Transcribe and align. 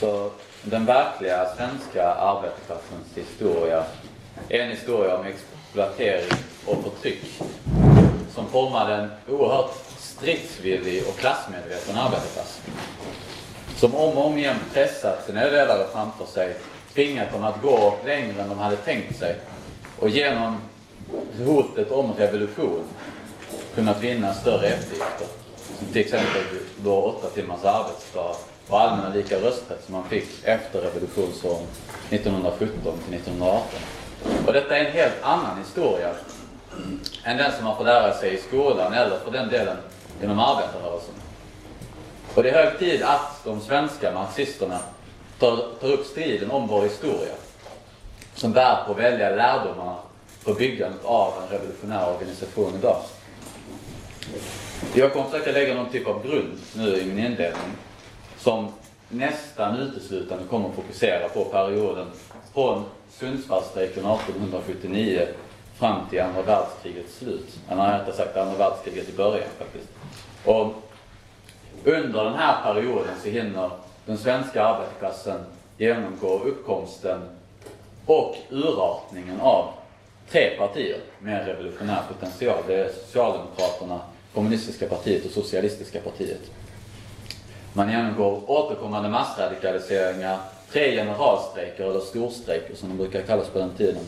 Så 0.00 0.30
den 0.62 0.84
verkliga 0.86 1.46
svenska 1.56 2.08
arbetarklassens 2.14 3.06
historia 3.14 3.84
är 4.48 4.60
en 4.60 4.70
historia 4.70 5.16
om 5.16 5.26
exploatering 5.26 6.38
och 6.66 6.82
förtryck 6.82 7.40
som 8.34 8.48
formade 8.48 8.94
en 8.94 9.10
oerhört 9.28 9.70
stridsvillig 9.98 11.02
och 11.08 11.16
klassmedveten 11.18 11.96
arbetarklass. 11.96 12.60
Som 13.76 13.94
om 13.94 14.18
och 14.18 14.26
om 14.26 14.38
igen 14.38 14.56
pressat 14.72 15.26
sina 15.26 15.44
ledare 15.44 15.86
framför 15.92 16.26
sig, 16.26 16.56
tvingat 16.94 17.32
dem 17.32 17.44
att 17.44 17.62
gå 17.62 17.94
längre 18.04 18.42
än 18.42 18.48
de 18.48 18.58
hade 18.58 18.76
tänkt 18.76 19.18
sig 19.18 19.36
och 19.98 20.08
genom 20.08 20.56
hotet 21.46 21.90
om 21.90 22.12
revolution 22.12 22.84
kunnat 23.74 24.02
vinna 24.02 24.34
större 24.34 24.66
eftergifter. 24.66 25.26
Som 25.78 25.86
till 25.86 26.00
exempel 26.00 26.42
då 26.76 27.02
åtta 27.02 27.28
timmars 27.28 27.64
arbetsdag 27.64 28.36
och 28.68 28.80
allmänna 28.80 29.14
lika 29.14 29.36
rösträtt 29.36 29.84
som 29.84 29.94
man 29.94 30.08
fick 30.08 30.28
efter 30.44 30.80
revolutionsåren 30.80 31.66
1917 32.10 32.76
till 32.82 33.14
1918. 33.14 33.80
Och 34.46 34.52
detta 34.52 34.76
är 34.76 34.84
en 34.84 34.92
helt 34.92 35.22
annan 35.22 35.58
historia 35.58 36.14
än 37.24 37.36
den 37.36 37.52
som 37.52 37.64
man 37.64 37.76
får 37.76 37.84
lära 37.84 38.14
sig 38.14 38.34
i 38.34 38.38
skolan 38.38 38.92
eller 38.92 39.18
för 39.18 39.30
den 39.30 39.48
delen 39.48 39.76
inom 40.22 40.38
arbetarrörelsen. 40.38 41.14
Och 42.34 42.42
det 42.42 42.50
är 42.50 42.64
hög 42.64 42.78
tid 42.78 43.02
att 43.02 43.44
de 43.44 43.60
svenska 43.60 44.12
marxisterna 44.12 44.78
tar, 45.38 45.56
tar 45.80 45.92
upp 45.92 46.06
striden 46.06 46.50
om 46.50 46.66
vår 46.66 46.82
historia 46.82 47.34
som 48.34 48.52
bär 48.52 48.84
på 48.86 48.92
att 48.92 48.98
välja 48.98 49.30
lärdomar 49.30 49.96
för 50.40 50.54
byggandet 50.54 51.04
av 51.04 51.32
en 51.42 51.48
revolutionär 51.48 52.14
organisation 52.14 52.74
idag. 52.78 53.02
Jag 54.94 55.12
kommer 55.12 55.30
försöka 55.30 55.52
lägga 55.52 55.74
någon 55.74 55.90
typ 55.90 56.06
av 56.06 56.26
grund 56.26 56.58
nu 56.74 56.98
i 56.98 57.04
min 57.04 57.18
inledning 57.18 57.72
som 58.46 58.68
nästan 59.08 59.76
uteslutande 59.76 60.44
kommer 60.44 60.68
att 60.68 60.74
fokusera 60.74 61.28
på 61.28 61.44
perioden 61.44 62.06
från 62.54 62.84
Sundsvallsstrejken 63.10 64.06
1879 64.06 65.26
fram 65.78 66.08
till 66.10 66.20
andra 66.22 66.42
världskrigets 66.42 67.18
slut. 67.18 67.58
Eller 67.68 67.98
rättare 67.98 68.14
sagt 68.14 68.36
andra 68.36 68.56
världskriget 68.56 69.08
i 69.08 69.12
början 69.12 69.48
faktiskt. 69.58 69.88
Och 70.44 70.74
under 71.84 72.24
den 72.24 72.34
här 72.34 72.62
perioden 72.62 73.14
så 73.22 73.28
hinner 73.28 73.70
den 74.06 74.18
svenska 74.18 74.64
arbetarklassen 74.64 75.40
genomgå 75.78 76.38
uppkomsten 76.38 77.20
och 78.06 78.36
urartningen 78.50 79.40
av 79.40 79.68
tre 80.30 80.56
partier 80.58 81.00
med 81.18 81.46
revolutionär 81.46 82.02
potential. 82.08 82.62
Det 82.66 82.74
är 82.74 82.92
Socialdemokraterna, 83.06 84.00
Kommunistiska 84.34 84.88
partiet 84.88 85.24
och 85.24 85.30
Socialistiska 85.30 86.00
partiet. 86.00 86.50
Man 87.76 87.90
genomgår 87.90 88.50
återkommande 88.50 89.08
massradikaliseringar, 89.08 90.38
tre 90.72 90.96
generalstrejker 90.96 91.84
eller 91.84 92.00
storstrejker 92.00 92.74
som 92.74 92.88
de 92.88 92.96
brukar 92.96 93.22
kallas 93.22 93.48
på 93.48 93.58
den 93.58 93.70
tiden. 93.76 94.02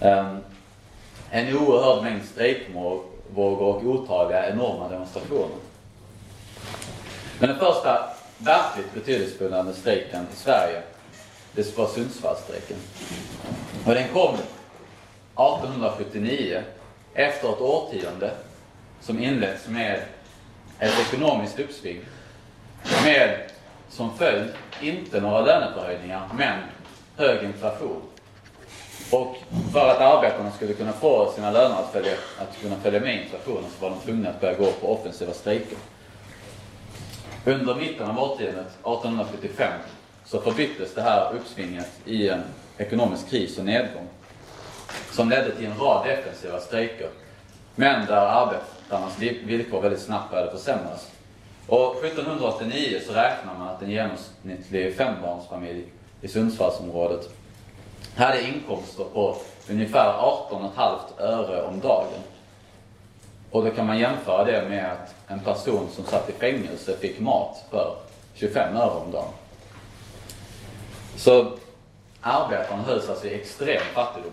Ehm, 0.00 0.36
en 1.30 1.56
oerhörd 1.56 2.02
mängd 2.02 2.24
strejkvågor 2.24 3.62
och 3.62 3.84
otaliga 3.84 4.50
enorma 4.50 4.88
demonstrationer. 4.88 5.56
Men 7.38 7.48
den 7.48 7.58
första 7.58 8.10
verkligt 8.38 8.94
betydelsefulla 8.94 9.72
strejken 9.72 10.26
i 10.32 10.36
Sverige, 10.36 10.82
det 11.52 11.78
var 11.78 11.86
Sundsvallsstrejken. 11.86 12.76
Och 13.86 13.94
den 13.94 14.08
kom 14.08 14.34
1879 14.34 16.62
efter 17.14 17.48
ett 17.48 17.60
årtionde 17.60 18.30
som 19.00 19.22
inletts 19.22 19.68
med 19.68 20.02
ett 20.78 21.00
ekonomiskt 21.00 21.60
uppsving 21.60 22.00
med 23.04 23.38
som 23.88 24.16
följd 24.18 24.48
inte 24.80 25.20
några 25.20 25.40
löneförhöjningar 25.40 26.28
men 26.34 26.58
hög 27.16 27.44
inflation. 27.44 28.02
Och 29.10 29.36
för 29.72 29.88
att 29.88 30.00
arbetarna 30.00 30.50
skulle 30.50 30.72
kunna 30.72 30.92
få 30.92 31.32
sina 31.32 31.50
löner 31.50 31.76
att, 31.76 31.92
följa, 31.92 32.12
att 32.38 32.60
kunna 32.62 32.76
följa 32.76 33.00
med 33.00 33.22
inflationen 33.22 33.64
så 33.78 33.82
var 33.82 33.90
de 33.90 34.00
tvungna 34.00 34.30
att 34.30 34.40
börja 34.40 34.54
gå 34.54 34.72
på 34.72 34.92
offensiva 34.92 35.32
strejker. 35.32 35.78
Under 37.44 37.74
mitten 37.74 38.10
av 38.10 38.18
årtiondet, 38.18 38.66
1875, 38.66 39.72
så 40.24 40.40
förbyttes 40.40 40.94
det 40.94 41.02
här 41.02 41.32
uppsvinget 41.34 41.90
i 42.04 42.28
en 42.28 42.42
ekonomisk 42.78 43.30
kris 43.30 43.58
och 43.58 43.64
nedgång 43.64 44.08
som 45.10 45.30
ledde 45.30 45.56
till 45.56 45.66
en 45.66 45.78
rad 45.78 46.06
defensiva 46.06 46.60
strejker 46.60 47.08
men 47.74 48.06
där 48.06 48.26
arbetarnas 48.26 49.18
villkor 49.18 49.80
väldigt 49.80 50.02
snabbt 50.02 50.30
började 50.30 50.50
försämras. 50.50 51.10
Och 51.70 52.04
1789 52.04 53.00
så 53.06 53.12
räknar 53.12 53.54
man 53.58 53.68
att 53.68 53.82
en 53.82 53.90
genomsnittlig 53.90 54.96
fembarnsfamilj 54.96 55.84
i 56.20 56.28
Sundsvallsområdet 56.28 57.28
hade 58.16 58.42
inkomster 58.42 59.04
på 59.04 59.36
ungefär 59.68 60.12
18,5 60.12 60.98
öre 61.18 61.62
om 61.62 61.80
dagen. 61.80 62.20
Och 63.50 63.64
då 63.64 63.70
kan 63.70 63.86
man 63.86 63.98
jämföra 63.98 64.44
det 64.44 64.68
med 64.68 64.92
att 64.92 65.14
en 65.28 65.40
person 65.40 65.88
som 65.92 66.04
satt 66.04 66.30
i 66.30 66.32
fängelse 66.32 66.96
fick 66.96 67.20
mat 67.20 67.64
för 67.70 67.96
25 68.34 68.76
öre 68.76 68.90
om 68.90 69.12
dagen. 69.12 69.32
Så 71.16 71.52
arbetarna 72.20 72.82
hölls 72.82 73.08
alltså 73.08 73.26
i 73.26 73.34
extrem 73.34 73.82
fattigdom. 73.94 74.32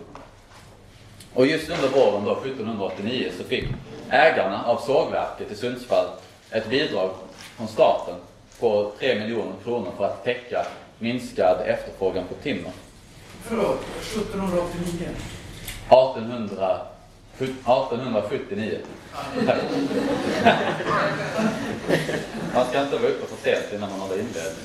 Och 1.34 1.46
just 1.46 1.70
under 1.70 1.88
våren 1.88 2.24
då, 2.24 2.32
1789 2.32 3.30
så 3.38 3.44
fick 3.44 3.64
ägarna 4.10 4.64
av 4.64 4.76
sågverket 4.76 5.52
i 5.52 5.54
Sundsvall 5.54 6.06
ett 6.50 6.70
bidrag 6.70 7.10
från 7.58 7.68
staten 7.68 8.14
på 8.60 8.92
3 8.98 9.20
miljoner 9.20 9.54
kronor 9.64 9.92
för 9.96 10.04
att 10.04 10.24
täcka 10.24 10.66
minskad 10.98 11.60
efterfrågan 11.66 12.24
på 12.28 12.34
timmer. 12.34 12.72
Förlåt, 13.42 13.80
1789? 14.00 15.08
1800, 15.88 16.80
1879. 17.38 18.78
Man 22.54 22.66
ska 22.66 22.82
inte 22.82 22.96
vara 22.98 23.10
uppe 23.10 23.26
för 23.26 23.42
sent 23.42 23.72
innan 23.74 23.90
man 23.90 24.00
har 24.00 24.08
inledning. 24.08 24.64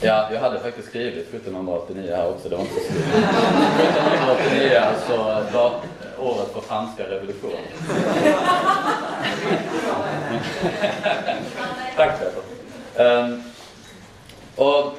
Ja, 0.00 0.28
jag 0.32 0.40
hade 0.40 0.60
faktiskt 0.60 0.88
skrivit 0.88 1.28
1789 1.28 2.16
här 2.16 2.30
också, 2.30 2.48
det 2.48 2.56
var 2.56 2.62
inte 2.62 2.74
så 2.74 2.80
1789, 2.80 4.78
alltså 4.78 5.42
året 6.18 6.52
för 6.52 6.60
franska 6.60 7.02
revolutionen. 7.02 7.62
Tack 11.96 12.18
Peter. 12.18 12.42
Um, 13.04 13.42
och 14.56 14.98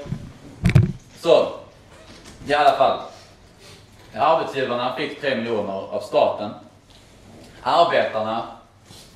så, 1.19 1.47
i 2.47 2.53
alla 2.53 2.71
fall. 2.71 2.99
Arbetsgivarna 4.15 4.95
fick 4.95 5.21
3 5.21 5.35
miljoner 5.35 5.73
av 5.73 6.01
staten. 6.01 6.51
Arbetarna 7.63 8.43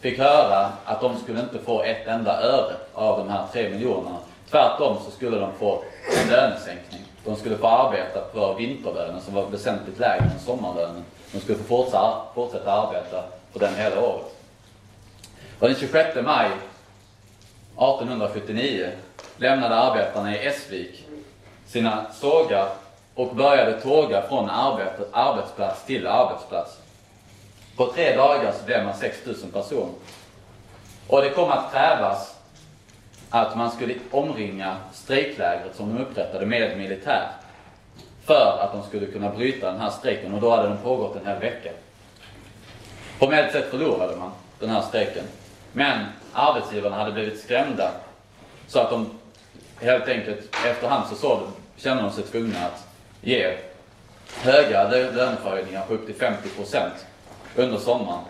fick 0.03 0.19
höra 0.19 0.71
att 0.85 1.01
de 1.01 1.17
skulle 1.17 1.39
inte 1.39 1.59
få 1.59 1.83
ett 1.83 2.07
enda 2.07 2.41
öre 2.41 2.75
av 2.93 3.17
de 3.17 3.29
här 3.29 3.47
tre 3.53 3.69
miljonerna. 3.69 4.17
Tvärtom 4.49 4.97
så 5.05 5.11
skulle 5.11 5.37
de 5.37 5.51
få 5.59 5.83
en 6.21 6.29
lönesänkning. 6.29 7.01
De 7.25 7.35
skulle 7.35 7.57
få 7.57 7.67
arbeta 7.67 8.21
för 8.33 8.55
vinterlönen 8.55 9.21
som 9.21 9.33
var 9.33 9.45
väsentligt 9.45 9.99
lägre 9.99 10.23
än 10.23 10.39
sommarlönen. 10.39 11.03
De 11.31 11.39
skulle 11.39 11.57
få 11.57 11.63
fortsätta, 11.63 12.21
fortsätta 12.35 12.71
arbeta 12.71 13.23
för 13.51 13.59
den 13.59 13.75
hela 13.75 14.01
året. 14.01 14.35
Och 15.59 15.67
den 15.67 15.77
26 15.77 16.15
maj 16.23 16.45
1879 16.45 18.89
lämnade 19.37 19.75
arbetarna 19.75 20.35
i 20.35 20.47
Essvik 20.47 21.05
sina 21.67 22.05
sågar 22.13 22.69
och 23.15 23.35
började 23.35 23.81
tåga 23.81 24.21
från 24.21 24.49
arbete, 24.49 25.03
arbetsplats 25.11 25.85
till 25.85 26.07
arbetsplats. 26.07 26.82
På 27.75 27.85
tre 27.85 28.15
dagar 28.15 28.51
så 28.51 28.65
blev 28.65 28.85
man 28.85 28.97
6 28.97 29.25
000 29.25 29.35
personer. 29.53 29.93
Och 31.07 31.21
det 31.21 31.29
kom 31.29 31.51
att 31.51 31.71
krävas 31.71 32.35
att 33.29 33.57
man 33.57 33.71
skulle 33.71 33.95
omringa 34.11 34.77
strejklägret 34.93 35.75
som 35.75 35.95
de 35.95 36.01
upprättade 36.01 36.45
med 36.45 36.77
militär 36.77 37.27
för 38.25 38.59
att 38.59 38.71
de 38.73 38.83
skulle 38.83 39.05
kunna 39.05 39.29
bryta 39.29 39.71
den 39.71 39.81
här 39.81 39.89
strejken 39.89 40.33
och 40.33 40.41
då 40.41 40.49
hade 40.49 40.67
den 40.67 40.77
pågått 40.77 41.15
en 41.15 41.27
hel 41.27 41.39
vecka. 41.39 41.71
Formellt 43.19 43.51
sett 43.51 43.69
förlorade 43.69 44.15
man 44.15 44.31
den 44.59 44.69
här 44.69 44.81
strejken. 44.81 45.23
Men 45.71 46.05
arbetsgivarna 46.33 46.95
hade 46.95 47.11
blivit 47.11 47.39
skrämda 47.39 47.91
så 48.67 48.79
att 48.79 48.89
de 48.89 49.09
helt 49.81 50.07
enkelt 50.07 50.55
efterhand 50.65 51.07
så 51.09 51.15
såg, 51.15 51.39
kände 51.77 52.03
de 52.03 52.11
sig 52.11 52.23
tvungna 52.23 52.65
att 52.65 52.87
ge 53.21 53.57
höga 54.41 54.89
löneförhöjningar 54.89 55.85
på 55.85 55.93
upp 55.93 56.05
till 56.05 56.15
50 56.15 56.49
procent 56.49 57.05
under 57.55 57.77
sommaren. 57.77 58.23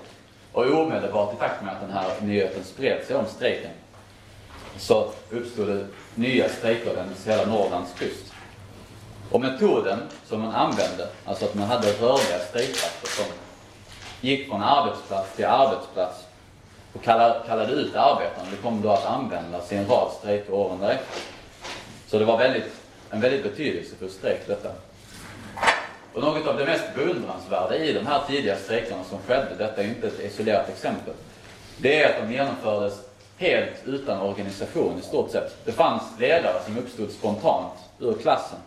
Och 0.52 0.66
omedelbart 0.66 1.34
i 1.34 1.38
takt 1.38 1.64
med 1.64 1.74
att 1.74 1.82
den 1.82 1.92
här 1.92 2.12
nyheten 2.22 2.64
spred 2.64 3.06
sig 3.08 3.16
om 3.16 3.26
strejken 3.26 3.72
så 4.78 5.12
uppstod 5.32 5.68
det 5.68 5.86
nya 6.16 6.50
strejker 6.50 6.94
längs 6.94 7.28
hela 7.28 7.46
Norrlands 7.46 7.94
kust. 7.98 8.34
Och 9.32 9.42
metoden 9.42 10.00
som 10.26 10.42
man 10.42 10.56
använde, 10.56 11.08
alltså 11.26 11.46
att 11.46 11.56
man 11.56 11.68
hade 11.68 11.88
rörliga 11.88 12.40
strejkvakter 12.50 13.08
som 13.08 13.26
gick 14.22 14.50
från 14.50 14.64
arbetsplats 14.64 15.36
till 15.36 15.46
arbetsplats 15.46 16.24
och 16.94 17.04
kallade, 17.04 17.40
kallade 17.48 17.74
ut 17.74 17.96
arbetarna. 17.96 18.48
Det 18.52 18.58
kom 18.58 18.82
då 18.82 18.90
att 18.90 19.06
användas 19.06 19.72
i 19.72 19.76
en 19.76 19.88
rad 19.88 20.12
strejker 20.20 20.54
åren 20.54 20.80
därefter. 20.80 21.22
Så 22.08 22.20
det 22.20 22.26
var 22.26 22.38
väldigt, 22.38 22.72
en 23.10 23.22
väldigt 23.22 23.44
betydelsefull 23.44 24.10
strejk 24.10 24.48
detta. 24.48 24.70
Och 26.14 26.22
något 26.22 26.48
av 26.48 26.58
det 26.58 26.66
mest 26.66 26.96
beundransvärda 26.96 27.78
i 27.78 27.94
de 27.94 28.08
här 28.08 28.22
tidiga 28.28 28.56
strejkerna 28.56 29.04
som 29.04 29.20
skedde, 29.20 29.56
detta 29.58 29.84
är 29.84 29.88
inte 29.88 30.08
ett 30.08 30.20
isolerat 30.20 30.70
exempel, 30.70 31.14
det 31.78 32.04
är 32.04 32.10
att 32.10 32.28
de 32.28 32.34
genomfördes 32.34 32.94
helt 33.38 33.74
utan 33.86 34.22
organisation 34.22 35.00
i 35.00 35.02
stort 35.02 35.32
sett. 35.32 35.66
Det 35.66 35.72
fanns 35.72 36.04
ledare 36.20 36.64
som 36.66 36.78
uppstod 36.78 37.12
spontant 37.12 37.74
ur 38.00 38.14
klassen. 38.14 38.60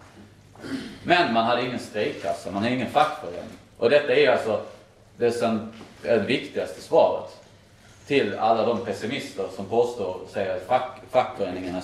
Men 1.02 1.34
man 1.34 1.44
hade 1.44 1.62
ingen 1.62 1.78
strejkkassa, 1.78 2.50
man 2.50 2.62
hade 2.62 2.74
ingen 2.74 2.90
fackförening. 2.90 3.58
Och 3.78 3.90
detta 3.90 4.14
är 4.14 4.30
alltså 4.30 4.60
det, 5.16 5.32
sen, 5.32 5.72
det 6.02 6.18
viktigaste 6.18 6.80
svaret 6.80 7.30
till 8.06 8.34
alla 8.38 8.66
de 8.66 8.84
pessimister 8.84 9.46
som 9.56 9.64
påstår 9.64 10.20
säger 10.32 10.56
att 10.56 10.66
fack, 10.66 11.00
fackföreningarna 11.10 11.78
är 11.78 11.82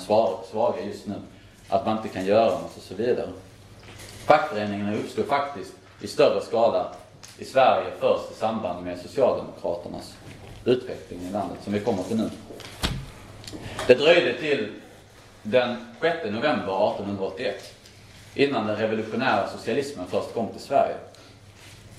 svaga 0.50 0.84
just 0.84 1.06
nu. 1.06 1.14
Att 1.68 1.86
man 1.86 1.96
inte 1.96 2.08
kan 2.08 2.24
göra 2.26 2.50
något 2.50 2.76
och 2.76 2.82
så 2.82 2.94
vidare. 2.94 3.28
Fackföreningarna 4.26 4.94
uppstod 4.96 5.26
faktiskt 5.26 5.72
i 6.00 6.06
större 6.06 6.40
skala 6.40 6.94
i 7.38 7.44
Sverige 7.44 7.86
först 8.00 8.32
i 8.32 8.34
samband 8.34 8.84
med 8.84 8.98
Socialdemokraternas 9.00 10.14
utveckling 10.64 11.20
i 11.20 11.32
landet, 11.32 11.58
som 11.64 11.72
vi 11.72 11.80
kommer 11.80 12.02
till 12.02 12.16
nu. 12.16 12.30
Det 13.86 13.94
dröjde 13.94 14.38
till 14.38 14.72
den 15.42 15.76
6 16.00 16.16
november 16.24 16.90
1881 16.90 17.74
innan 18.34 18.66
den 18.66 18.76
revolutionära 18.76 19.48
socialismen 19.48 20.06
först 20.06 20.34
kom 20.34 20.48
till 20.48 20.60
Sverige. 20.60 20.96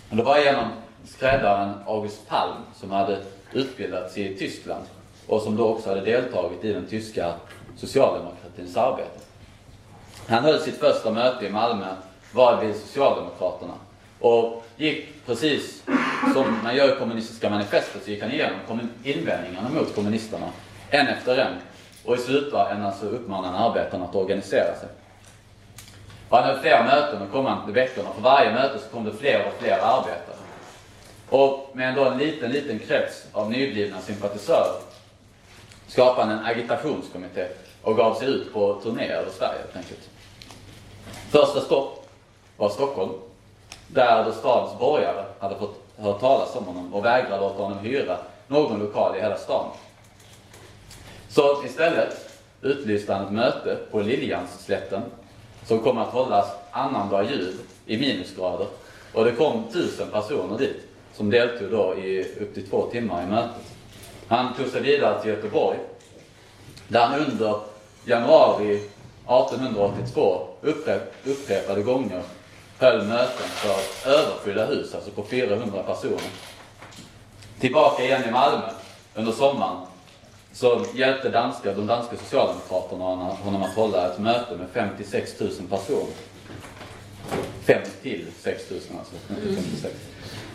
Och 0.10 0.16
det 0.16 0.24
var 0.24 0.40
genom 0.40 0.68
skräddaren 1.06 1.74
August 1.86 2.28
Palm 2.28 2.56
som 2.76 2.92
hade 2.92 3.22
utbildats 3.54 4.18
i 4.18 4.38
Tyskland 4.38 4.84
och 5.28 5.42
som 5.42 5.56
då 5.56 5.68
också 5.68 5.90
hade 5.90 6.02
deltagit 6.02 6.64
i 6.64 6.74
den 6.74 6.88
tyska 6.88 7.34
socialdemokratins 7.78 8.78
arbete. 8.78 9.20
Han 10.28 10.44
höll 10.44 10.60
sitt 10.60 10.80
första 10.80 11.12
möte 11.12 11.46
i 11.46 11.50
Malmö 11.50 11.96
vad 12.34 12.60
vill 12.60 12.76
Socialdemokraterna? 12.76 13.74
Och 14.20 14.64
gick 14.78 15.26
precis 15.26 15.84
som 16.34 16.60
man 16.64 16.76
gör 16.76 16.96
i 16.96 17.00
kommunistiska 17.00 17.50
manifestet 17.50 18.04
så 18.04 18.12
gick 18.12 18.22
han 18.22 18.32
igenom 18.32 18.90
invändningarna 19.04 19.70
mot 19.70 19.96
kommunisterna 19.96 20.50
en 20.90 21.08
efter 21.08 21.38
en. 21.38 21.54
Och 22.06 22.16
i 22.16 22.18
slutändan 22.18 22.82
så 22.82 22.88
alltså 22.88 23.06
uppmanade 23.06 23.48
han 23.48 23.72
arbetarna 23.72 24.06
att 24.06 24.16
organisera 24.16 24.76
sig. 24.76 24.90
Och 26.30 26.38
han 26.38 26.48
höll 26.48 26.60
flera 26.60 26.84
möten 26.84 27.20
de 27.20 27.28
kommande 27.28 27.74
veckorna. 27.74 28.10
För 28.16 28.22
varje 28.22 28.54
möte 28.54 28.80
så 28.80 28.90
kom 28.90 29.04
det 29.04 29.14
fler 29.14 29.46
och 29.48 29.62
fler 29.62 29.74
arbetare. 29.74 30.38
Och 31.30 31.72
med 31.74 31.90
ändå 31.90 32.06
en 32.06 32.18
liten, 32.18 32.52
liten 32.52 32.80
krets 32.80 33.26
av 33.32 33.52
nyblivna 33.52 34.02
sympatisörer 34.02 34.82
skapade 35.88 36.32
han 36.32 36.40
en 36.40 36.46
agitationskommitté 36.46 37.48
och 37.82 37.98
gav 37.98 38.16
sig 38.16 38.28
ut 38.28 38.54
på 38.54 38.74
turné 38.84 39.08
över 39.08 39.32
Sverige 39.32 39.60
helt 39.60 39.76
enkelt. 39.76 40.10
Första 41.32 41.62
stopp 41.62 42.03
var 42.58 42.70
Stockholm. 42.70 43.12
Där 43.88 44.26
då 44.26 44.32
stadens 44.32 44.80
borgare 44.80 45.26
hade 45.40 45.56
fått 45.56 45.84
hört 45.98 46.20
talas 46.20 46.56
om 46.56 46.66
honom 46.66 46.94
och 46.94 47.06
vägrade 47.06 47.42
låta 47.42 47.64
honom 47.64 47.80
hyra 47.80 48.18
någon 48.48 48.80
lokal 48.80 49.16
i 49.18 49.22
hela 49.22 49.38
stan. 49.38 49.70
Så 51.30 51.64
istället 51.66 52.40
utlyste 52.62 53.14
han 53.14 53.26
ett 53.26 53.32
möte 53.32 53.78
på 53.92 54.00
Liljansslätten 54.00 55.02
som 55.66 55.80
kommer 55.80 56.02
att 56.02 56.14
hållas 56.14 56.48
annandag 56.72 57.24
jul 57.24 57.54
i 57.86 57.98
minusgrader. 57.98 58.68
Och 59.14 59.26
det 59.26 59.32
kom 59.32 59.64
tusen 59.74 60.08
personer 60.12 60.58
dit 60.58 60.88
som 61.14 61.30
deltog 61.30 61.72
då 61.72 61.96
i 61.96 62.22
upp 62.40 62.54
till 62.54 62.70
två 62.70 62.82
timmar 62.92 63.24
i 63.24 63.26
mötet. 63.26 63.62
Han 64.28 64.54
tog 64.54 64.68
sig 64.68 64.82
vidare 64.82 65.22
till 65.22 65.30
Göteborg 65.30 65.78
där 66.88 67.06
han 67.06 67.20
under 67.20 67.56
januari 68.06 68.76
1882 68.76 70.48
upprepade 71.24 71.82
gånger 71.82 72.22
höll 72.80 73.06
möten 73.06 73.48
för 73.48 74.10
överfyllda 74.10 74.66
hus, 74.66 74.96
alltså 74.96 75.12
på 75.12 75.24
400 75.24 75.84
personer. 75.84 76.30
Tillbaka 77.60 78.04
igen 78.04 78.24
i 78.30 78.32
Malmö 78.32 78.70
under 79.16 79.32
sommaren 79.32 79.78
så 80.54 80.86
hjälpte 80.94 81.30
danska, 81.30 81.74
de 81.74 81.88
danska 81.88 82.18
socialdemokraterna 82.18 83.04
honom 83.44 83.64
att 83.64 83.76
hålla 83.76 84.12
ett 84.12 84.20
möte 84.20 84.56
med 84.56 84.68
56 84.74 85.40
000 85.40 85.52
personer. 85.70 86.14
5 87.66 87.82
till 88.02 88.28
6 88.40 88.70
000 88.70 88.80
alltså, 89.00 89.16
inte 89.30 89.62
56. 89.62 89.94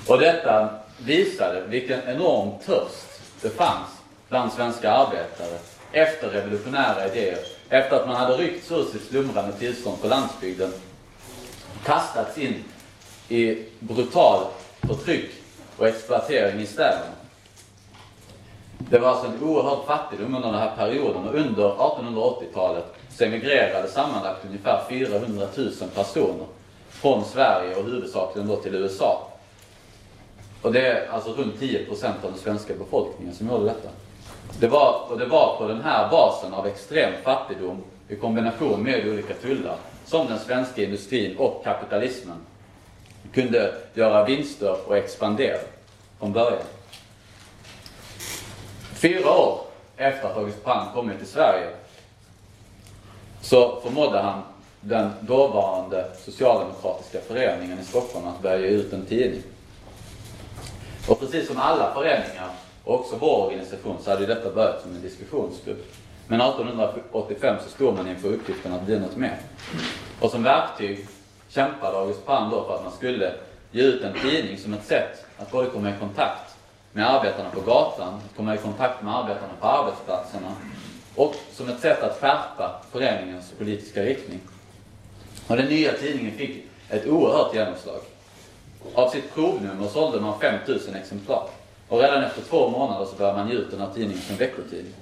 Och 0.06 0.18
detta 0.18 0.68
visade 0.98 1.60
vilken 1.60 2.00
enorm 2.08 2.50
törst 2.66 3.20
det 3.42 3.50
fanns 3.50 3.88
bland 4.28 4.52
svenska 4.52 4.92
arbetare 4.92 5.58
efter 5.92 6.28
revolutionära 6.28 7.06
idéer. 7.06 7.38
Efter 7.68 7.96
att 7.96 8.06
man 8.06 8.16
hade 8.16 8.36
ryckts 8.36 8.70
ur 8.70 8.84
sitt 8.84 9.08
slumrande 9.08 9.52
tillstånd 9.52 10.02
på 10.02 10.08
landsbygden, 10.08 10.72
kastats 11.84 12.38
in 12.38 12.64
i 13.28 13.64
brutal 13.78 14.44
förtryck 14.80 15.30
och 15.76 15.86
exploatering 15.86 16.60
i 16.60 16.66
städerna. 16.66 17.12
Det 18.78 18.98
var 18.98 19.08
alltså 19.08 19.26
en 19.26 19.42
oerhörd 19.42 19.86
fattigdom 19.86 20.34
under 20.34 20.48
den 20.48 20.60
här 20.60 20.76
perioden 20.76 21.28
och 21.28 21.34
under 21.34 21.68
1880-talet 21.68 22.84
så 23.10 23.24
emigrerade 23.24 23.88
sammanlagt 23.88 24.44
ungefär 24.44 24.82
400 24.88 25.46
000 25.56 25.72
personer 25.94 26.46
från 26.90 27.24
Sverige 27.24 27.76
och 27.76 27.84
huvudsakligen 27.84 28.48
då 28.48 28.56
till 28.56 28.74
USA. 28.74 29.28
Och 30.62 30.72
det 30.72 30.86
är 30.86 31.08
alltså 31.08 31.32
runt 31.32 31.60
10 31.60 31.84
procent 31.84 32.24
av 32.24 32.30
den 32.30 32.40
svenska 32.40 32.74
befolkningen 32.74 33.34
som 33.34 33.48
gjorde 33.48 33.64
detta. 33.64 33.88
Det 34.60 34.68
var, 34.68 35.02
och 35.08 35.18
det 35.18 35.26
var 35.26 35.56
på 35.56 35.68
den 35.68 35.80
här 35.80 36.10
basen 36.10 36.54
av 36.54 36.66
extrem 36.66 37.12
fattigdom 37.24 37.82
i 38.08 38.16
kombination 38.16 38.82
med 38.82 39.08
olika 39.08 39.34
tullar 39.34 39.76
som 40.08 40.26
den 40.26 40.38
svenska 40.38 40.82
industrin 40.82 41.36
och 41.36 41.64
kapitalismen 41.64 42.36
kunde 43.32 43.74
göra 43.94 44.24
vinster 44.24 44.76
och 44.86 44.96
expandera 44.96 45.58
från 46.18 46.32
början. 46.32 46.62
Fyra 48.94 49.30
år 49.30 49.60
efter 49.96 50.28
att 50.28 50.36
August 50.36 50.64
Palm 50.64 50.94
kommit 50.94 51.18
till 51.18 51.26
Sverige 51.26 51.70
så 53.42 53.80
förmådde 53.80 54.18
han 54.18 54.42
den 54.80 55.10
dåvarande 55.20 56.10
socialdemokratiska 56.24 57.20
föreningen 57.20 57.78
i 57.78 57.84
Stockholm 57.84 58.26
att 58.26 58.42
börja 58.42 58.58
ge 58.58 58.66
ut 58.66 58.92
en 58.92 59.06
tidning. 59.06 59.42
Och 61.08 61.20
precis 61.20 61.46
som 61.46 61.58
alla 61.58 61.94
föreningar, 61.94 62.50
och 62.84 62.94
också 62.94 63.16
vår 63.20 63.46
organisation, 63.46 63.96
så 64.02 64.10
hade 64.10 64.26
detta 64.26 64.50
börjat 64.50 64.82
som 64.82 64.94
en 64.94 65.02
diskussionsgrupp. 65.02 65.92
Men 66.28 66.40
1885 66.40 67.56
så 67.64 67.70
stod 67.70 67.94
man 67.94 68.08
inför 68.08 68.28
uppgiften 68.28 68.72
att 68.72 68.82
bli 68.82 68.98
något 68.98 69.16
mer. 69.16 69.38
Och 70.20 70.30
som 70.30 70.42
verktyg 70.42 71.06
kämpade 71.48 71.98
August 71.98 72.26
Palm 72.26 72.50
då 72.50 72.64
för 72.64 72.74
att 72.74 72.84
man 72.84 72.92
skulle 72.92 73.34
ge 73.70 73.82
ut 73.82 74.02
en 74.02 74.14
tidning 74.14 74.58
som 74.58 74.74
ett 74.74 74.86
sätt 74.86 75.24
att 75.38 75.50
både 75.50 75.70
komma 75.70 75.90
i 75.90 75.94
kontakt 76.00 76.54
med 76.92 77.10
arbetarna 77.10 77.50
på 77.50 77.60
gatan, 77.60 78.14
att 78.14 78.36
komma 78.36 78.54
i 78.54 78.58
kontakt 78.58 79.02
med 79.02 79.14
arbetarna 79.16 79.52
på 79.60 79.66
arbetsplatserna 79.66 80.52
och 81.14 81.34
som 81.52 81.68
ett 81.68 81.80
sätt 81.80 82.02
att 82.02 82.20
skärpa 82.20 82.82
föreningens 82.92 83.52
politiska 83.58 84.02
riktning. 84.02 84.40
Och 85.46 85.56
den 85.56 85.66
nya 85.66 85.92
tidningen 85.92 86.32
fick 86.32 86.64
ett 86.88 87.06
oerhört 87.06 87.54
genomslag. 87.54 88.00
Av 88.94 89.08
sitt 89.08 89.34
provnummer 89.34 89.88
sålde 89.88 90.20
man 90.20 90.40
5000 90.40 90.94
exemplar. 90.94 91.48
Och 91.88 92.00
redan 92.00 92.24
efter 92.24 92.42
två 92.42 92.68
månader 92.70 93.06
så 93.06 93.16
började 93.16 93.38
man 93.38 93.48
ge 93.48 93.54
ut 93.54 93.70
den 93.70 93.80
här 93.80 93.90
tidningen 93.94 94.22
som 94.22 94.36
veckotidning. 94.36 94.94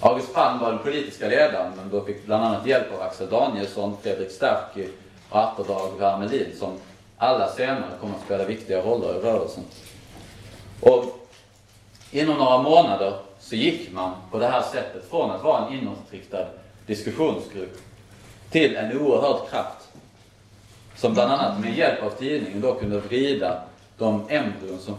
August 0.00 0.34
Palm 0.34 0.58
var 0.58 0.70
den 0.72 0.82
politiska 0.82 1.28
ledaren 1.28 1.72
men 1.76 1.90
då 1.90 2.04
fick 2.04 2.26
bland 2.26 2.44
annat 2.44 2.66
hjälp 2.66 2.94
av 2.94 3.02
Axel 3.02 3.30
Danielsson, 3.30 3.96
Fredrik 4.02 4.30
Starky 4.30 4.88
och 5.30 5.38
Atterdag 5.38 5.98
Wermelin 5.98 6.56
som 6.58 6.72
alla 7.18 7.48
senare 7.48 7.90
kommer 8.00 8.14
att 8.14 8.24
spela 8.24 8.44
viktiga 8.44 8.82
roller 8.82 9.16
i 9.16 9.18
rörelsen. 9.18 9.64
Och 10.80 11.04
inom 12.10 12.36
några 12.36 12.62
månader 12.62 13.14
så 13.40 13.56
gick 13.56 13.92
man 13.92 14.12
på 14.30 14.38
det 14.38 14.46
här 14.46 14.62
sättet 14.62 15.10
från 15.10 15.30
att 15.30 15.44
vara 15.44 15.66
en 15.66 15.72
inåtriktad 15.72 16.46
diskussionsgrupp 16.86 17.80
till 18.50 18.76
en 18.76 18.98
oerhörd 18.98 19.50
kraft. 19.50 19.88
Som 20.96 21.14
bland 21.14 21.32
annat 21.32 21.60
med 21.60 21.76
hjälp 21.76 22.02
av 22.02 22.10
tidningen 22.10 22.60
då 22.60 22.74
kunde 22.74 23.00
vrida 23.00 23.62
de 23.98 24.26
embryon 24.28 24.78
som 24.78 24.94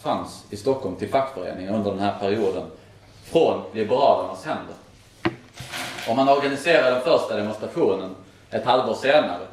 fanns 0.00 0.44
i 0.50 0.56
Stockholm 0.56 0.96
till 0.96 1.08
fackföreningar 1.08 1.74
under 1.74 1.90
den 1.90 2.00
här 2.00 2.18
perioden 2.20 2.62
från 3.32 3.62
Liberalernas 3.72 4.44
händer. 4.44 4.74
Och 6.08 6.16
man 6.16 6.28
organiserade 6.28 6.90
den 6.90 7.00
första 7.00 7.36
demonstrationen 7.36 8.14
ett 8.50 8.64
halvår 8.64 8.94
senare, 8.94 9.46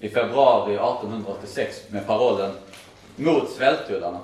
i 0.00 0.08
februari 0.08 0.74
1886, 0.74 1.82
med 1.88 2.06
parollen 2.06 2.50
mot 3.16 3.50
svälttullarna. 3.50 4.18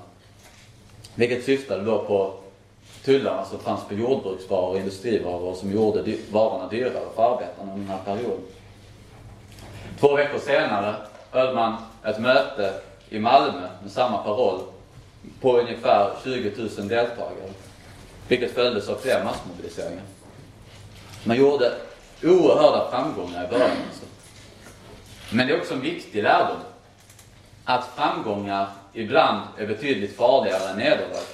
Vilket 1.15 1.45
syftade 1.45 1.85
då 1.85 1.99
på 1.99 2.35
tullarna 3.05 3.45
som 3.45 3.59
fanns 3.59 3.85
på 3.89 3.95
jordbruksvaror 3.95 4.71
och 4.71 4.77
industrivaror 4.77 5.55
som 5.55 5.73
gjorde 5.73 6.17
varorna 6.31 6.69
dyrare 6.69 7.05
för 7.15 7.35
arbetarna 7.35 7.73
under 7.73 7.77
den 7.77 7.89
här 7.89 8.05
perioden. 8.05 8.45
Två 10.01 10.15
veckor 10.15 10.39
senare 10.39 10.95
höll 11.31 11.55
man 11.55 11.77
ett 12.05 12.21
möte 12.21 12.75
i 13.09 13.19
Malmö 13.19 13.69
med 13.83 13.93
samma 13.93 14.19
paroll 14.19 14.61
på 15.41 15.59
ungefär 15.59 16.11
20 16.25 16.53
000 16.57 16.89
deltagare 16.89 17.53
vilket 18.29 18.55
följdes 18.55 18.89
av 18.89 18.97
fler 18.97 19.25
massmobiliseringar. 19.25 20.05
Man 21.25 21.37
gjorde 21.37 21.73
oerhörda 22.23 22.91
framgångar 22.91 23.45
i 23.45 23.49
början. 23.49 23.71
Alltså. 23.71 24.05
Men 25.31 25.47
det 25.47 25.53
är 25.53 25.59
också 25.61 25.75
en 25.75 25.81
viktig 25.81 26.23
lärdom 26.23 26.57
att 27.65 27.91
framgångar 27.97 28.69
ibland 28.93 29.41
är 29.59 29.67
betydligt 29.67 30.17
farligare 30.17 30.71
än 30.71 30.77
nederlag. 30.77 31.27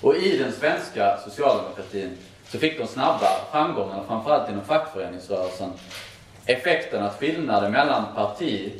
Och 0.00 0.16
i 0.16 0.38
den 0.38 0.52
svenska 0.52 1.18
socialdemokratin 1.24 2.16
så 2.48 2.58
fick 2.58 2.78
de 2.78 2.86
snabba 2.86 3.28
framgångarna, 3.50 4.04
framförallt 4.08 4.50
inom 4.50 4.64
fackföreningsrörelsen, 4.64 5.72
effekten 6.46 7.02
att 7.02 7.18
skillnaden 7.18 7.72
mellan 7.72 8.04
parti 8.14 8.72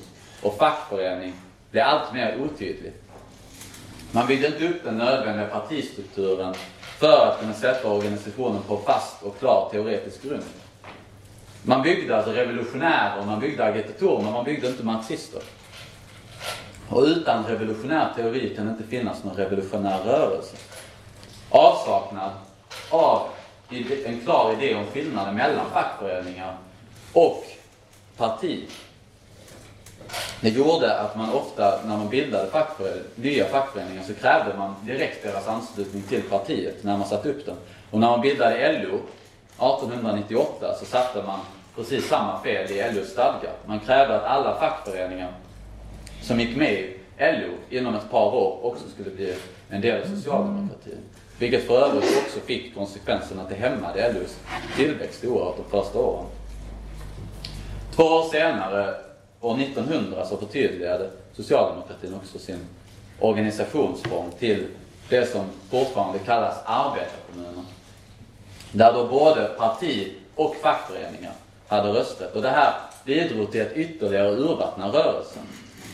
och 0.43 0.59
fackförening 0.59 1.33
blev 1.71 1.85
allt 1.85 2.13
mer 2.13 2.39
otydlig. 2.41 2.93
Man 4.15 4.27
byggde 4.27 4.47
inte 4.47 4.69
upp 4.69 4.85
den 4.85 4.97
nödvändiga 4.97 5.47
partistrukturen 5.47 6.55
för 6.99 7.27
att 7.27 7.41
kunna 7.41 7.55
sätta 7.55 7.89
organisationen 7.89 8.63
på 8.63 8.77
fast 8.77 9.23
och 9.23 9.39
klar 9.39 9.69
teoretisk 9.73 10.23
grund. 10.23 10.43
Man 11.63 11.83
byggde 11.83 12.17
alltså 12.17 12.33
revolutionärer, 12.33 13.27
man 13.27 13.41
byggde 13.41 13.65
agitatorer, 13.65 14.23
men 14.23 14.33
man 14.33 14.45
byggde 14.45 14.69
inte 14.69 14.85
marxister. 14.85 15.43
Och 16.89 17.03
utan 17.03 17.45
revolutionär 17.45 18.13
teori 18.17 18.57
kan 18.57 18.67
det 18.67 18.71
inte 18.71 18.85
finnas 18.85 19.25
någon 19.25 19.37
revolutionär 19.37 19.99
rörelse. 20.05 20.57
Avsaknad 21.51 22.31
av 22.91 23.29
en 24.05 24.21
klar 24.21 24.53
idé 24.53 24.75
om 24.75 24.87
skillnaden 24.87 25.35
mellan 25.35 25.71
fackföreningar 25.73 26.57
och 27.13 27.45
parti. 28.17 28.65
Det 30.41 30.49
gjorde 30.49 30.99
att 30.99 31.17
man 31.17 31.33
ofta, 31.33 31.81
när 31.87 31.97
man 31.97 32.09
bildade 32.09 32.51
fackför, 32.51 33.03
nya 33.15 33.45
fackföreningar, 33.45 34.03
så 34.03 34.15
krävde 34.15 34.57
man 34.57 34.75
direkt 34.83 35.23
deras 35.23 35.49
anslutning 35.49 36.03
till 36.03 36.23
partiet 36.23 36.85
när 36.85 36.99
man 36.99 37.09
satte 37.09 37.29
upp 37.29 37.47
den. 37.47 37.57
Och 37.91 38.01
när 38.01 38.09
man 38.09 38.21
bildade 38.21 38.73
LO 38.73 38.99
1898 39.59 40.75
så 40.79 40.85
satte 40.85 41.23
man 41.23 41.41
precis 41.77 42.09
samma 42.09 42.43
fel 42.43 42.71
i 42.71 42.93
LOs 42.93 43.09
stadgar. 43.09 43.53
Man 43.67 43.81
krävde 43.81 44.17
att 44.17 44.25
alla 44.25 44.59
fackföreningar 44.59 45.33
som 46.23 46.41
gick 46.41 46.57
med 46.57 46.73
i 46.73 46.97
LO 47.19 47.77
inom 47.79 47.95
ett 47.95 48.11
par 48.11 48.35
år 48.35 48.59
också 48.63 48.85
skulle 48.89 49.11
bli 49.11 49.35
en 49.71 49.81
del 49.81 50.03
av 50.03 50.07
socialdemokratin. 50.07 50.99
Vilket 51.39 51.67
för 51.67 51.87
övrigt 51.87 52.23
också 52.27 52.41
fick 52.41 52.75
konsekvensen 52.75 53.41
att 53.41 53.49
det 53.49 53.55
hämmade 53.55 54.13
LOs 54.13 54.37
tillväxt 54.77 55.25
oerhört 55.25 55.57
de 55.57 55.71
första 55.71 55.99
åren. 55.99 56.27
Två 57.97 58.03
år 58.03 58.29
senare, 58.31 58.95
år 59.45 59.61
1900, 59.61 60.27
så 60.27 60.37
förtydligade 60.37 61.11
socialdemokratin 61.33 62.15
också 62.15 62.39
sin 62.39 62.59
organisationsform 63.21 64.31
till 64.39 64.67
det 65.09 65.27
som 65.27 65.45
fortfarande 65.71 66.19
kallas 66.19 66.57
arbetarkommuner. 66.65 67.65
Där 68.73 68.93
då 68.93 69.07
både 69.07 69.45
parti 69.45 70.13
och 70.35 70.57
fackföreningar 70.57 71.33
hade 71.69 71.89
rösträtt. 71.89 72.37
Och 72.37 72.43
det 72.43 72.49
här 72.49 72.75
bidrog 73.05 73.53
till 73.53 73.63
att 73.63 73.73
ytterligare 73.73 74.31
urvattna 74.31 74.89
rörelsen 74.89 75.43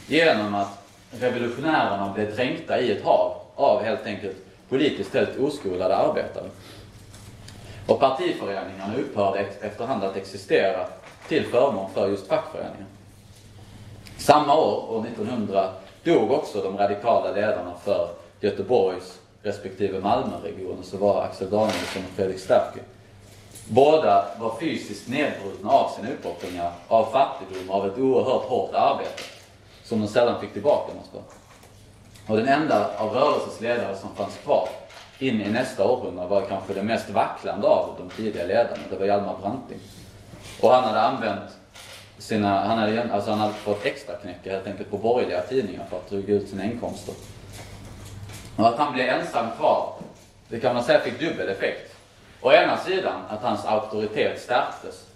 genom 0.07 0.55
att 0.55 0.83
revolutionärerna 1.11 2.13
blev 2.15 2.37
dränkta 2.37 2.81
i 2.81 2.93
ett 2.93 3.05
hav 3.05 3.37
av 3.55 3.83
helt 3.83 4.07
enkelt 4.07 4.37
politiskt 4.69 5.15
helt 5.15 5.39
oskolade 5.39 5.97
arbetare. 5.97 6.51
Och 7.87 8.01
partiföreningarna 8.01 8.95
upphörde 8.99 9.47
efterhand 9.61 10.05
att 10.05 10.17
existera 10.17 10.87
till 11.29 11.45
förmån 11.45 11.91
för 11.95 12.09
just 12.09 12.27
fackföreningar. 12.27 12.87
Samma 14.21 14.55
år, 14.55 14.91
år 14.91 15.07
1900, 15.07 15.69
dog 16.05 16.31
också 16.31 16.63
de 16.63 16.79
radikala 16.79 17.33
ledarna 17.33 17.73
för 17.85 18.09
Göteborgs 18.41 19.19
respektive 19.43 20.01
Malmöregionen, 20.01 20.83
så 20.83 20.97
var 20.97 21.23
Axel 21.23 21.51
Danielsson 21.51 22.03
och 22.05 22.17
Fredrik 22.17 22.39
Sterky. 22.39 22.81
Båda 23.69 24.25
var 24.39 24.57
fysiskt 24.61 25.09
nedbrutna 25.09 25.71
av 25.71 25.91
sina 25.97 26.09
uppoffringar, 26.11 26.73
av 26.89 27.05
fattigdom, 27.05 27.71
av 27.71 27.87
ett 27.87 27.99
oerhört 27.99 28.43
hårt 28.43 28.75
arbete, 28.75 29.23
som 29.85 30.01
de 30.01 30.09
sällan 30.09 30.41
fick 30.41 30.53
tillbaka 30.53 30.93
något 30.95 31.11
för. 31.13 31.23
Och 32.33 32.37
den 32.37 32.49
enda 32.49 32.91
av 32.97 33.15
rörelsens 33.15 33.61
ledare 33.61 33.97
som 33.97 34.15
fanns 34.15 34.37
kvar 34.45 34.69
in 35.19 35.41
i 35.41 35.51
nästa 35.51 35.85
århundrade 35.91 36.29
var 36.29 36.41
kanske 36.41 36.75
den 36.75 36.87
mest 36.87 37.11
vacklande 37.11 37.67
av 37.69 37.95
de 37.99 38.11
tidiga 38.11 38.47
ledarna. 38.47 38.83
Det 38.91 38.97
var 38.97 39.07
Hjalmar 39.07 39.37
Branting. 39.43 39.81
Och 40.61 40.71
han 40.71 40.85
hade 40.85 41.01
använt 41.01 41.60
sina, 42.21 42.67
han 42.67 42.79
hade, 42.79 43.13
alltså 43.13 43.31
han 43.31 43.39
hade 43.39 43.55
fått 43.55 43.87
extra 43.87 44.15
knäcka 44.15 44.53
helt 44.53 44.67
enkelt 44.67 44.91
på 44.91 44.99
borgerliga 44.99 45.41
tidningar 45.41 45.85
för 45.91 45.97
att 45.97 46.11
dryga 46.11 46.35
ut 46.35 46.49
sina 46.49 46.65
inkomster. 46.65 47.15
Och 48.57 48.69
att 48.69 48.79
han 48.79 48.93
blev 48.93 49.09
ensam 49.09 49.47
kvar, 49.59 49.93
det 50.49 50.61
kan 50.61 50.75
man 50.75 50.85
säga 50.85 51.01
fick 51.01 51.21
dubbel 51.21 51.49
effekt. 51.49 51.97
Å 52.43 52.53
ena 52.53 52.77
sidan 52.77 53.21
att 53.29 53.43
hans 53.43 53.65
auktoritet 53.65 54.41
stärktes. 54.41 55.07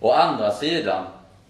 Å 0.00 0.10
andra 0.10 0.50
sidan 0.50 1.04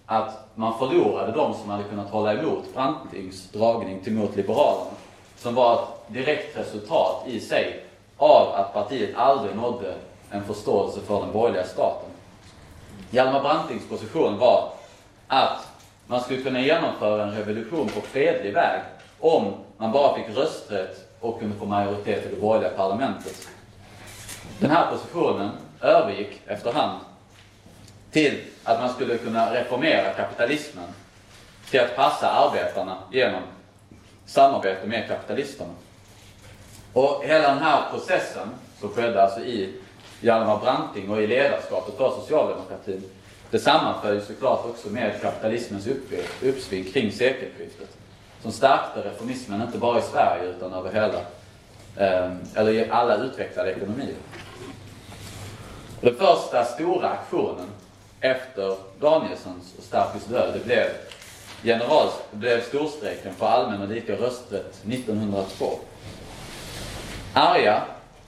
att 0.07 0.49
man 0.55 0.79
förlorade 0.79 1.33
de 1.33 1.55
som 1.55 1.71
hade 1.71 1.85
kunnat 1.85 2.11
hålla 2.11 2.33
emot 2.33 2.75
Brantings 2.75 3.51
dragning 3.51 4.01
till 4.01 4.13
mot 4.13 4.37
Liberalerna. 4.37 4.91
Som 5.37 5.55
var 5.55 5.75
ett 5.75 5.89
direkt 6.07 6.59
resultat 6.59 7.25
i 7.27 7.41
sig 7.41 7.85
av 8.17 8.55
att 8.55 8.75
partiet 8.75 9.17
aldrig 9.17 9.57
nådde 9.57 9.95
en 10.31 10.45
förståelse 10.45 11.01
för 11.01 11.21
den 11.21 11.33
borgerliga 11.33 11.65
staten. 11.65 12.09
Hjalmar 13.11 13.41
Brantings 13.41 13.89
position 13.89 14.39
var 14.39 14.73
att 15.33 15.69
man 16.07 16.21
skulle 16.21 16.43
kunna 16.43 16.61
genomföra 16.61 17.23
en 17.23 17.35
revolution 17.35 17.89
på 17.89 18.01
fredlig 18.01 18.55
väg 18.55 18.81
om 19.21 19.55
man 19.77 19.93
bara 19.93 20.17
fick 20.17 20.37
rösträtt 20.37 21.09
och 21.21 21.39
kunde 21.41 21.59
få 21.59 21.65
majoritet 21.65 22.27
i 22.27 22.35
det 22.35 22.41
borgerliga 22.41 22.71
parlamentet. 22.71 23.49
Den 24.59 24.71
här 24.71 24.91
positionen 24.91 25.51
övergick 25.81 26.41
efterhand 26.47 27.01
till 28.11 28.41
att 28.65 28.81
man 28.81 28.93
skulle 28.93 29.19
kunna 29.19 29.55
reformera 29.55 30.13
kapitalismen 30.13 30.89
till 31.71 31.81
att 31.81 31.97
passa 31.97 32.31
arbetarna 32.31 32.97
genom 33.13 33.43
samarbete 34.27 34.87
med 34.87 35.09
kapitalisterna. 35.09 35.73
Och 36.93 37.25
hela 37.25 37.49
den 37.49 37.59
här 37.59 37.83
processen 37.91 38.49
som 38.81 38.89
skedde 38.89 39.23
alltså 39.23 39.41
i 39.41 39.75
Hjalmar 40.21 40.59
Branting 40.59 41.11
och 41.11 41.23
i 41.23 41.27
ledarskapet 41.27 41.97
för 41.97 42.11
socialdemokratin, 42.11 43.11
det 43.53 43.59
sammanföll 43.59 44.15
ju 44.15 44.21
såklart 44.21 44.67
också 44.67 44.89
med 44.89 45.21
kapitalismens 45.23 45.89
uppsving 46.43 46.85
kring 46.85 47.13
sekelskiftet. 47.13 47.89
Som 48.43 48.53
stärkte 48.53 49.01
reformismen 49.01 49.63
inte 49.63 49.79
bara 49.79 49.99
i 49.99 50.03
Sverige 50.03 50.45
utan 50.45 50.73
över 50.73 50.93
hela, 50.93 51.21
ehm, 51.97 52.39
eller 52.55 52.73
i 52.73 52.91
alla 52.91 53.17
utvecklade 53.17 53.71
ekonomier. 53.71 54.15
Den 56.01 56.15
första 56.15 56.65
stora 56.65 57.09
aktionen 57.09 57.69
efter 58.21 58.77
Danielssons 59.01 59.75
och 59.79 59.85
Starkys 59.85 60.25
död, 60.25 60.55
det 60.55 60.65
blev, 60.65 60.87
general, 61.63 62.09
det 62.31 62.37
blev 62.37 62.61
storstrejken 62.61 63.35
för 63.35 63.47
allmän 63.47 63.83
och 63.83 63.89
lika 63.89 64.13
rösträtt 64.13 64.83
1902. 64.87 65.79
Arga 67.35 67.83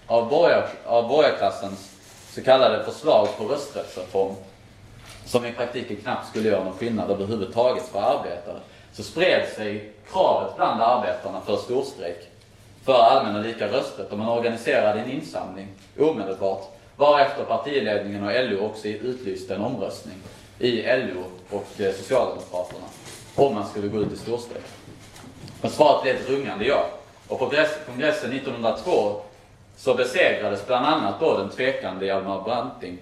av, 0.06 0.28
borgar, 0.28 0.68
av 0.86 1.08
borgarklassens 1.08 1.90
så 2.30 2.42
kallade 2.42 2.84
förslag 2.84 3.28
på 3.38 3.44
rösträttsreform, 3.44 4.34
som 5.24 5.44
i 5.44 5.52
praktiken 5.52 5.96
knappt 5.96 6.28
skulle 6.28 6.48
göra 6.48 6.64
någon 6.64 6.78
skillnad 6.78 7.10
överhuvudtaget 7.10 7.88
för 7.88 7.98
arbetare, 7.98 8.58
så 8.92 9.02
spred 9.02 9.48
sig 9.56 9.92
kravet 10.12 10.56
bland 10.56 10.82
arbetarna 10.82 11.40
för 11.40 11.56
storstrejk 11.56 12.28
för 12.84 12.94
allmän 12.94 13.36
och 13.36 13.42
lika 13.42 13.68
rösträtt 13.68 14.12
och 14.12 14.18
man 14.18 14.28
organiserade 14.28 15.00
en 15.00 15.10
insamling 15.10 15.68
omedelbart 15.98 16.74
Varefter 16.96 17.44
partiledningen 17.44 18.24
och 18.24 18.50
LO 18.50 18.66
också 18.66 18.88
utlyste 18.88 19.54
en 19.54 19.62
omröstning 19.62 20.16
i 20.58 20.82
LO 20.82 21.24
och 21.50 21.80
eh, 21.80 21.92
Socialdemokraterna 21.92 22.86
om 23.34 23.54
man 23.54 23.68
skulle 23.68 23.88
gå 23.88 24.02
ut 24.02 24.12
i 24.12 24.16
storstrejk. 24.16 24.64
Men 25.60 25.70
svaret 25.70 26.02
blev 26.02 26.16
ett 26.16 26.30
rungande 26.30 26.64
ja. 26.64 26.86
Och 27.28 27.38
på 27.38 27.50
kongressen 27.86 28.32
1902 28.32 29.20
så 29.76 29.94
besegrades 29.94 30.66
bland 30.66 30.86
annat 30.86 31.20
då 31.20 31.38
den 31.38 31.50
tvekande 31.50 32.06
Hjalmar 32.06 32.42
Branting. 32.42 32.98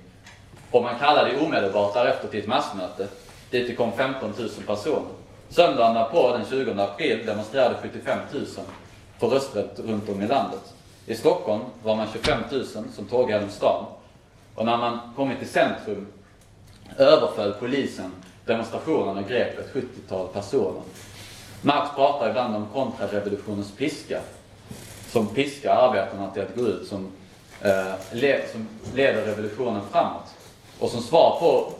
Och 0.72 0.82
man 0.82 0.98
kallade 0.98 1.40
omedelbart 1.40 1.94
därefter 1.94 2.28
till 2.28 2.40
ett 2.40 2.46
massmöte. 2.46 3.08
Dit 3.50 3.66
det 3.68 3.74
kom 3.74 3.92
15 3.92 4.32
000 4.38 4.48
personer. 4.66 5.12
Söndagen 5.48 6.10
på 6.10 6.36
den 6.36 6.46
20 6.50 6.82
april, 6.82 7.26
demonstrerade 7.26 7.74
75 7.82 8.18
000 8.32 8.46
för 9.18 9.26
rösträtt 9.26 9.78
runt 9.78 10.08
om 10.08 10.22
i 10.22 10.26
landet. 10.26 10.74
I 11.06 11.14
Stockholm 11.14 11.62
var 11.82 11.96
man 11.96 12.06
25 12.12 12.38
000 12.50 12.64
som 12.66 13.04
tågade 13.10 13.32
genom 13.32 13.50
stan. 13.50 13.84
Och 14.54 14.64
när 14.64 14.76
man 14.76 14.98
kommit 15.16 15.38
till 15.38 15.48
centrum 15.48 16.06
överföll 16.98 17.52
polisen 17.52 18.12
demonstrationen 18.46 19.18
och 19.18 19.28
grep 19.28 19.58
ett 19.58 19.74
70-tal 19.74 20.28
personer. 20.28 20.82
Marx 21.62 21.94
pratar 21.96 22.30
ibland 22.30 22.56
om 22.56 22.66
kontrarevolutionens 22.72 23.72
piska. 23.72 24.20
Som 25.08 25.26
piskar 25.26 25.70
arbetarna 25.70 26.30
till 26.30 26.42
att 26.42 26.56
gå 26.56 26.62
ut, 26.62 26.88
som, 26.88 27.12
eh, 27.60 27.94
led, 28.12 28.40
som 28.52 28.68
leder 28.94 29.22
revolutionen 29.22 29.82
framåt. 29.92 30.34
Och 30.82 30.90
som 30.90 31.02
svar 31.02 31.36
på 31.40 31.72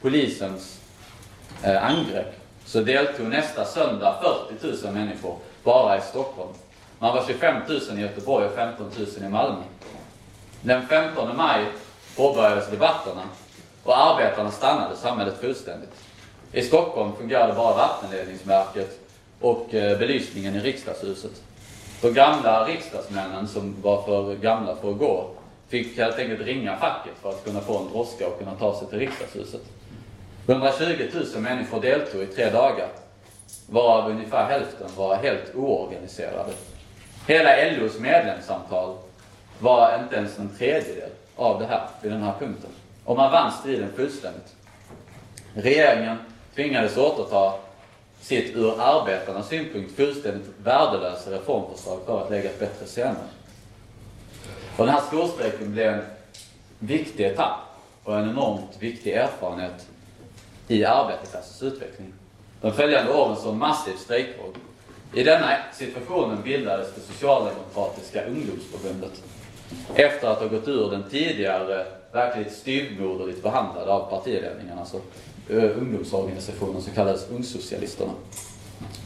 polisens 0.00 0.80
eh, 1.62 1.84
angrepp 1.84 2.34
så 2.64 2.80
deltog 2.80 3.26
nästa 3.26 3.64
söndag 3.64 4.14
40 4.58 4.84
000 4.84 4.94
människor 4.94 5.36
bara 5.64 5.98
i 5.98 6.00
Stockholm 6.00 6.52
Man 6.98 7.14
var 7.14 7.24
25 7.26 7.56
000 7.68 7.98
i 7.98 8.00
Göteborg 8.00 8.46
och 8.46 8.52
15 8.52 8.90
000 8.98 9.06
i 9.26 9.28
Malmö. 9.28 9.62
Den 10.60 10.86
15 10.86 11.36
maj 11.36 11.64
påbörjades 12.16 12.70
debatterna 12.70 13.22
och 13.84 13.98
arbetarna 13.98 14.50
stannade 14.50 14.96
samhället 14.96 15.40
fullständigt. 15.40 15.94
I 16.52 16.62
Stockholm 16.62 17.16
fungerade 17.16 17.52
bara 17.52 17.76
vattenledningsverket 17.76 19.00
och 19.40 19.74
eh, 19.74 19.98
belysningen 19.98 20.54
i 20.54 20.60
riksdagshuset. 20.60 21.42
De 22.00 22.14
gamla 22.14 22.64
riksdagsmännen 22.64 23.48
som 23.48 23.82
var 23.82 24.02
för 24.02 24.34
gamla 24.34 24.76
för 24.76 24.90
att 24.90 24.98
gå 24.98 25.30
fick 25.74 25.96
helt 25.96 26.18
enkelt 26.18 26.40
ringa 26.40 26.76
facket 26.76 27.12
för 27.22 27.30
att 27.30 27.44
kunna 27.44 27.60
få 27.60 27.78
en 27.78 27.88
droska 27.92 28.26
och 28.28 28.38
kunna 28.38 28.54
ta 28.54 28.78
sig 28.78 28.88
till 28.88 28.98
riksdagshuset. 28.98 29.60
120 30.46 31.08
000 31.34 31.42
människor 31.42 31.80
deltog 31.80 32.22
i 32.22 32.26
tre 32.26 32.50
dagar, 32.50 32.88
varav 33.66 34.10
ungefär 34.10 34.50
hälften 34.50 34.88
var 34.96 35.16
helt 35.16 35.54
oorganiserade. 35.54 36.52
Hela 37.26 37.50
LOs 37.70 37.98
medlemsantal 37.98 38.96
var 39.58 39.98
inte 40.02 40.16
ens 40.16 40.38
en 40.38 40.56
tredjedel 40.58 41.10
av 41.36 41.60
det 41.60 41.66
här, 41.66 41.88
vid 42.02 42.12
den 42.12 42.22
här 42.22 42.34
punkten. 42.38 42.70
Och 43.04 43.16
man 43.16 43.32
vann 43.32 43.52
striden 43.52 43.92
fullständigt. 43.96 44.54
Regeringen 45.54 46.16
tvingades 46.54 46.96
återta 46.96 47.54
sitt 48.20 48.56
ur 48.56 48.80
arbetarnas 48.80 49.48
synpunkt 49.48 49.96
fullständigt 49.96 50.50
värdelösa 50.64 51.30
reformförslag 51.30 51.98
för 52.06 52.22
att 52.22 52.30
lägga 52.30 52.50
ett 52.50 52.60
bättre 52.60 52.86
senare. 52.86 53.28
Och 54.76 54.86
den 54.86 54.94
här 54.94 55.02
skolstrejken 55.02 55.72
blev 55.72 55.92
en 55.92 56.04
viktig 56.78 57.26
etapp 57.26 57.58
och 58.04 58.18
en 58.18 58.30
enormt 58.30 58.76
viktig 58.78 59.12
erfarenhet 59.12 59.86
i 60.68 60.84
arbetarklassens 60.84 61.62
utveckling. 61.62 62.12
De 62.60 62.72
följande 62.72 63.12
åren 63.12 63.36
såg 63.36 63.52
en 63.52 63.58
massiv 63.58 63.92
strejkvåg. 63.96 64.54
I 65.12 65.22
denna 65.22 65.56
situationen 65.72 66.42
bildades 66.42 66.94
det 66.94 67.00
Socialdemokratiska 67.00 68.24
ungdomsförbundet 68.24 69.22
efter 69.94 70.28
att 70.28 70.38
ha 70.38 70.46
gått 70.46 70.68
ur 70.68 70.90
den 70.90 71.10
tidigare 71.10 71.86
verkligt 72.12 72.52
styvmoderligt 72.52 73.42
behandlade 73.42 73.92
av 73.92 74.10
partiledningen, 74.10 74.78
alltså 74.78 74.96
eh, 75.48 75.78
ungdomsorganisationen 75.78 76.82
som 76.82 76.92
kallades 76.92 77.30
Ungsocialisterna. 77.30 78.12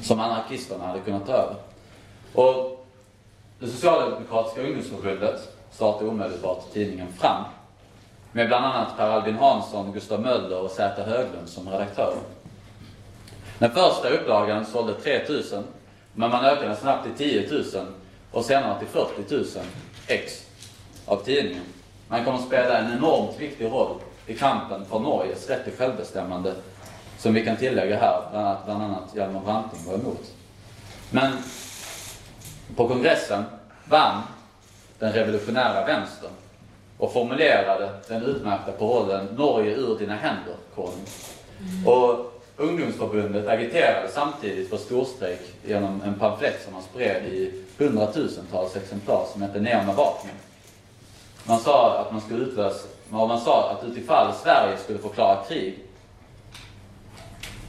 Som 0.03 0.21
anarkisterna 0.21 0.87
hade 0.87 1.01
kunnat 1.01 1.27
ta 1.27 1.33
över. 1.33 1.57
Och 2.33 2.87
det 3.59 3.67
Socialdemokratiska 3.67 4.63
ungdomsförbundet 4.63 5.58
startade 5.71 6.11
omedelbart 6.11 6.73
tidningen 6.73 7.13
Fram. 7.13 7.45
Med 8.33 8.49
bland 8.49 8.65
annat 8.65 8.97
Per 8.97 9.07
Albin 9.11 9.37
Hansson, 9.37 9.93
Gustav 9.93 10.21
Möller 10.21 10.61
och 10.61 10.71
Zäta 10.71 11.03
Höglund 11.03 11.49
som 11.49 11.69
redaktörer. 11.69 12.19
Den 13.59 13.71
första 13.71 14.09
upplagan 14.09 14.67
sålde 14.67 14.95
3000, 14.95 15.65
men 16.15 16.31
man 16.31 16.45
ökade 16.45 16.77
snabbt 16.77 17.05
till 17.05 17.31
10 17.31 17.51
000 17.51 17.65
och 18.33 18.45
senare 18.45 18.79
till 18.79 18.89
40 18.89 19.35
000 19.35 19.45
ex 20.07 20.47
av 21.07 21.17
tidningen. 21.17 21.65
Man 22.09 22.25
kommer 22.25 22.39
att 22.39 22.47
spela 22.47 22.79
en 22.79 22.93
enormt 22.93 23.41
viktig 23.41 23.65
roll 23.65 23.97
i 24.27 24.35
kampen 24.35 24.85
för 24.85 24.99
Norges 24.99 25.49
rätt 25.49 25.65
till 25.65 25.77
självbestämmande, 25.77 26.55
som 27.19 27.35
vi 27.35 27.45
kan 27.45 27.57
tillägga 27.57 27.99
här, 27.99 28.23
bland 28.31 28.47
annat, 28.47 28.65
bland 28.65 28.83
annat 28.83 29.15
Hjalmar 29.15 29.41
Branting 29.41 29.81
var 29.87 29.95
emot. 29.95 30.33
Men 31.11 31.33
på 32.77 32.89
kongressen 32.89 33.45
vann 33.85 34.23
den 34.99 35.13
revolutionära 35.13 35.85
vänstern 35.85 36.31
och 36.99 37.13
formulerade 37.13 37.91
den 38.09 38.23
utmärkta 38.23 38.73
parollen 38.73 39.27
Norge 39.37 39.75
ur 39.75 39.99
dina 39.99 40.15
händer, 40.15 40.55
konung. 40.75 41.07
Och 41.87 42.43
ungdomsförbundet 42.57 43.49
agiterade 43.49 44.09
samtidigt 44.09 44.71
för 44.71 44.77
storstrejk 44.77 45.41
genom 45.67 46.03
en 46.03 46.15
pamflett 46.15 46.65
som 46.65 46.73
man 46.73 46.83
spred 46.83 47.27
i 47.27 47.65
hundratusentals 47.79 48.77
exemplar 48.77 49.27
som 49.33 49.43
hette 49.43 49.61
Ner 49.61 49.85
med 49.87 49.95
vapnen. 49.95 50.35
Man 51.45 51.59
sa 51.59 51.99
att 51.99 52.13
man 52.13 52.21
skulle 52.21 52.45
utlösa, 52.45 52.89
man 53.09 53.41
sa 53.41 53.71
att 53.71 53.85
utifall 53.85 54.35
Sverige 54.35 54.77
skulle 54.79 54.99
förklara 54.99 55.45
krig 55.49 55.79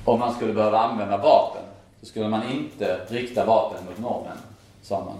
och 0.05 0.19
man 0.19 0.35
skulle 0.35 0.53
behöva 0.53 0.79
använda 0.79 1.17
vapen 1.17 1.63
så 1.99 2.05
skulle 2.05 2.27
man 2.27 2.51
inte 2.51 2.99
rikta 3.07 3.45
vapen 3.45 3.85
mot 3.85 3.99
norrmän, 3.99 4.37
sa 4.81 4.99
man. 4.99 5.17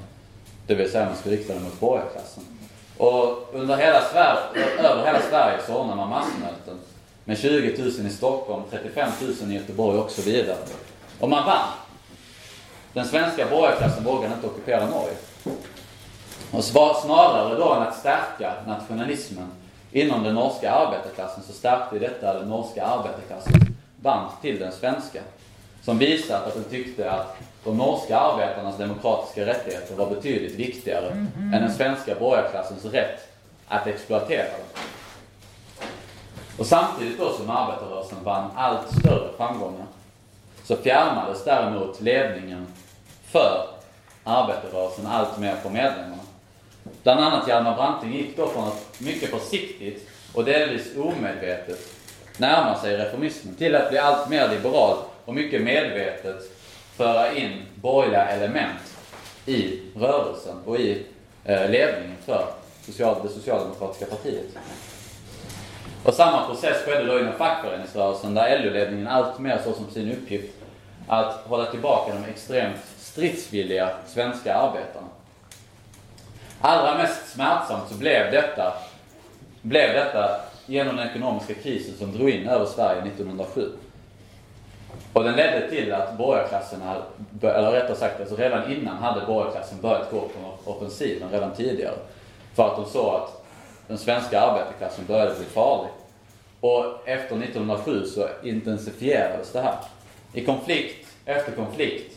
Det 0.70 0.76
vill 0.76 0.92
säga 0.92 1.06
man 1.06 1.16
skulle 1.16 1.36
rikta 1.36 1.54
dem 1.54 1.64
mot 1.64 1.80
borgarklassen. 1.80 2.44
Och 2.98 3.50
under 3.54 3.78
hela 3.78 4.02
Sverige, 4.02 4.66
över 4.80 5.06
hela 5.06 5.22
Sverige 5.22 5.58
så 5.68 5.76
ordnar 5.76 5.96
man 5.96 6.10
massmöten 6.10 6.80
med 7.26 7.38
20 7.38 7.82
000 7.82 7.88
i 7.88 8.10
Stockholm, 8.10 8.64
35 8.72 9.12
000 9.42 9.52
i 9.52 9.56
Göteborg 9.56 9.98
och 10.00 10.12
så 10.12 10.22
vidare. 10.22 10.58
Och 11.20 11.30
man 11.30 11.46
vann. 11.46 11.68
Den 12.94 13.06
svenska 13.06 13.46
borgarklassen 13.46 14.04
vågade 14.04 14.34
inte 14.34 14.48
ockupera 14.48 14.86
Norge. 14.86 15.16
Och 16.52 16.64
snarare 17.04 17.56
då 17.56 17.74
än 17.74 17.82
att 17.82 18.00
stärka 18.00 18.54
nationalismen 18.68 19.52
inom 19.92 20.24
den 20.24 20.36
norska 20.36 20.72
arbetarklassen 20.72 21.44
så 21.44 21.54
stärkte 21.54 22.00
detta 22.00 22.34
den 22.34 22.50
norska 22.50 22.86
arbetarklassens 22.86 23.64
band 23.96 24.30
till 24.42 24.60
den 24.60 24.72
svenska. 24.72 25.20
Som 25.82 25.98
visat 25.98 26.48
att 26.48 26.54
den 26.54 26.64
tyckte 26.64 27.12
att 27.12 27.38
de 27.63 27.78
norska 27.78 28.19
arbetarnas 28.19 28.78
demokratiska 28.78 29.45
rättigheter 29.45 29.95
var 29.95 30.10
betydligt 30.10 30.56
viktigare 30.56 31.12
mm 31.12 31.28
-hmm. 31.38 31.56
än 31.56 31.62
den 31.62 31.74
svenska 31.74 32.15
borgarklassens 32.15 32.86
rätt 32.86 33.28
att 33.67 33.88
exploatera 33.88 34.43
dem. 34.43 34.84
Och 36.58 36.65
samtidigt 36.65 37.19
då 37.19 37.34
som 37.34 37.50
arbetarrörelsen 37.50 38.24
vann 38.24 38.52
allt 38.56 39.00
större 39.00 39.30
framgångar 39.38 39.86
så 40.63 40.76
fjärmades 40.76 41.43
däremot 41.43 42.02
ledningen 42.02 42.67
för 43.26 43.67
arbetarrörelsen 44.24 45.08
allt 45.08 45.39
mer 45.39 45.56
från 45.56 45.74
medlemmarna. 45.74 46.24
Bland 47.04 47.19
annat 47.19 47.48
Hjalmar 47.48 47.76
Branting 47.76 48.13
gick 48.13 48.38
då 48.38 48.48
från 48.48 48.67
att 48.67 49.00
mycket 49.00 49.30
försiktigt 49.30 50.10
och 50.34 50.45
delvis 50.45 50.98
omedvetet 50.98 51.80
närma 52.38 52.78
sig 52.78 52.98
reformismen 52.98 53.56
till 53.56 53.76
att 53.76 53.89
bli 53.89 54.00
allt 54.00 54.30
mer 54.30 54.50
liberal 54.50 54.98
och 55.26 55.34
mycket 55.34 55.62
medvetet 55.62 56.59
föra 57.00 57.34
in 57.34 57.52
borgerliga 57.76 58.28
element 58.28 58.98
i 59.46 59.80
rörelsen 59.96 60.58
och 60.66 60.80
i 60.80 61.06
eh, 61.44 61.70
ledningen 61.70 62.16
för 62.26 62.48
det 62.86 63.30
socialdemokratiska 63.30 64.06
partiet. 64.06 64.46
Och 66.04 66.14
samma 66.14 66.46
process 66.48 66.78
skedde 66.86 67.06
då 67.06 67.20
inom 67.20 67.34
fackföreningsrörelsen 67.34 68.34
där 68.34 68.60
LO-ledningen 68.60 69.08
allt 69.08 69.40
mer 69.40 69.60
såg 69.64 69.76
som 69.76 69.90
sin 69.92 70.12
uppgift 70.12 70.54
att 71.08 71.34
hålla 71.34 71.66
tillbaka 71.66 72.14
de 72.14 72.32
extremt 72.32 72.78
stridsvilliga 72.98 73.90
svenska 74.08 74.56
arbetarna. 74.56 75.08
Allra 76.62 76.98
mest 76.98 77.34
smärtsamt 77.34 77.90
så 77.90 77.96
blev 77.96 78.32
detta, 78.32 78.74
blev 79.62 79.94
detta 79.94 80.42
genom 80.66 80.96
den 80.96 81.10
ekonomiska 81.10 81.54
krisen 81.54 81.98
som 81.98 82.18
drog 82.18 82.30
in 82.30 82.48
över 82.48 82.66
Sverige 82.66 83.02
1907. 83.02 83.72
Och 85.13 85.24
den 85.24 85.36
ledde 85.36 85.69
till 85.69 85.93
att 85.93 86.17
borgarklasserna, 86.17 86.95
eller 87.41 87.72
rättare 87.72 87.95
sagt 87.95 88.19
alltså 88.19 88.36
redan 88.36 88.72
innan 88.72 88.98
hade 88.98 89.26
borgarklassen 89.26 89.82
börjat 89.82 90.12
gå 90.12 90.19
på 90.19 90.72
offensiven 90.72 91.30
redan 91.32 91.54
tidigare. 91.54 91.95
För 92.56 92.67
att 92.67 92.76
de 92.76 92.86
såg 92.86 93.15
att 93.15 93.45
den 93.88 93.98
svenska 93.98 94.41
arbetarklassen 94.41 95.06
började 95.06 95.36
bli 95.36 95.45
farlig. 95.45 95.91
Och 96.60 96.86
efter 97.06 97.36
1907 97.43 98.06
så 98.06 98.28
intensifierades 98.43 99.52
det 99.52 99.62
här. 99.62 99.76
I 100.34 100.45
konflikt 100.45 101.08
efter 101.26 101.52
konflikt 101.52 102.15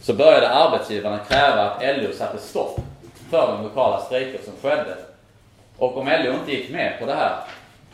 så 0.00 0.14
började 0.14 0.48
arbetsgivarna 0.48 1.18
kräva 1.18 1.70
att 1.70 1.82
LO 1.82 2.12
satte 2.12 2.38
stopp 2.38 2.80
för 3.30 3.52
de 3.52 3.62
lokala 3.62 4.00
strejker 4.00 4.40
som 4.44 4.52
skedde. 4.62 4.96
Och 5.78 5.96
om 5.96 6.06
LO 6.06 6.32
inte 6.32 6.52
gick 6.52 6.70
med 6.70 6.98
på 7.00 7.06
det 7.06 7.14
här 7.14 7.36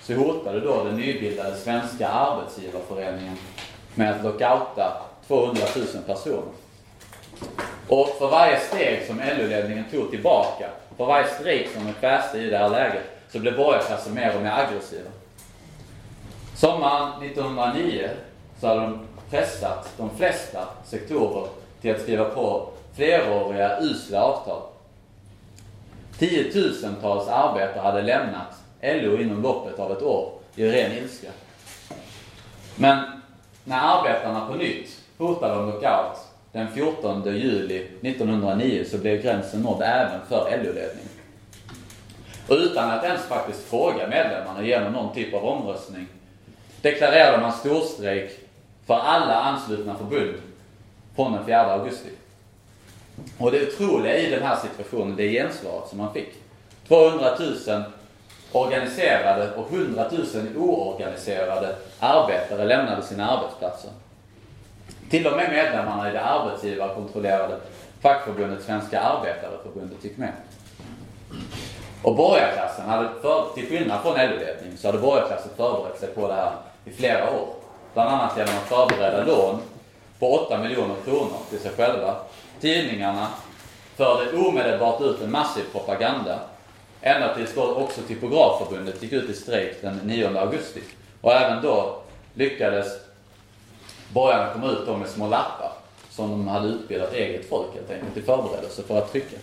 så 0.00 0.14
hotade 0.14 0.60
då 0.60 0.84
den 0.84 0.96
nybildade 0.96 1.56
Svenska 1.56 2.08
Arbetsgivarföreningen 2.08 3.36
med 3.96 4.14
att 4.14 4.24
lockouta 4.24 4.92
200 5.26 5.62
000 5.76 5.86
personer. 6.06 6.52
Och 7.88 8.08
för 8.18 8.30
varje 8.30 8.60
steg 8.60 9.06
som 9.06 9.18
LO-ledningen 9.18 9.84
tog 9.90 10.10
tillbaka, 10.10 10.68
för 10.96 11.06
varje 11.06 11.28
strejk 11.28 11.68
som 11.74 11.86
de 11.86 11.92
kväste 11.92 12.38
i 12.38 12.50
det 12.50 12.58
här 12.58 12.68
läget, 12.68 13.02
så 13.32 13.38
blev 13.38 13.56
borgarklassen 13.56 14.14
mer 14.14 14.36
och 14.36 14.42
mer 14.42 14.52
aggressiva. 14.52 15.10
Sommaren 16.56 17.22
1909 17.22 18.10
så 18.60 18.66
hade 18.66 18.80
de 18.80 18.98
pressat 19.30 19.92
de 19.96 20.10
flesta 20.16 20.68
sektorer 20.84 21.48
till 21.80 21.94
att 21.94 22.02
skriva 22.02 22.24
på 22.24 22.68
fleråriga 22.94 23.80
usla 23.80 24.22
avtal. 24.22 24.62
Tiotusentals 26.18 27.28
arbetare 27.28 27.82
hade 27.82 28.02
lämnat 28.02 28.54
LO 28.82 29.20
inom 29.20 29.42
loppet 29.42 29.78
av 29.78 29.92
ett 29.92 30.02
år 30.02 30.32
i 30.56 30.68
ren 30.68 30.92
ilska. 30.92 31.28
Men 32.76 33.15
när 33.66 33.98
arbetarna 33.98 34.46
på 34.46 34.54
nytt 34.54 35.00
hotade 35.18 35.60
om 35.60 35.66
lockout 35.66 36.18
den 36.52 36.72
14 36.72 37.22
juli 37.24 37.86
1909 38.02 38.84
så 38.90 38.98
blev 38.98 39.22
gränsen 39.22 39.62
nådd 39.62 39.82
även 39.82 40.20
för 40.28 40.50
LO-ledningen. 40.50 41.08
Och 42.48 42.56
utan 42.56 42.90
att 42.90 43.04
ens 43.04 43.22
faktiskt 43.22 43.68
fråga 43.68 44.08
medlemmarna 44.08 44.62
genom 44.62 44.92
någon 44.92 45.14
typ 45.14 45.34
av 45.34 45.44
omröstning 45.44 46.06
deklarerade 46.82 47.42
man 47.42 47.52
storstrejk 47.52 48.30
för 48.86 48.94
alla 48.94 49.34
anslutna 49.34 49.94
förbund 49.94 50.34
från 51.16 51.32
den 51.32 51.44
4 51.44 51.72
augusti. 51.72 52.10
Och 53.38 53.50
det 53.50 53.68
otroliga 53.68 54.16
i 54.16 54.30
den 54.30 54.42
här 54.42 54.56
situationen, 54.56 55.16
det 55.16 55.22
är 55.22 55.30
gensvaret 55.30 55.88
som 55.88 55.98
man 55.98 56.12
fick. 56.12 56.28
200 56.88 57.30
000 57.38 57.82
organiserade 58.52 59.54
och 59.54 59.72
100 59.72 60.04
000 60.10 60.26
oorganiserade 60.56 61.76
arbetare 62.00 62.64
lämnade 62.64 63.02
sina 63.02 63.30
arbetsplatser. 63.30 63.90
Till 65.10 65.26
och 65.26 65.36
med 65.36 65.50
medlemmarna 65.50 66.10
i 66.10 66.12
det 66.12 66.24
arbetsgivarkontrollerade 66.24 67.56
fackförbundet 68.00 68.64
Svenska 68.64 69.00
Arbetareförbundet 69.00 70.04
gick 70.04 70.16
med. 70.16 70.32
Och 72.02 72.16
borgarklassen 72.16 72.88
hade, 72.88 73.08
för, 73.22 73.54
till 73.54 73.68
skillnad 73.68 74.02
från 74.02 74.14
LO-ledningen, 74.14 74.76
så 74.78 74.88
hade 74.88 74.98
borgarklassen 74.98 75.50
förberett 75.56 76.00
sig 76.00 76.08
på 76.08 76.28
det 76.28 76.34
här 76.34 76.52
i 76.84 76.90
flera 76.90 77.30
år. 77.30 77.48
Bland 77.94 78.10
annat 78.10 78.36
genom 78.36 78.54
att 78.54 78.68
förbereda 78.68 79.24
lån 79.24 79.60
på 80.18 80.32
8 80.34 80.58
miljoner 80.58 80.94
kronor 81.04 81.38
till 81.50 81.58
sig 81.58 81.70
själva. 81.76 82.14
Tidningarna 82.60 83.26
förde 83.96 84.36
omedelbart 84.38 85.00
ut 85.00 85.22
en 85.22 85.30
massiv 85.30 85.64
propaganda. 85.72 86.38
Ända 87.06 87.34
tills 87.34 87.54
då 87.54 87.74
också 87.74 88.00
Typografförbundet 88.02 89.02
gick 89.02 89.12
ut 89.12 89.30
i 89.30 89.34
strejk 89.34 89.82
den 89.82 89.96
9 89.96 90.38
augusti. 90.38 90.80
Och 91.20 91.32
även 91.32 91.62
då 91.62 91.98
lyckades 92.34 92.86
borgarna 94.12 94.52
komma 94.52 94.70
ut 94.70 94.86
då 94.86 94.96
med 94.96 95.08
små 95.08 95.28
lappar 95.28 95.72
som 96.10 96.30
de 96.30 96.48
hade 96.48 96.68
utbildat 96.68 97.12
eget 97.12 97.48
folk 97.48 97.74
helt 97.74 97.90
enkelt 97.90 98.16
i 98.16 98.22
förberedelse 98.22 98.82
för 98.82 98.98
att 98.98 99.12
trycka. 99.12 99.36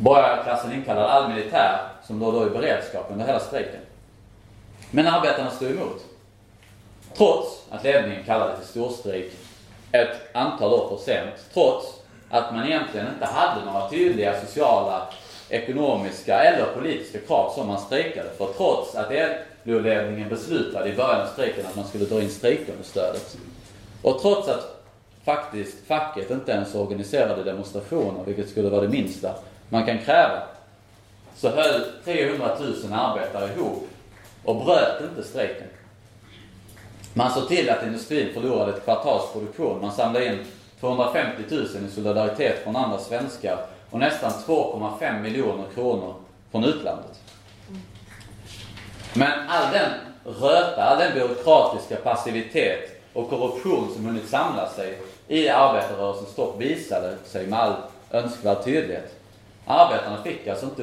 Borgarklassen 0.00 0.72
inkallade 0.72 1.08
all 1.08 1.28
militär 1.28 1.78
som 2.06 2.20
då 2.20 2.32
då 2.32 2.46
i 2.46 2.50
beredskap 2.50 3.06
under 3.10 3.26
hela 3.26 3.40
strejken. 3.40 3.80
Men 4.90 5.06
arbetarna 5.06 5.50
stod 5.50 5.70
emot. 5.70 6.04
Trots 7.16 7.62
att 7.70 7.84
ledningen 7.84 8.24
kallade 8.24 8.56
till 8.56 8.66
storstrejk 8.66 9.32
ett 9.92 10.20
antal 10.32 10.72
år 10.72 10.88
för 10.88 11.04
sent. 11.04 11.34
Trots 11.54 11.86
att 12.30 12.54
man 12.54 12.66
egentligen 12.66 13.06
inte 13.14 13.26
hade 13.26 13.64
några 13.64 13.90
tydliga 13.90 14.40
sociala, 14.40 15.08
ekonomiska 15.48 16.44
eller 16.44 16.66
politiska 16.74 17.18
krav 17.18 17.52
som 17.54 17.66
man 17.66 17.78
strejkade 17.78 18.30
för. 18.38 18.46
Trots 18.56 18.94
att 18.94 19.12
LO-ledningen 19.64 20.28
beslutade 20.28 20.88
i 20.88 20.96
början 20.96 21.20
av 21.20 21.26
strejken 21.26 21.66
att 21.66 21.76
man 21.76 21.86
skulle 21.86 22.04
dra 22.04 22.22
in 22.22 22.30
strejkunderstödet. 22.30 23.36
Och 24.02 24.20
trots 24.22 24.48
att 24.48 24.84
faktiskt 25.24 25.86
facket 25.86 26.30
inte 26.30 26.52
ens 26.52 26.74
organiserade 26.74 27.44
demonstrationer, 27.44 28.24
vilket 28.26 28.48
skulle 28.48 28.68
vara 28.68 28.80
det 28.80 28.88
minsta 28.88 29.34
man 29.68 29.86
kan 29.86 29.98
kräva, 29.98 30.42
så 31.36 31.48
höll 31.48 31.84
300 32.04 32.56
000 32.60 32.92
arbetare 32.92 33.52
ihop 33.52 33.88
och 34.44 34.64
bröt 34.64 35.02
inte 35.02 35.28
strejken. 35.28 35.66
Man 37.14 37.30
såg 37.30 37.48
till 37.48 37.70
att 37.70 37.86
industrin 37.86 38.34
förlorade 38.34 38.72
ett 38.72 38.84
kvartals 38.84 39.32
produktion. 39.32 39.80
Man 39.80 39.92
samlade 39.92 40.26
in 40.26 40.38
250 40.80 41.42
000 41.50 41.64
i 41.64 41.94
solidaritet 41.94 42.64
från 42.64 42.76
andra 42.76 42.98
svenskar 42.98 43.66
och 43.94 44.00
nästan 44.00 44.30
2,5 44.30 45.20
miljoner 45.20 45.64
kronor 45.74 46.14
från 46.50 46.64
utlandet. 46.64 47.20
Men 49.12 49.48
all 49.48 49.72
den 49.72 49.90
röta, 50.24 50.82
all 50.82 50.98
den 50.98 51.14
byråkratiska 51.14 51.96
passivitet 51.96 53.02
och 53.12 53.30
korruption 53.30 53.94
som 53.94 54.04
hunnit 54.04 54.28
samla 54.28 54.68
sig 54.68 54.98
i 55.28 55.48
arbetarrörelsens 55.48 56.34
topp 56.34 56.60
visade 56.60 57.16
sig 57.24 57.46
med 57.46 57.58
all 57.58 57.74
önskvärd 58.10 58.64
tydlighet. 58.64 59.14
Arbetarna 59.66 60.22
fick 60.22 60.46
alltså 60.46 60.66
inte, 60.66 60.82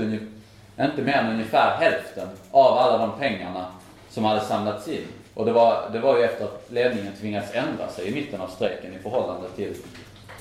inte 0.80 1.02
mer 1.02 1.14
än 1.14 1.34
ungefär 1.34 1.78
hälften 1.78 2.30
av 2.52 2.78
alla 2.78 2.98
de 2.98 3.20
pengarna 3.20 3.66
som 4.10 4.26
hade 4.26 4.42
samlats 4.42 4.88
in. 4.88 5.08
Och 5.34 5.46
det 5.46 5.52
var, 5.52 5.90
det 5.94 6.00
var 6.00 6.18
ju 6.18 6.24
efter 6.24 6.46
att 6.46 6.66
ledningen 6.70 7.14
tvingats 7.22 7.54
ändra 7.54 7.88
sig 7.88 8.08
i 8.08 8.14
mitten 8.14 8.42
av 8.42 8.48
strejken 8.48 8.94
i 8.94 9.00
förhållande 9.00 9.50
till 9.56 9.76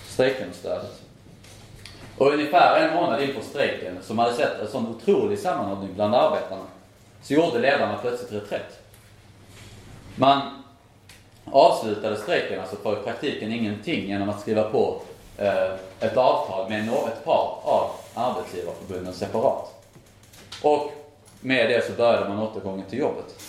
strejkunderstödet. 0.06 1.09
Och 2.20 2.32
ungefär 2.32 2.80
en 2.80 2.94
månad 2.94 3.22
in 3.22 3.34
på 3.34 3.40
strejken, 3.40 3.98
som 4.02 4.18
hade 4.18 4.34
sett 4.34 4.60
en 4.60 4.68
sån 4.68 4.86
otrolig 4.86 5.38
sammanhållning 5.38 5.94
bland 5.94 6.14
arbetarna, 6.14 6.64
så 7.22 7.34
gjorde 7.34 7.58
ledarna 7.58 7.98
plötsligt 8.02 8.32
reträtt. 8.32 8.78
Man 10.16 10.40
avslutade 11.44 12.16
strejken 12.16 12.60
alltså 12.60 12.76
för 12.76 13.00
i 13.00 13.02
praktiken 13.02 13.52
ingenting 13.52 14.08
genom 14.08 14.28
att 14.28 14.40
skriva 14.40 14.62
på 14.62 15.02
eh, 15.36 15.72
ett 16.00 16.16
avtal 16.16 16.70
med 16.70 16.88
ett 16.88 17.24
par 17.24 17.58
av 17.62 17.90
arbetsgivarförbunden 18.14 19.14
separat. 19.14 19.84
Och 20.62 20.92
med 21.40 21.70
det 21.70 21.86
så 21.86 21.92
började 21.92 22.28
man 22.28 22.38
återgången 22.38 22.86
till 22.90 22.98
jobbet. 22.98 23.42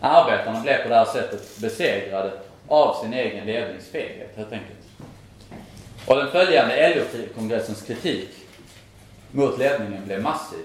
Arbetarna 0.00 0.60
blev 0.60 0.82
på 0.82 0.88
det 0.88 0.94
här 0.94 1.04
sättet 1.04 1.58
besegrade 1.58 2.32
av 2.68 3.02
sin 3.02 3.12
egen 3.12 3.46
ledningsfeghet 3.46 4.36
helt 4.36 4.52
enkelt. 4.52 4.89
Och 6.06 6.16
den 6.16 6.30
följande 6.30 6.94
LO-kongressens 6.94 7.82
kritik 7.82 8.28
mot 9.30 9.58
ledningen 9.58 10.04
blev 10.04 10.22
massiv. 10.22 10.64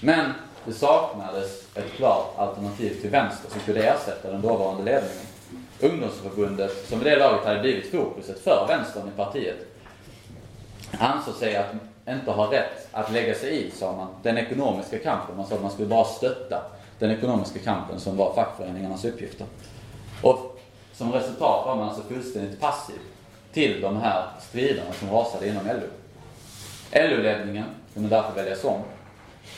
Men 0.00 0.32
det 0.64 0.72
saknades 0.72 1.76
ett 1.76 1.92
klart 1.96 2.38
alternativ 2.38 3.00
till 3.00 3.10
vänster 3.10 3.50
som 3.50 3.60
skulle 3.60 3.82
ersätta 3.82 4.30
den 4.30 4.40
dåvarande 4.40 4.82
ledningen. 4.84 5.26
Ungdomsförbundet, 5.80 6.86
som 6.88 6.98
vid 6.98 7.12
det 7.12 7.18
laget 7.18 7.44
hade 7.44 7.60
blivit 7.60 7.90
fokuset 7.90 8.44
för 8.44 8.64
vänstern 8.68 9.08
i 9.08 9.16
partiet, 9.16 9.56
ansåg 10.98 11.34
sig 11.34 11.56
att 11.56 11.66
inte 12.08 12.30
ha 12.30 12.52
rätt 12.52 12.88
att 12.92 13.12
lägga 13.12 13.34
sig 13.34 13.66
i, 13.66 13.70
sa 13.70 13.96
man, 13.96 14.08
den 14.22 14.38
ekonomiska 14.38 14.98
kampen. 14.98 15.36
Man 15.36 15.46
sa 15.46 15.54
att 15.54 15.62
man 15.62 15.70
skulle 15.70 15.88
bara 15.88 16.04
stötta 16.04 16.62
den 16.98 17.10
ekonomiska 17.10 17.58
kampen 17.58 18.00
som 18.00 18.16
var 18.16 18.34
fackföreningarnas 18.34 19.04
uppgifter. 19.04 19.46
Och 20.22 20.60
som 20.92 21.12
resultat 21.12 21.66
var 21.66 21.76
man 21.76 21.88
alltså 21.88 22.02
fullständigt 22.02 22.60
passiv 22.60 22.98
till 23.52 23.80
de 23.80 23.96
här 23.96 24.26
striderna 24.40 24.92
som 24.92 25.10
rasade 25.10 25.48
inom 25.48 25.66
LO. 25.66 25.88
LO-ledningen 26.92 27.64
kunde 27.94 28.08
därför 28.08 28.34
väljas 28.34 28.64
om 28.64 28.80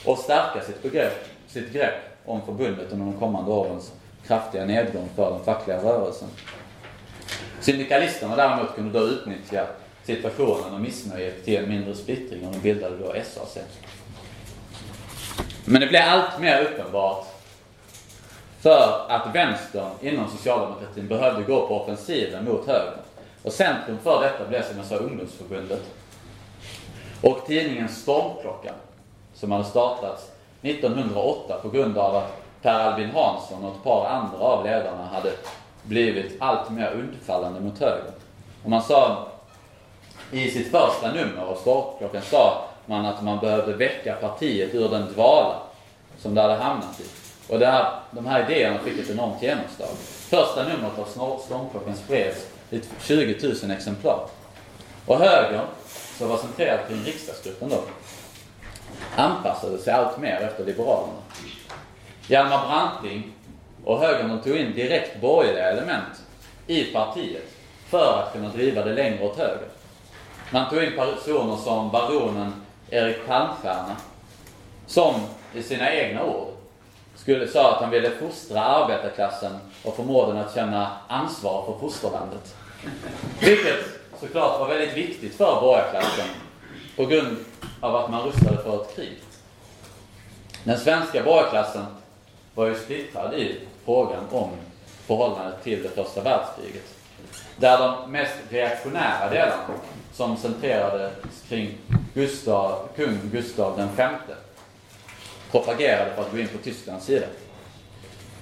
och 0.04 0.18
stärka 0.18 0.61
sitt, 0.61 0.83
begrepp, 0.83 1.28
sitt 1.48 1.72
grepp 1.72 1.94
om 2.24 2.42
förbundet 2.46 2.92
under 2.92 3.07
de 3.07 3.18
kommande 3.18 3.50
årens 3.50 3.92
kraftiga 4.26 4.64
nedgång 4.64 5.09
för 5.16 5.30
den 5.30 5.44
fackliga 5.44 5.83
rörelsen. 5.83 6.28
Syndikalisterna 7.61 8.37
däremot 8.37 8.74
kunde 8.74 8.98
då 8.98 9.07
utnyttja 9.07 9.66
situationen 10.04 10.74
och 10.74 10.80
missnöjet 10.80 11.44
till 11.44 11.57
en 11.57 11.68
mindre 11.68 11.94
splittring 11.94 12.46
och 12.46 12.52
de 12.52 12.59
bildade 12.59 12.96
då 12.96 13.14
SAC. 13.24 13.59
Men 15.64 15.80
det 15.80 15.87
blev 15.87 16.02
allt 16.02 16.40
mer 16.40 16.62
uppenbart 16.62 17.26
för 18.61 19.07
att 19.09 19.35
vänstern 19.35 19.90
inom 20.00 20.30
socialdemokratin 20.30 21.09
behövde 21.09 21.42
gå 21.42 21.66
på 21.66 21.80
offensiven 21.80 22.44
mot 22.44 22.66
högern. 22.66 22.98
Och 23.44 23.52
centrum 23.52 23.98
för 24.02 24.22
detta 24.22 24.48
blev 24.48 24.62
som 24.62 24.76
jag 24.76 24.87
sa 24.87 24.96
ungdomsförbundet. 24.96 25.83
Och 27.20 27.46
tidningen 27.46 27.88
Stormklockan 27.88 28.74
som 29.35 29.52
hade 29.52 29.64
startats 29.64 30.30
1908 30.62 31.59
på 31.62 31.70
grund 31.70 31.98
av 31.98 32.16
att 32.16 32.42
Per 32.62 32.80
Albin 32.80 33.11
Hansson 33.11 33.64
och 33.64 33.76
ett 33.76 33.83
par 33.85 34.07
andra 34.07 34.38
av 34.38 34.64
ledarna 34.64 35.04
hade 35.04 35.30
blivit 35.83 36.37
allt 36.42 36.70
mer 36.70 36.92
undfallande 36.92 37.61
mot 37.61 37.80
högern. 37.80 38.14
Och 38.62 38.70
man 38.70 38.83
sa 38.83 39.28
i 40.30 40.50
sitt 40.50 40.70
första 40.70 41.12
nummer 41.12 41.42
av 41.42 41.54
Stormklockan 41.54 42.22
sa 42.22 42.64
man 42.87 43.07
att 43.07 43.22
man 43.22 43.38
behövde 43.38 43.72
väcka 43.72 44.14
partiet 44.14 44.74
ur 44.74 44.88
den 44.88 45.12
dvala 45.12 45.57
som 46.18 46.35
det 46.35 46.42
hade 46.42 46.54
hamnat 46.54 47.00
i. 47.00 47.04
Och 47.52 47.59
det 47.59 47.66
här, 47.66 47.92
de 48.11 48.26
här 48.26 48.50
idéerna 48.50 48.78
fick 48.78 48.98
ett 48.98 49.11
enormt 49.11 49.42
genomslag. 49.42 49.88
Första 50.28 50.62
numret 50.62 50.98
av 50.98 51.38
Stormklockan 51.38 51.96
spreds 51.96 52.46
20 53.00 53.48
000 53.62 53.70
exemplar. 53.70 54.28
Och 55.06 55.18
högern, 55.18 55.66
som 56.18 56.28
var 56.28 56.38
centrerad 56.38 56.88
kring 56.88 57.02
riksdagsgruppen 57.02 57.68
då, 57.68 57.84
anpassade 59.16 59.78
sig 59.78 59.92
allt 59.92 60.18
mer 60.18 60.40
efter 60.40 60.64
Liberalerna. 60.64 61.12
Hjalmar 62.28 62.66
Branting 62.68 63.32
och 63.84 63.98
högern 63.98 64.42
tog 64.42 64.56
in 64.56 64.74
direkt 64.74 65.20
borgerliga 65.20 65.70
element 65.70 66.22
i 66.66 66.84
partiet 66.84 67.48
för 67.88 68.22
att 68.22 68.32
kunna 68.32 68.48
driva 68.48 68.84
det 68.84 68.92
längre 68.92 69.24
åt 69.24 69.38
höger. 69.38 69.68
Man 70.50 70.70
tog 70.70 70.82
in 70.82 70.92
personer 70.96 71.56
som 71.56 71.90
baronen 71.90 72.52
Erik 72.90 73.26
Palmstierna 73.26 73.96
som 74.87 75.14
i 75.54 75.62
sina 75.62 75.92
egna 75.92 76.24
ord 76.24 76.48
skulle, 77.16 77.48
sa 77.48 77.74
att 77.74 77.80
han 77.80 77.90
ville 77.90 78.10
fostra 78.10 78.60
arbetarklassen 78.64 79.58
och 79.84 79.96
förmå 79.96 80.26
den 80.26 80.37
att 80.37 80.54
känna 80.54 80.90
ansvar 81.08 81.64
för 81.66 81.78
fosterlandet. 81.78 82.56
Vilket 83.40 83.85
såklart 84.20 84.61
var 84.61 84.68
väldigt 84.68 84.97
viktigt 84.97 85.35
för 85.35 85.61
borgarklassen 85.61 86.27
på 86.97 87.07
grund 87.07 87.37
av 87.81 87.97
att 87.97 88.11
man 88.11 88.23
rustade 88.27 88.62
för 88.62 88.83
ett 88.83 88.97
krig. 88.97 89.18
Den 90.64 90.79
svenska 90.79 91.23
borgarklassen 91.23 91.87
var 92.55 92.66
ju 92.66 92.75
splittrad 92.75 93.35
i 93.35 93.61
frågan 93.85 94.25
om 94.31 94.51
förhållandet 95.07 95.64
till 95.64 95.83
det 95.83 95.88
första 95.88 96.20
världskriget. 96.20 96.94
Där 97.57 97.79
de 97.79 98.11
mest 98.12 98.35
reaktionära 98.49 99.31
delarna, 99.31 99.62
som 100.12 100.37
centrerades 100.37 101.12
kring 101.49 101.79
Gustav, 102.14 102.88
kung 102.97 103.18
Gustav 103.33 103.90
V 103.97 104.09
propagerade 105.51 106.14
för 106.14 106.23
att 106.23 106.33
gå 106.33 106.38
in 106.38 106.49
på 106.49 106.59
Tysklands 106.59 107.07
sida. 107.07 107.27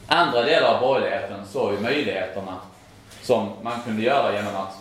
Andra 0.07 0.43
delar 0.43 0.75
av 0.75 0.81
borgerligheten 0.81 1.47
såg 1.47 1.73
ju 1.73 1.81
möjligheterna 1.81 2.61
som 3.23 3.51
man 3.63 3.83
kunde 3.85 4.03
göra 4.03 4.35
genom 4.35 4.57
att 4.57 4.77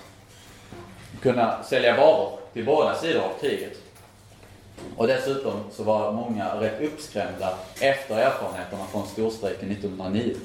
kunna 1.21 1.63
sälja 1.63 1.97
varor 1.97 2.39
till 2.53 2.65
båda 2.65 2.95
sidor 2.95 3.21
av 3.21 3.39
kriget. 3.41 3.77
Och 4.97 5.07
dessutom 5.07 5.53
så 5.71 5.83
var 5.83 6.11
många 6.11 6.55
rätt 6.61 6.81
uppskrämda 6.81 7.53
efter 7.79 8.15
erfarenheterna 8.15 8.85
från 8.91 9.07
storstrejken 9.07 9.71
1909. 9.71 10.35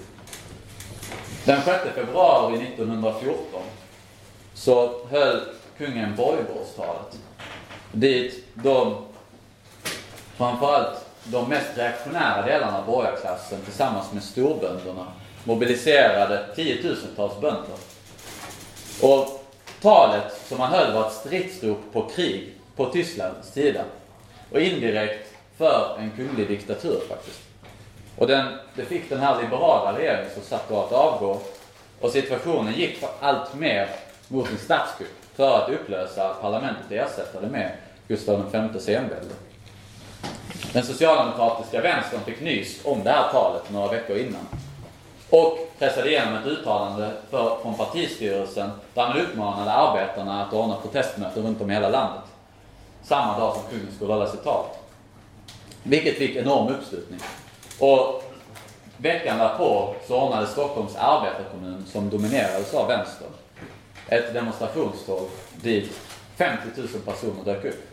Den 1.44 1.62
6 1.62 1.78
februari 1.94 2.54
1914 2.54 3.62
så 4.54 5.06
höll 5.11 5.40
kungen 5.78 6.16
borgborgstalet. 6.16 7.18
dit 7.92 8.44
de, 8.54 8.96
framförallt 10.37 11.06
de 11.24 11.48
mest 11.48 11.78
reaktionära 11.78 12.46
delarna 12.46 12.78
av 12.78 12.87
borgarklassen 12.87 13.61
tillsammans 13.64 14.12
med 14.12 14.22
storbönderna 14.22 15.06
mobiliserade 15.46 16.46
tiotusentals 16.54 17.40
bönder. 17.40 17.76
Och 19.02 19.44
talet 19.82 20.40
som 20.48 20.61
han 20.61 20.72
höll 20.72 20.92
var 20.92 21.06
ett 21.06 21.12
stridsrop 21.12 21.78
på 21.92 22.02
krig 22.02 22.52
på 22.76 22.87
Tysklands 22.87 23.52
sida. 23.52 23.85
Och 24.52 24.61
indirekt 24.61 25.32
för 25.59 25.96
en 25.98 26.11
kunglig 26.11 26.48
diktatur 26.48 27.00
faktiskt. 27.09 27.40
Och 28.18 28.26
den, 28.26 28.46
det 28.74 28.85
fick 28.85 29.09
den 29.09 29.20
här 29.20 29.42
liberala 29.42 29.98
regeringen 29.98 30.30
som 30.35 30.42
satt 30.42 30.68
då 30.68 30.80
att 30.80 30.92
avgå. 30.92 31.40
Och 32.00 32.11
situationen 32.11 32.74
gick 32.74 33.04
allt 33.20 33.54
mer 33.54 33.88
mot 34.28 34.50
en 34.50 34.59
statskupp 34.59 35.09
för 35.35 35.59
att 35.59 35.70
upplösa 35.70 36.35
parlamentet 36.35 36.87
och 36.87 36.96
ersätta 36.96 37.40
det 37.40 37.46
med 37.46 37.72
Gustav 38.09 38.50
V 38.52 38.80
senvälde. 38.80 39.35
Den 40.72 40.85
socialdemokratiska 40.85 41.80
vänstern 41.80 42.20
fick 42.24 42.40
nys 42.40 42.80
om 42.85 43.04
det 43.04 43.11
här 43.11 43.32
talet 43.32 43.70
några 43.70 43.92
veckor 43.92 44.16
innan. 44.16 44.46
Och 45.30 45.58
pressade 45.78 46.08
igenom 46.10 46.34
ett 46.34 46.46
uttalande 46.46 47.12
för, 47.30 47.56
från 47.62 47.74
partistyrelsen 47.74 48.70
där 48.94 49.08
man 49.08 49.20
uppmanade 49.20 49.72
arbetarna 49.72 50.44
att 50.44 50.52
ordna 50.52 50.76
protestmöten 50.76 51.42
runt 51.42 51.60
om 51.60 51.70
i 51.70 51.74
hela 51.74 51.88
landet. 51.88 52.24
Samma 53.02 53.38
dag 53.38 53.54
som 53.54 53.62
kungen 53.70 53.94
skulle 53.96 54.12
hålla 54.12 54.26
sitt 54.26 54.44
tal. 54.44 54.64
Vilket 55.82 56.16
fick 56.16 56.36
enorm 56.36 56.74
uppslutning. 56.74 57.20
Och 57.78 58.22
veckan 58.96 59.38
därpå 59.38 59.94
så 60.08 60.20
ordnade 60.20 60.46
Stockholms 60.46 60.96
arbetarkommun, 60.96 61.84
som 61.86 62.10
dominerades 62.10 62.74
av 62.74 62.88
vänstern, 62.88 63.30
ett 64.08 64.34
demonstrationståg 64.34 65.28
dit 65.62 65.92
50 66.36 66.62
000 66.76 66.88
personer 67.04 67.44
dök 67.44 67.64
upp. 67.64 67.86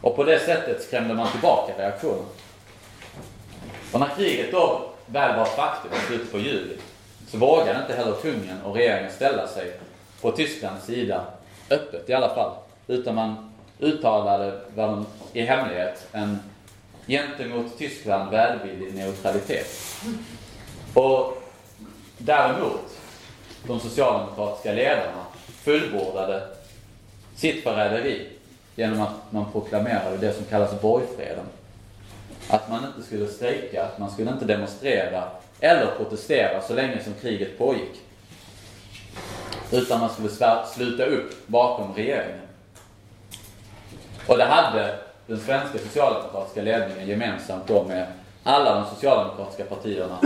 Och 0.00 0.16
på 0.16 0.24
det 0.24 0.38
sättet 0.38 0.82
skrämde 0.82 1.14
man 1.14 1.30
tillbaka 1.30 1.72
reaktionen. 1.78 2.24
Och 3.92 4.00
när 4.00 4.08
kriget 4.16 4.52
då 4.52 4.95
väl 5.06 5.36
var 5.36 5.42
ett 5.42 5.56
faktum 5.56 5.90
i 5.92 6.06
slutet 6.06 6.32
på 6.32 6.38
juli 6.38 6.76
så 7.28 7.38
vågade 7.38 7.80
inte 7.80 7.94
heller 7.94 8.12
kungen 8.12 8.62
och 8.64 8.74
regeringen 8.74 9.12
ställa 9.12 9.46
sig 9.46 9.72
på 10.20 10.32
Tysklands 10.32 10.86
sida 10.86 11.24
öppet 11.70 12.10
i 12.10 12.14
alla 12.14 12.34
fall. 12.34 12.52
Utan 12.86 13.14
man 13.14 13.52
uttalade 13.78 14.60
väl 14.74 15.04
i 15.32 15.42
hemlighet 15.42 16.06
en 16.12 16.38
gentemot 17.06 17.78
Tyskland 17.78 18.30
välvillig 18.30 18.94
neutralitet. 18.94 19.66
Och 20.94 21.42
däremot, 22.18 22.98
de 23.66 23.80
socialdemokratiska 23.80 24.72
ledarna 24.72 25.24
fullbordade 25.46 26.42
sitt 27.36 27.62
förräderi 27.62 28.28
genom 28.76 29.00
att 29.00 29.32
man 29.32 29.52
proklamerade 29.52 30.16
det 30.16 30.32
som 30.32 30.44
kallas 30.44 30.80
borgfreden. 30.80 31.44
Att 32.50 32.70
man 32.70 32.84
inte 32.84 33.06
skulle 33.06 33.26
strejka, 33.26 33.84
att 33.84 33.98
man 33.98 34.10
skulle 34.10 34.30
inte 34.30 34.44
demonstrera 34.44 35.24
eller 35.60 35.86
protestera 35.86 36.62
så 36.62 36.74
länge 36.74 37.04
som 37.04 37.14
kriget 37.14 37.58
pågick. 37.58 38.00
Utan 39.70 40.00
man 40.00 40.10
skulle 40.10 40.58
sluta 40.74 41.04
upp 41.04 41.46
bakom 41.46 41.94
regeringen. 41.94 42.40
Och 44.26 44.38
det 44.38 44.44
hade 44.44 44.98
den 45.26 45.40
svenska 45.40 45.78
socialdemokratiska 45.78 46.62
ledningen 46.62 47.08
gemensamt 47.08 47.66
då 47.66 47.84
med 47.84 48.06
alla 48.44 48.74
de 48.74 48.94
socialdemokratiska 48.94 49.64
partierna 49.64 50.18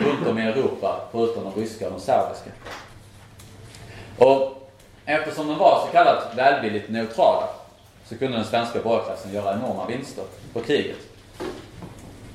runt 0.00 0.26
om 0.26 0.38
i 0.38 0.42
Europa, 0.42 1.00
förutom 1.12 1.44
de 1.44 1.60
ryska 1.60 1.86
och 1.86 1.92
de 1.92 2.00
serbiska. 2.00 2.50
Och 4.18 4.70
eftersom 5.04 5.48
de 5.48 5.58
var 5.58 5.86
så 5.86 5.92
kallat 5.92 6.32
välvilligt 6.36 6.88
neutrala 6.88 7.48
så 8.06 8.18
kunde 8.18 8.36
den 8.36 8.46
svenska 8.46 8.82
borgarklassen 8.82 9.32
göra 9.32 9.54
enorma 9.54 9.86
vinster 9.86 10.24
på 10.52 10.60
kriget. 10.60 11.09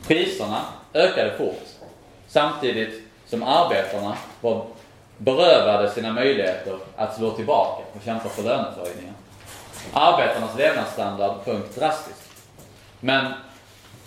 Priserna 0.07 0.65
ökade 0.93 1.37
fort 1.37 1.63
samtidigt 2.27 3.01
som 3.25 3.43
arbetarna 3.43 4.17
var 4.41 4.65
berövade 5.17 5.91
sina 5.91 6.13
möjligheter 6.13 6.77
att 6.95 7.15
slå 7.15 7.31
tillbaka 7.31 7.83
och 7.95 8.03
kämpa 8.05 8.29
för 8.29 8.43
löneförhöjningar. 8.43 9.13
Arbetarnas 9.93 10.57
levnadsstandard 10.57 11.35
sjönk 11.45 11.75
drastiskt. 11.75 12.29
Men 12.99 13.25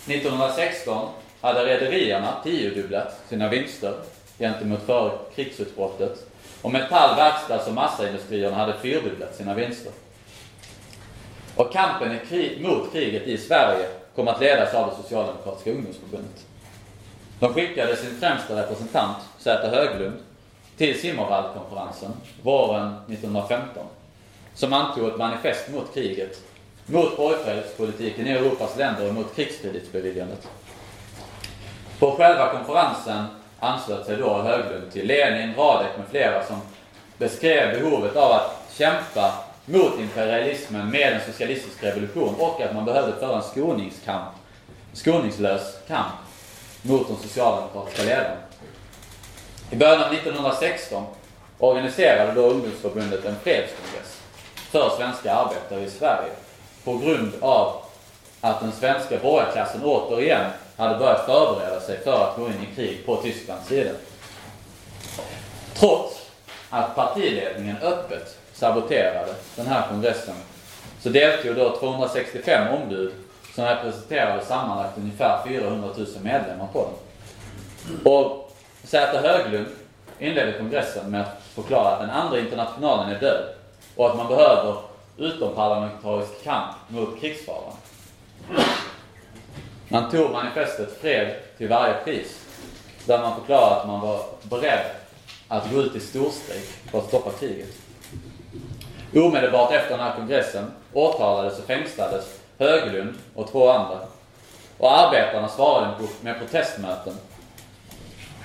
1916 0.07 1.09
hade 1.41 1.65
rederierna 1.65 2.35
tiodubblat 2.45 3.21
sina 3.29 3.49
vinster 3.49 3.95
gentemot 4.39 4.83
före 4.87 5.11
krigsutbrottet 5.35 6.31
och 6.63 6.71
metall-, 6.71 7.17
verkstads 7.17 7.69
och 7.69 7.75
massaindustrierna 7.75 8.57
hade 8.57 8.75
fyrdubblat 8.79 9.37
sina 9.37 9.55
vinster. 9.55 9.93
Och 11.57 11.73
kampen 11.73 12.19
mot 12.61 12.93
kriget 12.93 13.23
i 13.23 13.39
Sverige 13.39 13.89
kom 14.19 14.29
att 14.29 14.41
ledas 14.41 14.75
av 14.75 14.91
det 14.91 15.03
Socialdemokratiska 15.03 15.71
ungdomsförbundet. 15.71 16.47
De 17.41 17.55
skickade 17.55 17.97
sin 17.97 18.21
främsta 18.21 18.63
representant, 18.63 19.17
Zäta 19.39 19.69
Höglund, 19.69 20.17
till 20.77 21.01
Zimmerfaldkonferensen 21.01 22.13
våren 22.43 22.95
1915 23.09 23.87
som 24.55 24.73
antog 24.73 25.09
ett 25.09 25.19
manifest 25.19 25.69
mot 25.69 25.95
kriget, 25.95 26.43
mot 26.87 27.17
borgfredspolitiken 27.17 28.27
i 28.27 28.31
Europas 28.31 28.77
länder 28.77 29.09
och 29.09 29.15
mot 29.15 29.37
krigskreditsbeviljandet. 29.37 30.49
På 31.99 32.11
själva 32.11 32.53
konferensen 32.53 33.25
anslöt 33.59 34.07
sig 34.07 34.17
då 34.17 34.43
Höglund 34.43 34.93
till 34.93 35.07
Lenin, 35.07 35.55
Radek 35.55 35.99
med 35.99 36.07
flera 36.11 36.45
som 36.45 36.61
beskrev 37.19 37.81
behovet 37.81 38.17
av 38.17 38.33
att 38.33 38.73
kämpa 38.73 39.48
mot 39.69 39.99
imperialismen 39.99 40.91
med 40.91 41.13
en 41.13 41.33
socialistisk 41.33 41.83
revolution 41.83 42.35
och 42.39 42.61
att 42.61 42.75
man 42.75 42.85
behövde 42.85 43.21
föra 43.21 43.37
en 43.37 43.43
skoningskamp, 43.43 44.29
skoningslös 44.93 45.63
kamp 45.89 46.15
mot 46.83 47.09
de 47.09 47.17
socialdemokratiska 47.17 48.03
ledarna. 48.03 48.37
I 49.71 49.77
början 49.77 50.03
av 50.03 50.13
1916 50.13 51.05
organiserade 51.59 52.33
då 52.33 52.41
ungdomsförbundet 52.41 53.25
en 53.25 53.37
fredskongress 53.43 54.21
för 54.55 54.91
svenska 54.97 55.35
arbetare 55.35 55.81
i 55.81 55.91
Sverige 55.91 56.33
på 56.85 56.99
grund 56.99 57.33
av 57.41 57.83
att 58.41 58.61
den 58.61 58.73
svenska 58.73 59.19
borgarklassen 59.19 59.85
återigen 59.85 60.51
hade 60.77 60.99
börjat 60.99 61.27
förbereda 61.27 61.81
sig 61.81 61.99
för 62.05 62.31
att 62.31 62.37
gå 62.37 62.47
in 62.47 62.67
i 62.73 62.75
krig 62.75 63.07
på 63.07 63.17
Tysklands 63.17 63.69
sida. 63.69 63.91
Trots 65.75 66.21
att 66.71 66.95
partiledningen 66.95 67.77
öppet 67.77 68.38
saboterade 68.59 69.35
den 69.57 69.67
här 69.67 69.89
kongressen 69.89 70.35
så 71.01 71.09
deltog 71.09 71.57
då 71.57 71.77
265 71.77 72.75
ombud 72.75 73.13
som 73.55 73.65
representerade 73.65 74.45
sammanlagt 74.45 74.99
ungefär 74.99 75.45
400 75.47 75.89
000 75.97 76.07
medlemmar 76.23 76.67
på 76.73 76.89
den. 76.89 78.13
Och 78.13 78.53
Zäta 78.85 79.21
Höglund 79.21 79.67
inledde 80.19 80.59
kongressen 80.59 81.11
med 81.11 81.21
att 81.21 81.43
förklara 81.55 81.89
att 81.89 82.01
den 82.01 82.11
andra 82.11 82.39
internationalen 82.39 83.17
är 83.17 83.21
död 83.21 83.45
och 83.97 84.11
att 84.11 84.17
man 84.17 84.29
behöver 84.29 84.77
utomparlamentarisk 85.17 86.45
kamp 86.45 86.75
mot 86.89 87.21
krigsfaran. 87.21 87.73
Man 89.89 90.11
tog 90.11 90.31
manifestet 90.31 91.01
Fred 91.01 91.35
till 91.59 91.69
varje 91.69 91.95
pris, 91.95 92.47
där 93.07 93.19
man 93.19 93.37
förklarade 93.37 93.81
att 93.81 93.87
man 93.87 94.01
var 94.01 94.21
beredd 94.43 94.87
att 95.49 95.71
gå 95.71 95.81
ut 95.81 95.97
i 95.97 96.01
storstrejk 96.01 96.65
för 96.91 96.99
att 96.99 97.09
stoppa 97.09 97.31
kriget. 97.31 97.88
Omedelbart 99.15 99.73
efter 99.73 99.91
den 99.91 100.07
här 100.07 100.17
kongressen 100.17 100.73
åtalades 100.93 101.59
och 101.59 101.65
fängslades 101.65 102.41
Höglund 102.59 103.15
och 103.35 103.51
två 103.51 103.71
andra. 103.71 103.99
Och 104.79 104.99
arbetarna 104.99 105.49
svarade 105.49 105.95
med 106.21 106.39
protestmöten 106.39 107.15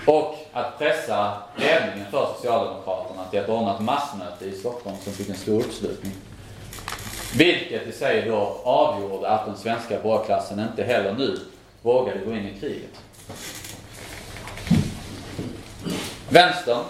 och 0.06 0.36
att 0.54 0.80
pressa 0.80 1.34
ledningen 1.56 2.12
för 2.12 2.28
Socialdemokraterna 2.36 3.26
till 3.32 3.40
att 3.40 3.50
ordna 3.50 3.76
ett 3.76 3.82
massmöte 3.82 4.46
i 4.46 4.52
Stockholm 4.52 4.98
som 5.04 5.14
fick 5.14 5.30
en 5.30 5.36
stor 5.36 5.60
uppslutning. 5.60 6.14
Vilket 7.36 7.88
i 7.88 7.92
sig 7.92 8.22
då 8.22 8.58
avgjorde 8.64 9.30
att 9.30 9.46
den 9.46 9.58
svenska 9.58 10.00
borgarklassen 10.00 10.60
inte 10.60 10.84
heller 10.84 11.14
nu 11.14 11.40
vågade 11.82 12.20
gå 12.20 12.32
in 12.32 12.48
i 12.48 12.60
kriget. 12.60 13.00
Vänstern, 16.30 16.84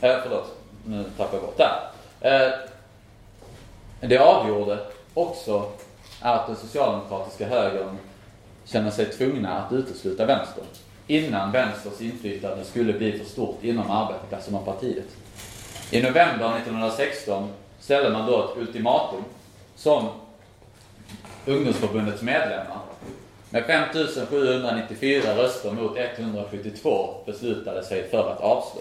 eh, 0.00 0.16
förlåt, 0.22 0.56
nu 0.84 1.04
tappade 1.16 1.36
jag 1.36 1.42
bort 1.42 1.58
där. 1.58 1.90
Eh, 2.20 2.71
det 4.08 4.18
avgjorde 4.18 4.78
också 5.14 5.70
att 6.20 6.46
den 6.46 6.56
socialdemokratiska 6.56 7.48
högern 7.48 7.98
känner 8.64 8.90
sig 8.90 9.06
tvungna 9.06 9.58
att 9.58 9.72
utesluta 9.72 10.26
vänstern 10.26 10.64
innan 11.06 11.52
vänsters 11.52 12.00
inflytande 12.00 12.64
skulle 12.64 12.92
bli 12.92 13.18
för 13.18 13.24
stort 13.24 13.64
inom 13.64 13.90
arbetarklassen 13.90 14.54
och 14.54 14.64
partiet. 14.64 15.08
I 15.90 16.02
november 16.02 16.56
1916 16.56 17.48
ställde 17.80 18.10
man 18.10 18.26
då 18.26 18.44
ett 18.44 18.58
ultimatum 18.58 19.24
som 19.76 20.08
ungdomsförbundets 21.46 22.22
medlemmar 22.22 22.78
med 23.50 23.64
5794 23.66 25.36
röster 25.36 25.70
mot 25.70 25.96
172 25.96 27.14
beslutade 27.26 27.84
sig 27.84 28.08
för 28.10 28.32
att 28.32 28.40
avslå. 28.40 28.80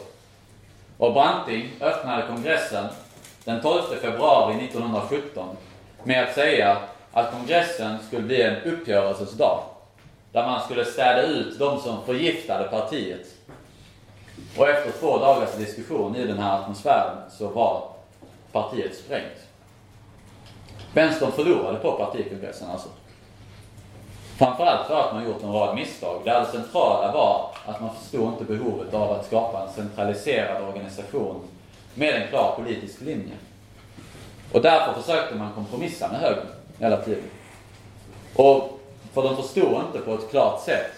Och 0.97 1.13
Branting 1.13 1.69
öppnade 1.81 2.27
kongressen 2.27 2.85
den 3.45 3.61
12 3.61 3.81
februari 4.01 4.65
1917 4.65 5.57
med 6.03 6.23
att 6.23 6.33
säga 6.35 6.77
att 7.11 7.31
kongressen 7.31 7.97
skulle 8.07 8.21
bli 8.21 8.41
en 8.41 8.63
uppgörelsens 8.63 9.31
dag. 9.31 9.63
Där 10.31 10.47
man 10.47 10.61
skulle 10.61 10.85
städa 10.85 11.21
ut 11.21 11.59
de 11.59 11.79
som 11.79 12.05
förgiftade 12.05 12.67
partiet. 12.67 13.27
Och 14.57 14.69
efter 14.69 14.91
två 14.99 15.17
dagars 15.17 15.55
diskussion 15.55 16.15
i 16.15 16.27
den 16.27 16.39
här 16.39 16.59
atmosfären 16.59 17.17
så 17.29 17.47
var 17.47 17.83
partiet 18.51 18.95
sprängt. 18.95 19.47
Vänstern 20.93 21.31
förlorade 21.31 21.77
på 21.77 21.91
partikongressen 21.91 22.69
alltså. 22.69 22.89
Framförallt 24.37 24.87
för 24.87 24.99
att 24.99 25.13
man 25.13 25.25
gjort 25.25 25.43
en 25.43 25.53
rad 25.53 25.75
misstag. 25.75 26.21
Det 26.25 26.45
centrala 26.51 27.11
var 27.11 27.49
att 27.65 27.81
man 27.81 27.95
förstod 27.95 28.27
inte 28.27 28.43
behovet 28.43 28.93
av 28.93 29.11
att 29.11 29.25
skapa 29.25 29.61
en 29.61 29.73
centraliserad 29.73 30.63
organisation 30.63 31.41
med 31.93 32.21
en 32.21 32.27
klar 32.27 32.55
politisk 32.55 33.01
linje. 33.01 33.33
Och 34.51 34.61
därför 34.61 35.01
försökte 35.01 35.35
man 35.35 35.53
kompromissa 35.53 36.07
med 36.07 36.19
högern 36.19 36.47
hela 36.79 36.97
tiden. 36.97 37.23
Och 38.35 38.79
för 39.13 39.23
de 39.23 39.35
förstod 39.35 39.81
inte 39.85 39.99
på 40.05 40.13
ett 40.13 40.29
klart 40.29 40.61
sätt 40.61 40.91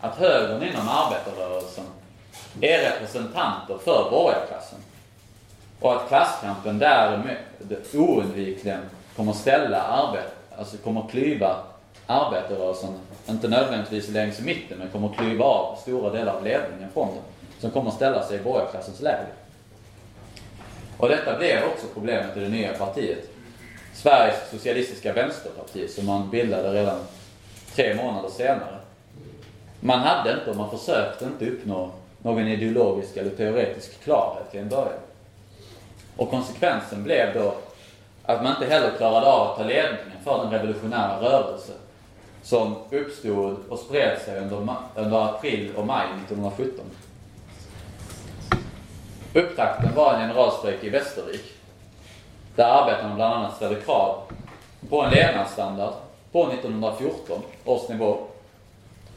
att 0.00 0.16
högern 0.16 0.62
inom 0.62 0.88
arbetarrörelsen 0.88 1.84
är 2.60 2.90
representanter 2.90 3.78
för 3.84 4.10
borgarklassen. 4.10 4.78
Och 5.80 5.96
att 5.96 6.08
klasskampen 6.08 6.78
därmed 6.78 7.36
oundvikligen 7.94 8.80
kommer 9.16 9.32
ställa 9.32 9.82
arbet, 9.82 10.34
alltså 10.58 10.76
kommer 10.76 11.08
klyva 11.10 11.56
arbetarrörelsen, 12.06 12.98
inte 13.28 13.48
nödvändigtvis 13.48 14.08
längs 14.08 14.40
mitten, 14.40 14.78
men 14.78 14.88
kommer 14.88 15.08
klyva 15.08 15.44
av 15.44 15.76
stora 15.76 16.10
delar 16.10 16.34
av 16.34 16.44
ledningen 16.44 16.90
från 16.94 17.08
den. 17.08 17.22
Som 17.60 17.70
kommer 17.70 17.90
ställa 17.90 18.22
sig 18.26 18.40
i 18.40 18.42
borgarklassens 18.42 19.00
läger. 19.00 19.26
Och 20.98 21.08
detta 21.08 21.38
blev 21.38 21.64
också 21.64 21.86
problemet 21.94 22.36
i 22.36 22.40
det 22.40 22.48
nya 22.48 22.72
partiet. 22.72 23.30
Sveriges 23.94 24.50
socialistiska 24.50 25.12
vänsterparti 25.12 25.90
som 25.90 26.06
man 26.06 26.30
bildade 26.30 26.72
redan 26.72 27.00
tre 27.74 27.94
månader 27.94 28.28
senare. 28.28 28.78
Man 29.80 29.98
hade 29.98 30.32
inte, 30.32 30.50
och 30.50 30.56
man 30.56 30.70
försökte 30.70 31.24
inte 31.24 31.46
uppnå 31.46 31.90
någon 32.22 32.48
ideologisk 32.48 33.16
eller 33.16 33.30
teoretisk 33.30 34.04
klarhet 34.04 34.50
till 34.50 34.60
en 34.60 34.68
början. 34.68 35.00
Och 36.16 36.30
konsekvensen 36.30 37.04
blev 37.04 37.34
då 37.34 37.54
att 38.22 38.42
man 38.42 38.52
inte 38.52 38.74
heller 38.74 38.96
klarade 38.96 39.26
av 39.26 39.50
att 39.50 39.56
ta 39.56 39.64
ledningen 39.64 40.18
för 40.24 40.42
den 40.42 40.50
revolutionära 40.50 41.20
rörelse 41.20 41.72
som 42.42 42.76
uppstod 42.90 43.56
och 43.68 43.78
spred 43.78 44.18
sig 44.24 44.38
under, 44.38 44.76
under 44.94 45.24
april 45.24 45.72
och 45.76 45.86
maj 45.86 46.06
1917. 46.24 46.84
Upptakten 49.38 49.94
var 49.94 50.14
en 50.14 50.20
generalstrejk 50.20 50.84
i 50.84 50.88
Västervik. 50.88 51.44
Där 52.56 52.64
arbetarna 52.64 53.14
bland 53.14 53.34
annat 53.34 53.56
ställde 53.56 53.80
krav 53.80 54.22
på 54.90 55.02
en 55.02 55.10
levnadsstandard 55.10 55.94
på 56.32 56.46
1914 56.46 57.42
års 57.64 57.88
nivå. 57.88 58.18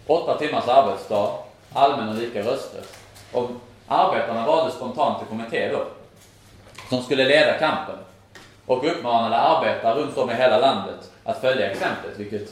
Åtta 0.07 0.37
timmars 0.37 0.67
arbetsdag, 0.67 1.31
allmän 1.73 2.09
och 2.09 2.15
lika 2.15 2.39
rösträtt. 2.39 2.97
Och 3.31 3.49
arbetarna 3.87 4.47
valde 4.47 4.71
spontant 4.71 5.21
en 5.21 5.27
kommitté 5.27 5.71
då, 5.71 5.83
som 6.89 7.03
skulle 7.03 7.25
leda 7.25 7.57
kampen 7.57 7.97
och 8.65 8.85
uppmanade 8.91 9.37
arbetare 9.37 9.99
runt 9.99 10.17
om 10.17 10.29
i 10.29 10.33
hela 10.33 10.57
landet 10.59 11.11
att 11.23 11.41
följa 11.41 11.71
exemplet, 11.71 12.17
vilket 12.19 12.49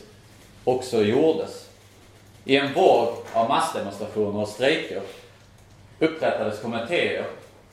också 0.63 1.03
gjordes. 1.03 1.69
I 2.45 2.57
en 2.57 2.73
våg 2.73 3.07
av 3.33 3.49
massdemonstrationer 3.49 4.41
och 4.41 4.47
strejker 4.47 5.01
upprättades 5.99 6.61
kommittéer 6.61 7.25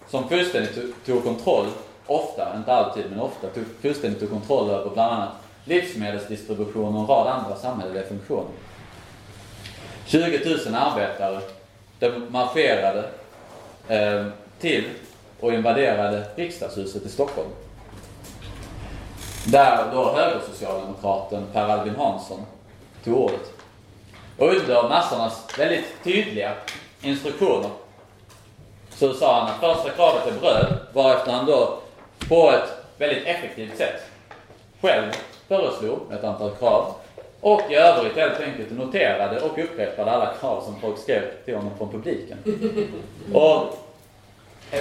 som 0.09 0.29
fullständigt 0.29 1.07
tog 1.07 1.25
kontroll, 1.25 1.67
ofta, 2.07 2.57
inte 2.57 2.73
alltid, 2.73 3.05
men 3.11 3.21
ofta, 3.21 3.49
tog 3.49 3.65
fullständigt 3.81 4.21
tog 4.21 4.31
kontroll 4.31 4.71
över 4.71 4.91
bland 4.91 5.13
annat 5.13 5.33
livsmedelsdistribution 5.65 6.95
och 6.95 7.01
en 7.01 7.07
rad 7.07 7.27
andra 7.27 7.57
samhälleliga 7.57 8.07
funktioner. 8.07 8.51
20 10.07 10.57
000 10.67 10.75
arbetare 10.75 11.41
marscherade 12.29 13.05
eh, 13.89 14.27
till 14.61 14.85
och 15.41 15.53
invaderade 15.53 16.25
riksdagshuset 16.37 17.07
i 17.07 17.09
Stockholm. 17.09 17.49
Där 19.45 19.85
då 19.93 20.13
högersocialdemokraten 20.13 21.47
Per 21.53 21.69
Albin 21.69 21.97
Hansson 21.97 22.41
tog 23.05 23.17
ordet. 23.17 23.53
Och 24.39 24.49
under 24.49 24.89
massornas 24.89 25.59
väldigt 25.59 26.05
tydliga 26.05 26.53
instruktioner 27.01 27.71
så 28.97 29.15
sa 29.15 29.41
han 29.41 29.51
att 29.51 29.77
första 29.77 29.91
kravet 29.91 30.27
är 30.27 30.41
bröd, 30.41 30.79
varefter 30.93 31.33
han 31.33 31.47
då 31.47 31.79
på 32.29 32.51
ett 32.51 32.73
väldigt 32.99 33.27
effektivt 33.27 33.79
sätt 33.79 34.03
själv 34.81 35.13
föreslog 35.49 35.99
ett 36.13 36.25
antal 36.25 36.51
krav 36.51 36.95
och 37.41 37.63
i 37.71 37.75
övrigt 37.75 38.17
helt 38.17 38.41
enkelt 38.41 38.71
noterade 38.71 39.41
och 39.41 39.59
upprepade 39.59 40.11
alla 40.11 40.35
krav 40.41 40.63
som 40.65 40.81
folk 40.81 40.99
skrev 40.99 41.23
till 41.45 41.57
honom 41.57 41.71
från 41.79 41.93
publiken. 41.93 42.39
Och 43.35 43.79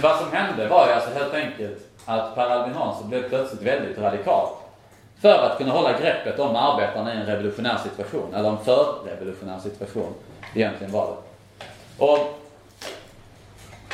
vad 0.01 0.19
som 0.19 0.31
hände 0.31 0.67
var 0.67 0.87
ju 0.87 0.93
alltså 0.93 1.09
helt 1.09 1.33
enkelt 1.33 1.77
att 2.05 2.35
Per 2.35 2.49
Albin 2.49 2.75
Hansson 2.75 3.09
blev 3.09 3.29
plötsligt 3.29 3.61
väldigt 3.61 3.97
radikal. 3.97 4.47
För 5.21 5.37
att 5.37 5.57
kunna 5.57 5.71
hålla 5.71 5.99
greppet 5.99 6.39
om 6.39 6.55
arbetarna 6.55 7.13
i 7.13 7.17
en 7.17 7.25
revolutionär 7.25 7.77
situation, 7.83 8.33
eller 8.33 8.49
en 8.49 8.57
förrevolutionär 8.57 9.59
situation, 9.59 10.13
egentligen 10.55 10.93
var 10.93 11.07
det. 11.07 12.05
Och, 12.05 12.39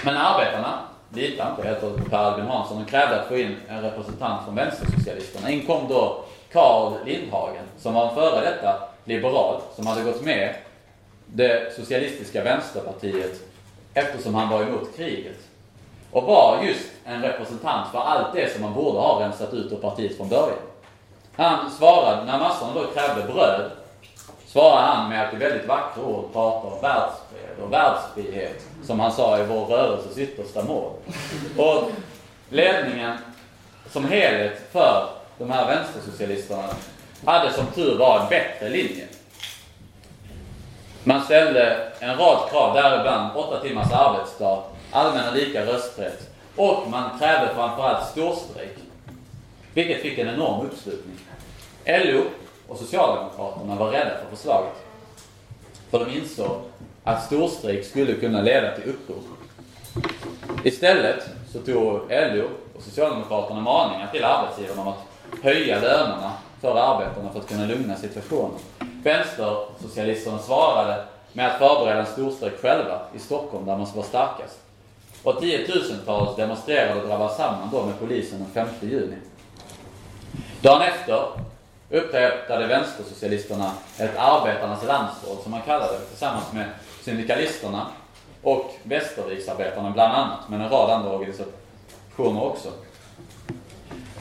men 0.03 0.17
arbetarna 0.17 0.79
litade 1.13 1.49
inte 1.49 1.67
helt 1.67 1.81
på 1.81 2.09
Per 2.09 2.17
Albin 2.17 2.45
Hansson 2.45 2.81
och 2.81 2.89
krävde 2.89 3.21
att 3.21 3.27
få 3.27 3.37
in 3.37 3.57
en 3.69 3.81
representant 3.81 4.45
från 4.45 4.55
vänstersocialisterna. 4.55 5.49
In 5.49 5.65
kom 5.65 5.87
då 5.87 6.23
Karl 6.51 6.93
Lindhagen, 7.05 7.65
som 7.77 7.93
var 7.93 8.09
en 8.09 8.15
före 8.15 8.41
detta 8.41 8.79
liberal, 9.03 9.61
som 9.75 9.87
hade 9.87 10.03
gått 10.03 10.21
med 10.21 10.55
det 11.25 11.75
socialistiska 11.75 12.43
vänsterpartiet 12.43 13.39
eftersom 13.93 14.35
han 14.35 14.49
var 14.49 14.61
emot 14.61 14.95
kriget. 14.97 15.37
Och 16.11 16.23
var 16.23 16.63
just 16.63 16.91
en 17.05 17.21
representant 17.21 17.91
för 17.91 17.99
allt 17.99 18.33
det 18.33 18.53
som 18.53 18.61
man 18.61 18.73
borde 18.73 18.99
ha 18.99 19.21
rensat 19.21 19.53
ut 19.53 19.71
ur 19.71 19.75
partiet 19.75 20.17
från 20.17 20.29
början. 20.29 20.59
Han 21.35 21.71
svarade, 21.71 22.25
när 22.25 22.39
massorna 22.39 22.73
då 22.73 22.85
krävde 22.85 23.33
bröd, 23.33 23.71
svarade 24.45 24.87
han 24.87 25.09
med 25.09 25.27
att 25.27 25.33
i 25.33 25.37
väldigt 25.37 25.67
vackra 25.67 26.03
ord 26.03 26.33
prata 26.33 26.67
om 26.67 26.81
världsfred 26.81 27.30
och 27.63 27.73
världsfrihet, 27.73 28.65
som 28.83 28.99
han 28.99 29.11
sa 29.11 29.39
i 29.39 29.45
vår 29.45 29.65
rörelses 29.65 30.17
yttersta 30.17 30.63
mål. 30.63 30.91
Och 31.57 31.91
ledningen 32.49 33.17
som 33.89 34.05
helhet 34.05 34.61
för 34.71 35.09
de 35.37 35.51
här 35.51 35.67
vänstersocialisterna 35.67 36.69
hade 37.25 37.53
som 37.53 37.65
tur 37.65 37.97
var 37.97 38.19
en 38.19 38.29
bättre 38.29 38.69
linje. 38.69 39.07
Man 41.03 41.23
ställde 41.23 41.91
en 41.99 42.17
rad 42.17 42.49
krav, 42.49 42.73
däribland 42.73 43.37
åtta 43.37 43.61
timmars 43.61 43.91
arbetsdag, 43.91 44.63
allmän 44.91 45.29
och 45.29 45.35
lika 45.35 45.65
rösträtt 45.65 46.29
och 46.55 46.89
man 46.89 47.19
krävde 47.19 47.53
framförallt 47.53 48.09
storstrejk. 48.09 48.77
Vilket 49.73 50.01
fick 50.01 50.17
en 50.17 50.27
enorm 50.27 50.65
uppslutning. 50.65 51.17
LO 51.85 52.23
och 52.67 52.77
Socialdemokraterna 52.77 53.75
var 53.75 53.91
rädda 53.91 54.17
för 54.17 54.35
förslaget. 54.35 54.73
För 55.91 56.05
de 56.05 56.11
insåg 56.11 56.61
att 57.03 57.25
storstrejk 57.25 57.85
skulle 57.85 58.13
kunna 58.13 58.41
leda 58.41 58.75
till 58.75 58.89
uppror. 58.89 59.23
Istället 60.63 61.29
så 61.51 61.59
tog 61.59 62.01
LO 62.09 62.49
och 62.75 62.83
Socialdemokraterna 62.83 63.61
maningar 63.61 64.09
till 64.11 64.23
arbetsgivarna 64.23 64.81
om 64.81 64.87
att 64.87 65.43
höja 65.43 65.79
lönerna 65.79 66.31
för 66.61 66.75
arbetarna 66.77 67.31
för 67.31 67.39
att 67.39 67.47
kunna 67.47 67.65
lugna 67.65 67.95
situationen. 67.95 68.59
Vänstersocialisterna 69.03 70.39
svarade 70.39 71.05
med 71.33 71.47
att 71.47 71.57
förbereda 71.57 71.99
en 71.99 72.05
storstrejk 72.05 72.61
själva 72.61 73.01
i 73.15 73.19
Stockholm 73.19 73.65
där 73.65 73.77
man 73.77 73.87
var 73.95 74.03
starkast. 74.03 74.59
Och 75.23 75.41
tiotusentals 75.41 76.35
demonstrerade 76.35 77.01
och 77.01 77.07
drabbade 77.07 77.33
samman 77.33 77.69
då 77.71 77.85
med 77.85 77.99
polisen 77.99 78.39
den 78.53 78.67
5 78.67 78.89
juni. 78.89 79.15
Dagen 80.61 80.81
efter 80.81 81.23
upprättade 81.89 82.67
vänstersocialisterna 82.67 83.71
ett 83.97 84.17
arbetarnas 84.17 84.85
landsråd, 84.85 85.37
som 85.43 85.51
man 85.51 85.61
kallade 85.61 85.93
det, 85.93 86.05
tillsammans 86.05 86.53
med 86.53 86.65
syndikalisterna 87.01 87.87
och 88.41 88.75
Västerviksarbetarna 88.83 89.91
bland 89.91 90.13
annat, 90.13 90.39
men 90.49 90.61
en 90.61 90.69
rad 90.69 90.89
andra 90.89 91.11
organisationer 91.11 92.43
också. 92.43 92.69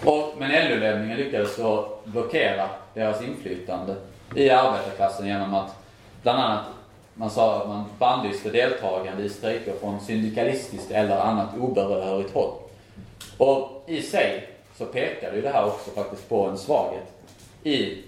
Och, 0.04 0.34
men 0.38 0.50
LO-ledningen 0.50 1.16
lyckades 1.16 1.56
då 1.56 1.98
blockera 2.04 2.68
deras 2.94 3.22
inflytande 3.22 3.96
i 4.34 4.50
arbetarklassen 4.50 5.26
genom 5.26 5.54
att 5.54 5.76
bland 6.22 6.38
annat 6.38 6.64
man 7.14 7.30
sa 7.30 7.60
att 7.60 7.68
man 7.68 7.84
bannlyste 7.98 8.50
deltagande 8.50 9.22
i 9.22 9.28
strejker 9.28 9.74
från 9.80 10.00
syndikalistiskt 10.00 10.90
eller 10.90 11.16
annat 11.16 11.48
obehörigt 11.58 12.34
håll. 12.34 12.52
Och 13.36 13.84
i 13.86 14.02
sig 14.02 14.48
så 14.78 14.86
pekade 14.86 15.36
ju 15.36 15.42
det 15.42 15.50
här 15.50 15.66
också 15.66 15.90
faktiskt 15.90 16.28
på 16.28 16.46
en 16.46 16.58
svaghet 16.58 17.12
i 17.62 17.98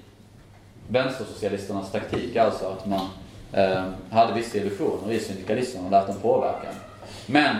vänstersocialisternas 0.88 1.92
taktik, 1.92 2.36
alltså 2.36 2.66
att 2.66 2.86
man 2.86 3.08
eh, 3.52 3.84
hade 4.10 4.32
vissa 4.32 4.58
illusioner 4.58 5.12
i 5.12 5.20
syndikalisterna 5.20 5.84
och 5.84 5.90
lät 5.90 6.06
dem 6.06 6.16
påverka. 6.22 6.68
Men 7.26 7.56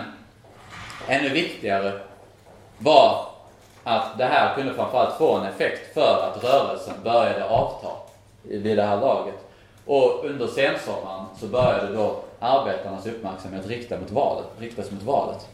ännu 1.07 1.29
viktigare 1.29 1.99
var 2.77 3.25
att 3.83 4.17
det 4.17 4.25
här 4.25 4.55
kunde 4.55 4.73
framförallt 4.73 5.17
få 5.17 5.37
en 5.37 5.45
effekt 5.45 5.93
för 5.93 6.29
att 6.29 6.43
rörelsen 6.43 6.93
började 7.03 7.45
avta 7.45 7.87
vid 8.43 8.77
det 8.77 8.83
här 8.83 9.01
laget. 9.01 9.35
Och 9.85 10.25
under 10.25 10.47
sensommaren 10.47 11.25
så 11.39 11.47
började 11.47 11.93
då 11.93 12.19
arbetarnas 12.39 13.05
uppmärksamhet 13.05 13.67
rikta 13.67 13.99
mot 13.99 14.11
valet, 14.11 14.47
riktas 14.59 14.91
mot 14.91 15.03
valet. 15.03 15.47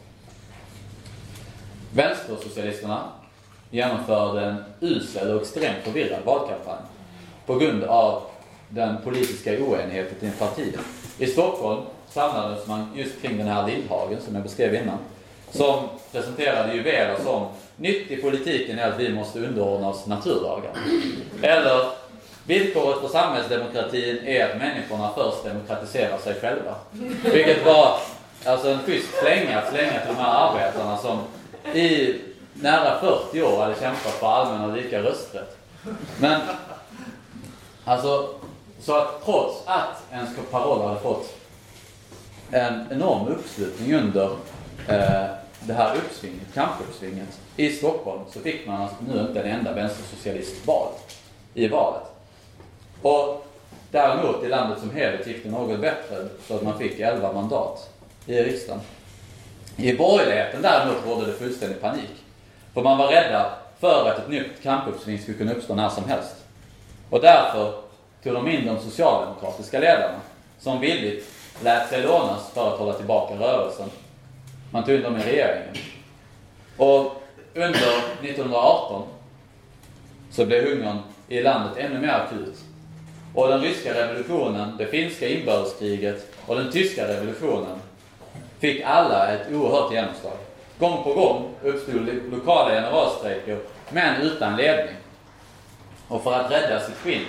Vänstersocialisterna 1.94 3.04
genomförde 3.72 4.46
en 4.46 4.64
usel 4.80 5.36
och 5.36 5.42
extremt 5.42 5.84
förvirrad 5.84 6.20
valkampanj 6.26 6.82
på 7.46 7.56
grund 7.56 7.84
av 7.84 8.22
den 8.70 8.98
politiska 9.04 9.52
oenigheten 9.52 10.30
i 10.30 10.32
partiet. 10.32 10.80
I 11.18 11.28
Stockholm 11.28 11.82
samlades 12.10 12.68
man 12.68 12.92
just 12.96 13.22
kring 13.22 13.38
den 13.38 13.48
här 13.48 13.68
Lindhagen 13.68 14.22
som 14.22 14.36
jag 14.36 14.44
beskrev 14.44 14.76
innan. 14.76 14.98
Som 15.52 15.90
presenterade 16.12 16.74
juveler 16.74 17.16
som 17.24 17.46
nytt 17.76 18.12
i 18.12 18.18
politiken 18.18 18.80
är 18.80 18.90
att 18.90 19.00
vi 19.00 19.14
måste 19.14 19.40
underordna 19.40 19.90
oss 19.90 20.06
naturlagar. 20.06 20.72
Eller 21.42 21.90
villkoret 22.46 23.02
för 23.02 23.08
samhällsdemokratin 23.08 24.18
är 24.26 24.50
att 24.50 24.58
människorna 24.58 25.12
först 25.16 25.44
demokratiserar 25.44 26.18
sig 26.18 26.36
själva. 26.42 26.76
Vilket 27.34 27.66
var 27.66 28.00
alltså 28.46 28.70
en 28.70 28.80
schysst 28.80 29.14
slänga 29.22 29.62
slänga 29.72 30.00
till 30.00 30.16
de 30.16 30.16
här 30.16 30.50
arbetarna 30.50 30.98
som 30.98 31.20
i 31.74 32.16
nära 32.54 33.00
40 33.00 33.42
år 33.42 33.62
hade 33.62 33.76
kämpat 33.76 34.12
för 34.12 34.28
allmän 34.28 34.70
och 34.70 34.78
lika 34.78 35.02
rösträtt. 35.02 35.58
Men 36.20 36.42
alltså, 37.86 38.39
så 38.80 38.96
att 38.98 39.26
trots 39.26 39.64
att 39.66 40.04
ens 40.12 40.30
paroll 40.52 40.88
hade 40.88 41.00
fått 41.00 41.36
en 42.52 42.88
enorm 42.92 43.28
uppslutning 43.28 43.94
under 43.96 44.26
eh, 44.88 45.28
det 45.60 45.74
här 45.74 45.96
uppsvinget, 45.96 46.54
kampuppsvinget 46.54 47.40
i 47.56 47.70
Stockholm 47.70 48.22
så 48.32 48.40
fick 48.40 48.68
man 48.68 48.82
alltså 48.82 48.96
nu 49.08 49.20
inte 49.20 49.42
en 49.42 49.60
enda 49.60 49.74
vänstersocialist 49.74 50.68
val 50.68 50.92
i 51.54 51.68
valet. 51.68 52.04
Och 53.02 53.48
däremot 53.92 54.44
i 54.44 54.48
landet 54.48 54.80
som 54.80 54.92
helhet 54.92 55.28
gick 55.28 55.44
det 55.44 55.50
något 55.50 55.80
bättre 55.80 56.28
så 56.48 56.56
att 56.56 56.64
man 56.64 56.78
fick 56.78 57.00
11 57.00 57.34
mandat 57.34 57.90
i 58.26 58.44
riksdagen. 58.44 58.82
I 59.78 59.94
borgerligheten 59.94 60.62
däremot 60.62 61.06
rådde 61.06 61.26
det 61.26 61.34
fullständig 61.34 61.82
panik. 61.82 62.12
För 62.74 62.82
man 62.82 62.98
var 62.98 63.08
rädda 63.08 63.54
för 63.80 64.10
att 64.10 64.18
ett 64.18 64.30
nytt 64.30 64.64
kampuppsving 64.64 65.20
skulle 65.22 65.38
kunna 65.38 65.54
uppstå 65.54 65.76
när 65.76 65.90
som 65.90 66.04
helst. 66.04 66.36
Och 67.10 67.22
därför 67.22 67.89
tog 68.24 68.34
de 68.34 68.48
in 68.48 68.66
de 68.66 68.80
socialdemokratiska 68.80 69.80
ledarna 69.80 70.20
som 70.60 70.80
villigt 70.80 71.28
lät 71.64 71.90
sig 71.90 72.04
lånas 72.04 72.52
för 72.54 72.74
att 72.74 72.80
hålla 72.80 72.94
tillbaka 72.94 73.34
rörelsen. 73.34 73.90
Man 74.72 74.84
tog 74.84 74.96
in 74.96 75.02
dem 75.02 75.18
i 75.18 75.24
regeringen. 75.24 75.76
Och 76.78 77.24
under 77.54 77.98
1918 78.22 79.08
så 80.32 80.46
blev 80.46 80.70
hungern 80.70 81.00
i 81.28 81.42
landet 81.42 81.78
ännu 81.78 82.00
mer 82.00 82.10
akut. 82.10 82.56
Och 83.36 83.48
den 83.48 83.62
ryska 83.62 83.94
revolutionen, 83.94 84.78
det 84.78 84.86
finska 84.86 85.28
inbördeskriget 85.28 86.32
och 86.46 86.56
den 86.56 86.72
tyska 86.72 87.08
revolutionen 87.08 87.80
fick 88.60 88.82
alla 88.84 89.28
ett 89.28 89.52
oerhört 89.52 89.94
genomslag. 89.94 90.38
Gång 90.80 91.04
på 91.04 91.14
gång 91.14 91.50
uppstod 91.64 92.10
lokala 92.32 92.70
generalstrejker, 92.70 93.60
men 93.90 94.22
utan 94.22 94.56
ledning. 94.58 94.96
Och 96.08 96.24
för 96.24 96.34
att 96.34 96.52
rädda 96.52 96.80
sitt 96.80 96.96
skinn 96.96 97.26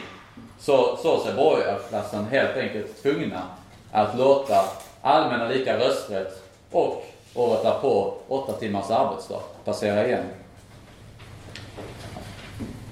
så 0.61 0.97
såg 0.97 1.23
sig 1.23 1.35
borgarklassen 1.35 2.25
helt 2.25 2.57
enkelt 2.57 3.03
tvungna 3.03 3.43
att 3.93 4.19
låta 4.19 4.65
allmän 5.03 5.41
och 5.41 5.51
lika 5.51 5.79
rösträtt 5.79 6.43
och 6.71 7.05
året 7.35 7.63
därpå 7.63 8.15
åtta 8.29 8.53
timmars 8.53 8.91
arbetsdag 8.91 9.41
passera 9.65 10.07
igen. 10.07 10.25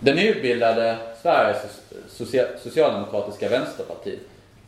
Det 0.00 0.14
nybildade 0.14 0.98
Sveriges 1.22 1.56
socialdemokratiska 2.62 3.48
vänsterparti 3.48 4.18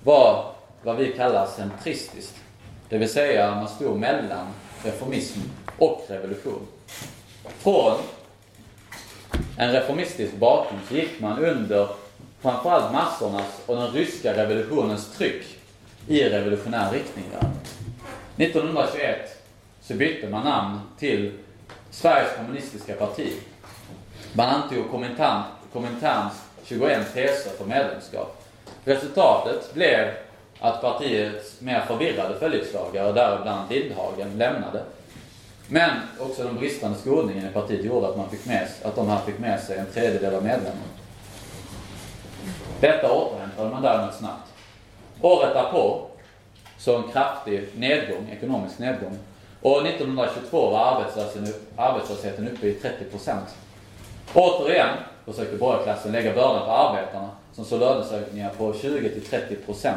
var 0.05 0.45
vad 0.83 0.97
vi 0.97 1.13
kallar 1.13 1.47
centristiskt. 1.47 2.35
Det 2.89 2.99
vill 2.99 3.13
säga 3.13 3.55
man 3.55 3.69
stod 3.69 3.99
mellan 3.99 4.47
reformism 4.85 5.41
och 5.79 6.05
revolution. 6.09 6.67
Från 7.59 7.97
en 9.57 9.73
reformistisk 9.73 10.35
bakgrund 10.37 10.83
så 10.89 10.95
gick 10.95 11.21
man 11.21 11.45
under 11.45 11.89
framförallt 12.41 12.93
massornas 12.93 13.61
och 13.66 13.76
den 13.76 13.91
ryska 13.91 14.36
revolutionens 14.36 15.16
tryck 15.16 15.45
i 16.09 16.24
revolutionär 16.24 16.93
riktning. 16.93 17.24
Där. 17.32 17.51
1921 18.45 19.43
så 19.82 19.95
bytte 19.95 20.28
man 20.28 20.45
namn 20.45 20.80
till 20.99 21.32
Sveriges 21.91 22.36
kommunistiska 22.36 22.95
parti. 22.95 23.32
Man 24.32 24.49
antog 24.49 24.91
Kominterns 25.72 26.32
21 26.64 27.14
teser 27.14 27.51
för 27.51 27.64
medlemskap. 27.64 28.45
Resultatet 28.84 29.74
blev 29.74 30.09
att 30.61 30.80
partiets 30.80 31.61
mer 31.61 31.80
förvirrade 31.80 32.38
följeslagare, 32.38 33.12
däribland 33.12 33.70
Lindhagen, 33.70 34.38
lämnade. 34.38 34.82
Men 35.68 35.91
också 36.18 36.45
den 36.45 36.57
bristande 36.57 36.99
skolningen 36.99 37.47
i 37.47 37.53
partiet 37.53 37.84
gjorde 37.84 38.09
att, 38.09 38.16
man 38.16 38.30
fick 38.30 38.47
med, 38.47 38.68
att 38.84 38.97
de 38.97 39.09
här 39.09 39.20
fick 39.26 39.38
med 39.38 39.61
sig 39.61 39.78
en 39.78 39.86
tredjedel 39.86 40.34
av 40.34 40.43
medlemmarna. 40.45 41.00
Detta 42.81 43.12
återhämtade 43.12 43.70
man 43.70 43.83
däremot 43.83 44.14
snabbt. 44.14 44.53
Året 45.20 45.55
därpå 45.55 46.07
så 46.78 46.97
en 46.97 47.12
kraftig 47.12 47.68
nedgång, 47.76 48.28
ekonomisk 48.31 48.78
nedgång. 48.78 49.18
Och 49.62 49.87
1922 49.87 50.70
var 50.70 50.78
arbetslösheten, 50.78 51.55
arbetslösheten 51.76 52.49
uppe 52.49 52.66
i 52.66 52.78
30%. 53.12 53.37
Återigen 54.35 54.89
försökte 55.24 55.57
borgarklassen 55.57 56.12
lägga 56.12 56.35
bördan 56.35 56.66
på 56.66 56.72
arbetarna 56.72 57.28
som 57.53 57.64
såg 57.64 57.81
lönesökningar 57.81 58.51
på 58.51 58.72
20-30%. 58.72 59.95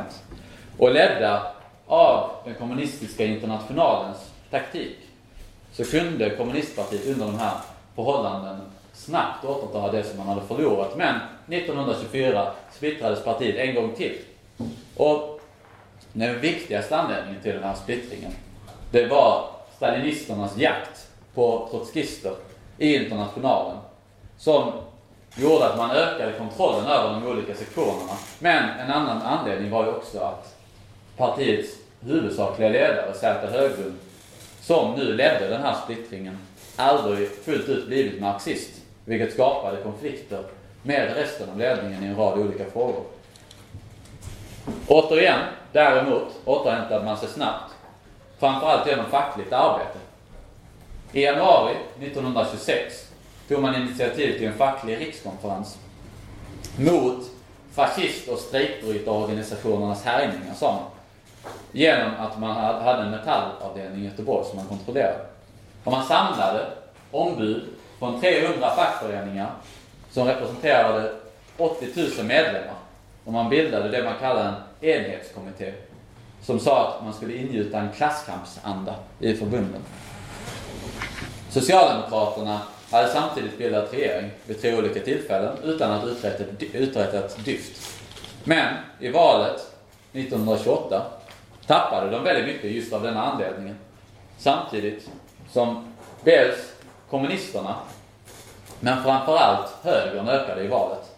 Och 0.77 0.93
ledda 0.93 1.41
av 1.87 2.29
den 2.45 2.53
kommunistiska 2.53 3.25
internationalens 3.25 4.31
taktik 4.51 4.97
så 5.73 5.83
kunde 5.83 6.29
kommunistpartiet 6.29 7.07
under 7.07 7.25
de 7.25 7.39
här 7.39 7.53
förhållanden 7.95 8.57
snabbt 8.93 9.45
återta 9.45 9.91
det 9.91 10.03
som 10.03 10.17
man 10.17 10.27
hade 10.27 10.41
förlorat. 10.41 10.97
Men 10.97 11.19
1924 11.47 12.51
splittrades 12.71 13.23
partiet 13.23 13.55
en 13.55 13.75
gång 13.75 13.93
till. 13.95 14.17
Och 14.97 15.41
den 16.13 16.39
viktigaste 16.39 16.97
anledningen 16.97 17.41
till 17.41 17.53
den 17.53 17.63
här 17.63 17.75
splittringen, 17.75 18.31
det 18.91 19.07
var 19.07 19.49
stalinisternas 19.75 20.57
jakt 20.57 21.07
på 21.33 21.67
trotskister 21.71 22.35
i 22.77 22.95
internationalen. 22.95 23.77
Som 24.37 24.71
gjorde 25.37 25.65
att 25.65 25.77
man 25.77 25.91
ökade 25.91 26.31
kontrollen 26.37 26.85
över 26.85 27.13
de 27.13 27.27
olika 27.27 27.55
sektionerna. 27.55 28.13
Men 28.39 28.69
en 28.69 28.91
annan 28.91 29.21
anledning 29.21 29.71
var 29.71 29.85
ju 29.85 29.91
också 29.91 30.19
att 30.19 30.55
partiets 31.17 31.69
huvudsakliga 32.01 32.69
ledare, 32.69 33.13
Zäta 33.13 33.47
Höglund, 33.47 33.95
som 34.61 34.95
nu 34.95 35.13
ledde 35.13 35.47
den 35.47 35.61
här 35.61 35.75
splittringen, 35.83 36.37
aldrig 36.75 37.29
fullt 37.29 37.69
ut 37.69 37.87
blivit 37.87 38.21
marxist. 38.21 38.71
Vilket 39.05 39.33
skapade 39.33 39.81
konflikter 39.81 40.43
med 40.83 41.15
resten 41.15 41.49
av 41.49 41.57
ledningen 41.57 42.03
i 42.03 42.07
en 42.07 42.15
rad 42.15 42.39
olika 42.39 42.65
frågor. 42.65 43.03
Återigen, 44.87 45.39
däremot, 45.71 46.27
återhämtade 46.45 47.05
man 47.05 47.17
sig 47.17 47.29
snabbt. 47.29 47.73
Framförallt 48.39 48.87
genom 48.87 49.05
fackligt 49.05 49.53
arbete. 49.53 49.99
I 51.11 51.23
januari 51.23 51.75
1926 51.99 53.11
tog 53.47 53.61
man 53.61 53.75
initiativ 53.75 54.37
till 54.37 54.47
en 54.47 54.53
facklig 54.53 54.99
rikskonferens 54.99 55.77
mot 56.77 57.23
fascist 57.71 58.27
och 58.27 58.39
strejkbrytarorganisationernas 58.39 60.03
härjningar, 60.03 60.53
sa 60.55 60.71
man. 60.71 60.83
Genom 61.71 62.11
att 62.19 62.39
man 62.39 62.51
hade 62.83 63.03
en 63.03 63.11
metallavdelning 63.11 64.01
i 64.01 64.05
Göteborg 64.05 64.45
som 64.45 64.55
man 64.55 64.67
kontrollerade. 64.67 65.25
Och 65.83 65.91
man 65.91 66.05
samlade 66.05 66.65
ombud 67.11 67.63
från 67.99 68.21
300 68.21 68.69
fackföreningar 68.75 69.51
som 70.13 70.27
representerade 70.27 71.11
80 71.57 71.87
000 71.95 72.25
medlemmar. 72.25 72.75
Och 73.25 73.33
man 73.33 73.49
bildade 73.49 73.89
det 73.89 74.03
man 74.03 74.19
kallar 74.19 74.45
en 74.47 74.89
enhetskommitté. 74.89 75.73
Som 76.41 76.59
sa 76.59 76.87
att 76.87 77.03
man 77.03 77.13
skulle 77.13 77.35
ingjuta 77.35 77.79
en 77.79 77.91
klasskampsanda 77.91 78.95
i 79.19 79.35
förbunden. 79.35 79.81
Socialdemokraterna 81.49 82.61
hade 82.91 83.07
samtidigt 83.07 83.57
bildat 83.57 83.93
regering 83.93 84.31
vid 84.45 84.61
tre 84.61 84.77
olika 84.77 84.99
tillfällen 84.99 85.57
utan 85.63 85.91
att 85.91 86.03
uträtta 86.73 87.19
ett 87.19 87.45
dyft. 87.45 87.99
Men 88.43 88.73
i 88.99 89.09
valet 89.09 89.75
1928 90.11 91.05
tappade 91.67 92.11
de 92.11 92.23
väldigt 92.23 92.45
mycket 92.45 92.71
just 92.71 92.93
av 92.93 93.03
denna 93.03 93.23
anledningen. 93.23 93.75
Samtidigt 94.37 95.09
som 95.51 95.93
dels 96.23 96.73
kommunisterna 97.09 97.75
men 98.83 99.03
framförallt 99.03 99.75
högern 99.83 100.27
ökade 100.27 100.63
i 100.63 100.67
valet. 100.67 101.11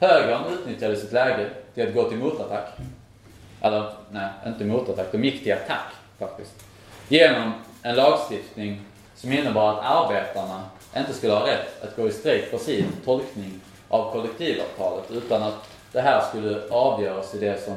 Högern 0.00 0.40
utnyttjade 0.52 0.96
sitt 0.96 1.12
läge 1.12 1.50
till 1.74 1.88
att 1.88 1.94
gå 1.94 2.08
till 2.08 2.18
motattack. 2.18 2.68
Eller 3.60 3.92
nej, 4.10 4.28
inte 4.46 4.64
motattack. 4.64 5.06
De 5.12 5.24
gick 5.24 5.42
till 5.42 5.52
attack 5.52 5.92
faktiskt. 6.18 6.64
Genom 7.08 7.52
en 7.82 7.96
lagstiftning 7.96 8.80
som 9.14 9.32
innebar 9.32 9.72
att 9.72 9.84
arbetarna 9.84 10.62
inte 10.96 11.12
skulle 11.12 11.32
ha 11.32 11.46
rätt 11.46 11.82
att 11.82 11.96
gå 11.96 12.08
i 12.08 12.12
strejk 12.12 12.50
för 12.50 12.58
sin 12.58 12.86
tolkning 13.04 13.60
av 13.88 14.12
kollektivavtalet 14.12 15.10
utan 15.10 15.42
att 15.42 15.68
det 15.92 16.00
här 16.00 16.20
skulle 16.28 16.68
avgöras 16.70 17.34
i 17.34 17.38
det 17.38 17.64
som 17.64 17.76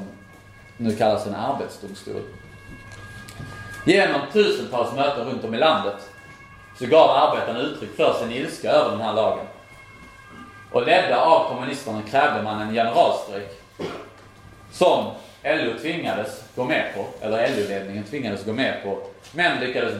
nu 0.77 0.95
kallas 0.95 1.27
en 1.27 1.35
arbetsdomstol. 1.35 2.21
Genom 3.85 4.21
tusentals 4.33 4.95
möten 4.95 5.27
runt 5.27 5.43
om 5.43 5.55
i 5.55 5.57
landet 5.57 6.08
så 6.79 6.85
gav 6.85 7.09
arbetarna 7.09 7.59
uttryck 7.59 7.95
för 7.95 8.13
sin 8.13 8.31
ilska 8.31 8.71
över 8.71 8.91
den 8.91 9.01
här 9.01 9.13
lagen. 9.13 9.45
Och 10.71 10.85
ledda 10.85 11.21
av 11.21 11.49
kommunisterna 11.49 12.01
krävde 12.01 12.41
man 12.43 12.61
en 12.61 12.73
generalstrejk 12.73 13.49
som 14.71 15.05
LO 15.43 15.79
tvingades 15.81 16.43
gå 16.55 16.63
med 16.63 16.93
på, 16.95 17.25
eller 17.25 17.49
LO-ledningen 17.49 18.03
tvingades 18.03 18.45
gå 18.45 18.53
med 18.53 18.83
på, 18.83 18.97
men 19.33 19.59
lyckades 19.59 19.99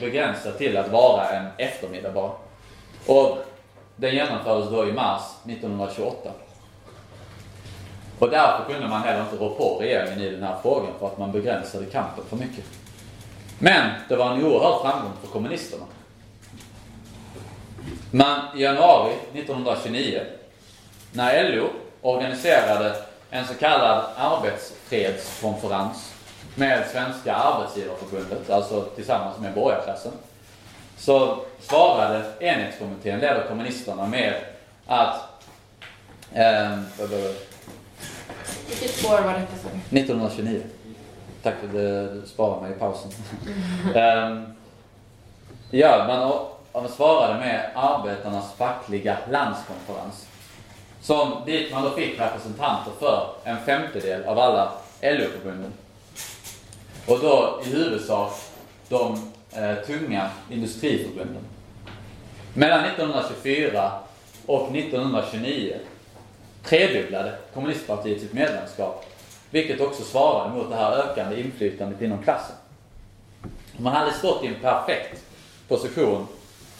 begränsa 0.00 0.52
till 0.52 0.76
att 0.76 0.88
vara 0.88 1.28
en 1.28 1.46
eftermiddag 1.56 2.10
bara. 2.10 2.32
Och 3.06 3.38
den 3.96 4.14
genomfördes 4.14 4.70
då 4.70 4.88
i 4.88 4.92
mars 4.92 5.22
1928. 5.44 6.30
Och 8.18 8.30
därför 8.30 8.72
kunde 8.72 8.88
man 8.88 9.02
heller 9.02 9.20
inte 9.20 9.36
rå 9.36 9.50
på 9.50 9.78
regeringen 9.80 10.20
i 10.20 10.30
den 10.30 10.42
här 10.42 10.56
frågan 10.62 10.92
för 10.98 11.06
att 11.06 11.18
man 11.18 11.32
begränsade 11.32 11.86
kampen 11.86 12.24
för 12.28 12.36
mycket. 12.36 12.64
Men 13.58 13.90
det 14.08 14.16
var 14.16 14.30
en 14.30 14.44
oerhörd 14.44 14.82
framgång 14.82 15.12
för 15.20 15.28
kommunisterna. 15.28 15.84
Men 18.10 18.40
i 18.56 18.62
januari 18.62 19.12
1929, 19.32 20.20
när 21.12 21.48
LO 21.52 21.68
organiserade 22.02 22.96
en 23.30 23.46
så 23.46 23.54
kallad 23.54 24.04
arbetsfredskonferens 24.16 26.14
med 26.54 26.86
Svenska 26.92 27.34
Arbetsgivarförbundet, 27.34 28.50
alltså 28.50 28.82
tillsammans 28.82 29.38
med 29.38 29.54
borgarklassen, 29.54 30.12
så 30.98 31.38
svarade 31.60 32.24
enhetskommittén, 32.40 33.20
ledd 33.20 33.36
av 33.36 33.48
kommunisterna, 33.48 34.06
med 34.06 34.34
att... 34.86 35.14
Eh, 36.32 36.78
Vilket 38.68 38.90
spår 38.90 39.10
var 39.10 39.32
detta? 39.32 39.68
1929. 39.90 40.62
Tack, 41.42 41.54
det 41.72 42.08
sparar 42.26 42.60
mig 42.60 42.70
i 42.70 42.74
pausen. 42.74 43.10
um, 43.94 44.54
ja, 45.70 46.04
man, 46.08 46.18
man 46.20 46.46
svarade 46.88 47.38
med 47.40 47.70
arbetarnas 47.74 48.54
fackliga 48.54 49.18
landskonferens. 49.30 50.26
Som, 51.00 51.42
dit 51.46 51.72
man 51.72 51.82
då 51.82 51.90
fick 51.90 52.20
representanter 52.20 52.92
för 52.98 53.34
en 53.44 53.64
femtedel 53.64 54.24
av 54.24 54.38
alla 54.38 54.72
LO-förbunden. 55.02 55.72
Och 57.06 57.18
då 57.20 57.60
i 57.64 57.68
huvudsak 57.68 58.32
de 58.88 59.32
eh, 59.52 59.74
tunga 59.86 60.30
industriförbunden. 60.50 61.42
Mellan 62.54 62.84
1924 62.84 63.92
och 64.46 64.76
1929 64.76 65.76
tredubblade 66.64 67.32
kommunistpartiet 67.54 68.20
sitt 68.20 68.32
medlemskap 68.32 69.06
vilket 69.50 69.80
också 69.80 70.02
svarade 70.02 70.54
mot 70.54 70.70
det 70.70 70.76
här 70.76 70.92
ökande 70.92 71.40
inflytandet 71.40 72.02
inom 72.02 72.22
klassen. 72.22 72.56
Man 73.76 73.92
hade 73.92 74.12
stått 74.12 74.44
i 74.44 74.46
en 74.46 74.60
perfekt 74.60 75.24
position 75.68 76.26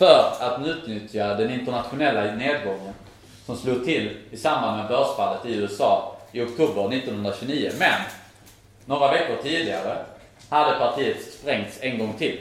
för 0.00 0.32
att 0.40 0.66
utnyttja 0.66 1.34
den 1.34 1.50
internationella 1.50 2.34
nedgången 2.34 2.94
som 3.46 3.56
slog 3.56 3.84
till 3.84 4.16
i 4.30 4.36
samband 4.36 4.76
med 4.76 4.88
börsfallet 4.88 5.46
i 5.46 5.54
USA 5.54 6.16
i 6.32 6.40
oktober 6.40 6.94
1929. 6.94 7.70
Men 7.78 8.00
några 8.86 9.12
veckor 9.12 9.36
tidigare 9.42 9.96
hade 10.48 10.78
partiet 10.78 11.16
sprängts 11.32 11.78
en 11.80 11.98
gång 11.98 12.12
till. 12.18 12.40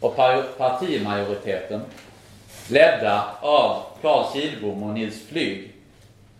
Och 0.00 0.16
partimajoriteten, 0.58 1.80
ledda 2.68 3.24
av 3.40 3.82
Carl 4.02 4.32
Kilbom 4.32 4.82
och 4.82 4.94
Nils 4.94 5.26
Flyg, 5.28 5.72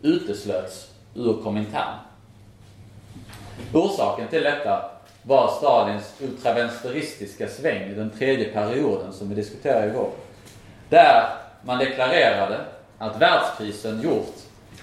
uteslöts 0.03 0.89
ur 1.15 1.43
Komintern. 1.43 1.95
Orsaken 3.73 4.29
till 4.29 4.43
detta 4.43 4.91
var 5.23 5.55
Stalins 5.59 6.15
ultravänsteristiska 6.21 7.49
sväng 7.49 7.91
i 7.91 7.95
den 7.95 8.11
tredje 8.11 8.53
perioden 8.53 9.13
som 9.13 9.29
vi 9.29 9.35
diskuterade 9.35 9.87
igår. 9.87 10.11
Där 10.93 11.29
man 11.63 11.79
deklarerade 11.79 12.61
att 12.99 13.17
världskrisen 13.17 14.01
gjort 14.03 14.35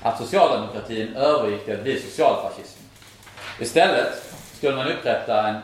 att 0.01 0.17
socialdemokratin 0.17 1.15
övergick 1.15 1.65
till 1.65 1.73
att 1.73 1.83
bli 1.83 1.99
socialfascism. 2.01 2.79
Istället 3.59 4.23
skulle 4.57 4.75
man 4.75 4.87
upprätta 4.87 5.47
en, 5.47 5.55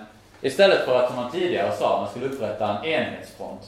istället 0.41 0.85
för 0.85 0.99
att 0.99 1.07
som 1.07 1.15
man 1.15 1.31
tidigare 1.31 1.75
sa, 1.75 2.01
man 2.01 2.09
skulle 2.09 2.25
upprätta 2.25 2.77
en 2.77 2.85
enhetsfront 2.85 3.61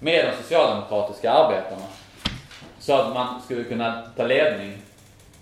med 0.00 0.24
de 0.26 0.42
socialdemokratiska 0.42 1.32
arbetarna. 1.32 1.86
Så 2.78 2.94
att 2.94 3.14
man 3.14 3.42
skulle 3.42 3.64
kunna 3.64 4.02
ta 4.16 4.26
ledning 4.26 4.78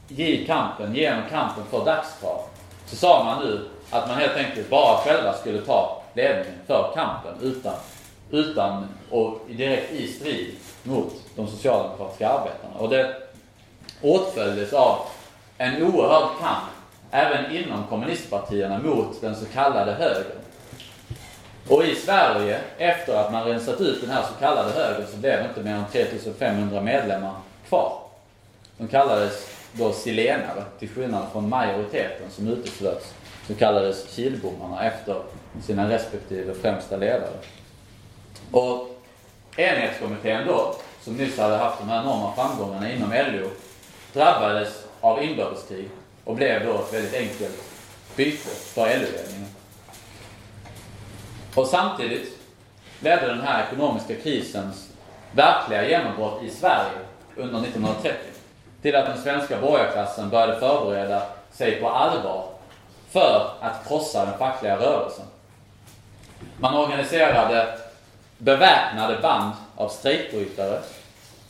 i 0.09 0.47
kampen, 0.47 0.95
genom 0.95 1.22
kampen 1.30 1.64
för 1.70 1.84
dagskrav 1.84 2.40
så 2.86 2.97
sa 2.97 3.24
man 3.24 3.45
nu 3.45 3.68
att 3.90 4.09
man 4.09 4.18
helt 4.18 4.36
enkelt 4.36 4.70
bara 4.70 4.99
själva 4.99 5.32
skulle 5.32 5.61
ta 5.61 6.03
ledningen 6.14 6.59
för 6.66 6.93
kampen 6.95 7.34
utan, 7.43 7.74
utan 8.30 8.88
och 9.11 9.40
direkt 9.49 9.93
i 9.93 10.09
strid 10.09 10.57
mot 10.83 11.12
de 11.37 11.49
socialdemokratiska 11.49 12.28
arbetarna. 12.28 12.74
Och 12.78 12.89
det 12.89 13.16
åtföljdes 14.03 14.72
av 14.72 14.99
en 15.59 15.83
oerhörd 15.83 16.28
kamp 16.41 16.70
även 17.11 17.57
inom 17.57 17.87
kommunistpartierna 17.87 18.78
mot 18.78 19.20
den 19.20 19.37
så 19.37 19.45
kallade 19.47 19.93
högern. 19.93 20.39
Och 21.68 21.85
i 21.85 21.95
Sverige, 21.95 22.61
efter 22.78 23.14
att 23.16 23.33
man 23.33 23.45
rensat 23.45 23.80
ut 23.80 24.01
den 24.01 24.11
här 24.11 24.22
så 24.22 24.35
kallade 24.41 24.72
högern, 24.72 25.07
så 25.11 25.16
blev 25.16 25.39
det 25.39 25.49
inte 25.49 25.62
mer 25.62 25.74
än 25.74 25.85
3500 25.93 26.80
medlemmar 26.80 27.35
kvar. 27.68 27.99
De 28.78 28.89
kallades 28.89 29.49
då 29.72 29.93
silenare, 29.93 30.64
till 30.78 30.89
skillnad 30.89 31.26
från 31.33 31.49
majoriteten 31.49 32.30
som 32.30 32.49
uteslöts, 32.49 33.14
så 33.47 33.55
kallades 33.55 34.14
kilbommarna 34.14 34.85
efter 34.85 35.22
sina 35.66 35.89
respektive 35.89 36.55
främsta 36.55 36.97
ledare. 36.97 37.37
Och 38.51 38.91
enhetskommittén 39.57 40.46
då, 40.46 40.74
som 41.00 41.16
nyss 41.16 41.38
hade 41.38 41.57
haft 41.57 41.78
de 41.78 41.88
här 41.88 42.03
enorma 42.03 42.34
framgångarna 42.34 42.92
inom 42.92 43.12
LO, 43.12 43.48
drabbades 44.12 44.84
av 45.00 45.22
inbördeskrig 45.22 45.88
och 46.24 46.36
blev 46.36 46.66
då 46.66 46.74
ett 46.74 46.92
väldigt 46.92 47.14
enkelt 47.14 47.62
byte 48.16 48.48
för 48.48 48.86
LO-ledningen. 48.86 49.48
Och 51.55 51.66
samtidigt 51.66 52.38
ledde 53.00 53.26
den 53.26 53.40
här 53.40 53.66
ekonomiska 53.66 54.14
krisens 54.14 54.88
verkliga 55.32 55.88
genombrott 55.88 56.42
i 56.42 56.50
Sverige 56.50 56.98
under 57.36 57.61
1930 57.61 58.18
till 58.82 58.96
att 58.96 59.07
den 59.07 59.22
svenska 59.22 59.61
borgarklassen 59.61 60.30
började 60.30 60.61
förbereda 60.61 61.22
sig 61.50 61.80
på 61.80 61.88
allvar 61.88 62.44
för 63.11 63.50
att 63.61 63.88
krossa 63.88 64.24
den 64.24 64.38
fackliga 64.38 64.76
rörelsen. 64.76 65.24
Man 66.59 66.74
organiserade 66.74 67.78
beväpnade 68.43 69.18
band 69.22 69.53
av 69.76 69.88
strejkbrytare 69.88 70.80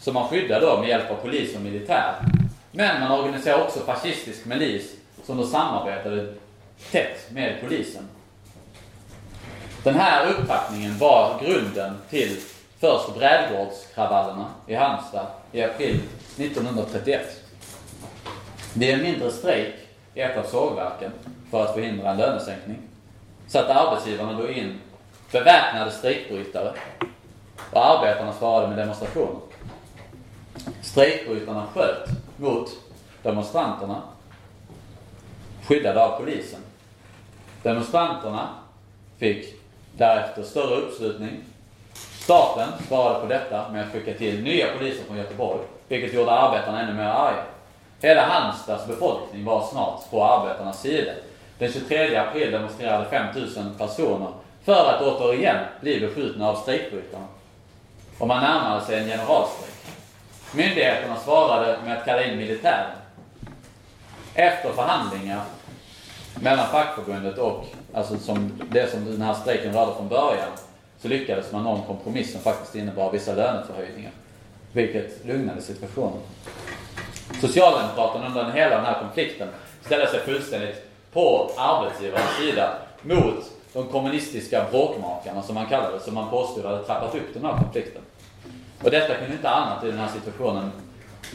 som 0.01 0.15
man 0.15 0.29
skyddade 0.29 0.67
då 0.67 0.79
med 0.79 0.89
hjälp 0.89 1.11
av 1.11 1.15
polis 1.15 1.57
och 1.57 1.61
militär. 1.61 2.15
Men 2.73 3.01
man 3.01 3.21
organiserade 3.21 3.65
också 3.65 3.81
fascistisk 3.81 4.45
milis 4.45 4.93
som 5.25 5.37
då 5.37 5.47
samarbetade 5.47 6.35
tätt 6.91 7.31
med 7.31 7.61
polisen. 7.61 8.09
Den 9.85 9.95
här 9.95 10.27
uppfattningen 10.31 10.99
var 10.99 11.41
grunden 11.45 11.95
till 12.11 12.37
först 12.81 13.15
brädgårdskravallerna 13.19 14.47
i 14.67 14.75
Halmstad 14.75 15.27
i 15.53 15.63
april 15.63 16.01
1931. 16.37 17.21
Vid 18.75 18.95
en 18.95 19.03
mindre 19.03 19.31
strejk 19.31 19.75
i 20.15 20.21
ett 20.21 20.37
av 20.37 20.43
sågverken 20.43 21.13
för 21.51 21.65
att 21.65 21.75
förhindra 21.75 22.11
en 22.11 22.17
lönesänkning 22.17 22.79
satte 23.47 23.75
arbetsgivarna 23.75 24.33
då 24.33 24.49
in 24.51 24.79
beväpnade 25.33 25.91
strejkbrytare 25.91 26.73
och 27.71 27.87
arbetarna 27.87 28.33
svarade 28.33 28.69
med 28.69 28.79
demonstrationer. 28.79 29.41
Strejkbrytarna 30.83 31.67
sköt 31.75 32.09
mot 32.37 32.69
demonstranterna 33.23 34.03
skyddade 35.67 36.05
av 36.05 36.19
polisen. 36.19 36.61
Demonstranterna 37.63 38.49
fick 39.19 39.55
därefter 39.97 40.43
större 40.43 40.75
uppslutning. 40.75 41.41
Staten 41.95 42.69
svarade 42.89 43.21
på 43.21 43.27
detta 43.27 43.69
med 43.69 43.83
att 43.83 43.93
skicka 43.93 44.15
till 44.15 44.43
nya 44.43 44.67
poliser 44.79 45.05
från 45.05 45.17
Göteborg 45.17 45.61
vilket 45.89 46.15
gjorde 46.15 46.31
arbetarna 46.31 46.81
ännu 46.83 46.95
mer 46.95 47.09
arga. 47.09 47.45
Hela 48.01 48.27
Halmstads 48.27 48.87
befolkning 48.87 49.45
var 49.45 49.67
snart 49.67 50.11
på 50.11 50.25
arbetarnas 50.25 50.81
sida. 50.81 51.13
Den 51.59 51.73
23 51.73 52.17
april 52.17 52.51
demonstrerade 52.51 53.11
5000 53.11 53.75
personer 53.79 54.29
för 54.65 54.91
att 54.91 55.03
återigen 55.03 55.65
bli 55.81 56.01
beskjutna 56.01 56.49
av 56.49 56.57
strejkbrytarna. 56.57 57.27
Och 58.19 58.29
man 58.29 58.43
närmade 58.43 58.85
sig 58.85 58.99
en 58.99 59.09
generalstrejk. 59.09 59.75
Myndigheterna 60.55 61.17
svarade 61.17 61.79
med 61.85 61.99
att 61.99 62.05
kalla 62.05 62.25
in 62.25 62.39
militären. 62.39 62.91
Efter 64.35 64.73
förhandlingar 64.73 65.43
mellan 66.41 66.67
fackförbundet 66.67 67.39
och, 67.39 67.65
alltså 67.95 68.19
som 68.19 68.61
det 68.71 68.91
som 68.91 69.05
den 69.05 69.23
här 69.23 69.35
strejken 69.35 69.75
rörde 69.75 69.95
från 69.95 70.09
början, 70.09 70.49
så 70.99 71.09
lyckades 71.09 71.53
man 71.53 71.65
nå 71.65 71.75
en 71.77 71.83
kompromiss 71.83 72.33
som 72.33 72.41
faktiskt 72.41 72.75
innebar 72.75 73.13
vissa 73.13 73.35
löneförhöjningar. 73.35 74.13
Vilket 74.73 75.27
lugnade 75.27 75.63
situationen. 75.63 76.21
Socialdemokraterna 77.41 78.27
under 78.27 78.53
hela 78.53 78.77
den 78.77 78.85
här 78.85 79.01
konflikten 79.01 79.49
ställde 79.85 80.07
sig 80.07 80.21
fullständigt 80.21 80.83
på 81.13 81.51
arbetsgivarens 81.57 82.37
sida 82.39 82.79
mot 83.03 83.45
de 83.73 83.89
kommunistiska 83.89 84.67
bråkmakarna 84.71 85.43
som 85.43 85.55
man 85.55 85.67
kallade 85.67 86.01
som 86.01 86.15
man 86.15 86.31
påstod 86.31 86.65
hade 86.65 86.85
trappat 86.85 87.15
upp 87.15 87.35
den 87.35 87.45
här 87.45 87.59
konflikten. 87.59 88.03
Och 88.83 88.91
detta 88.91 89.15
kunde 89.15 89.33
inte 89.33 89.51
annat 89.51 89.85
i 89.85 89.87
den 89.87 89.99
här 89.99 90.09
situationen 90.09 90.73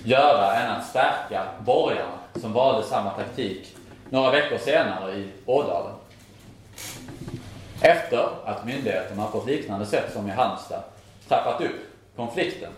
göra 0.03 0.55
än 0.55 0.71
att 0.71 0.85
stärka 0.85 1.43
borgarna 1.65 2.19
som 2.35 2.53
valde 2.53 2.87
samma 2.87 3.09
taktik 3.09 3.75
några 4.09 4.31
veckor 4.31 4.57
senare 4.57 5.13
i 5.13 5.29
Ådalen. 5.45 5.93
Efter 7.81 8.29
att 8.45 8.65
myndigheterna 8.65 9.27
på 9.27 9.37
ett 9.37 9.45
liknande 9.45 9.85
sätt 9.85 10.13
som 10.13 10.27
i 10.27 10.31
Halmstad 10.31 10.83
trappat 11.27 11.61
upp 11.61 11.75
konflikten 12.15 12.71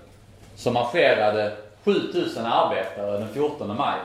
så 0.55 0.71
marscherade 0.71 1.57
7000 1.83 2.45
arbetare 2.45 3.17
den 3.17 3.33
14 3.33 3.77
maj 3.77 3.99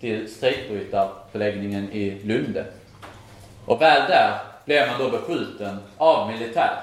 till 0.00 0.34
strejkbrytarförläggningen 0.34 1.92
i 1.92 2.10
Lunde. 2.24 2.64
Och 3.66 3.82
väl 3.82 4.10
där 4.10 4.53
blev 4.64 4.88
man 4.88 4.98
då 4.98 5.10
beskjuten 5.10 5.78
av 5.98 6.30
militär. 6.30 6.80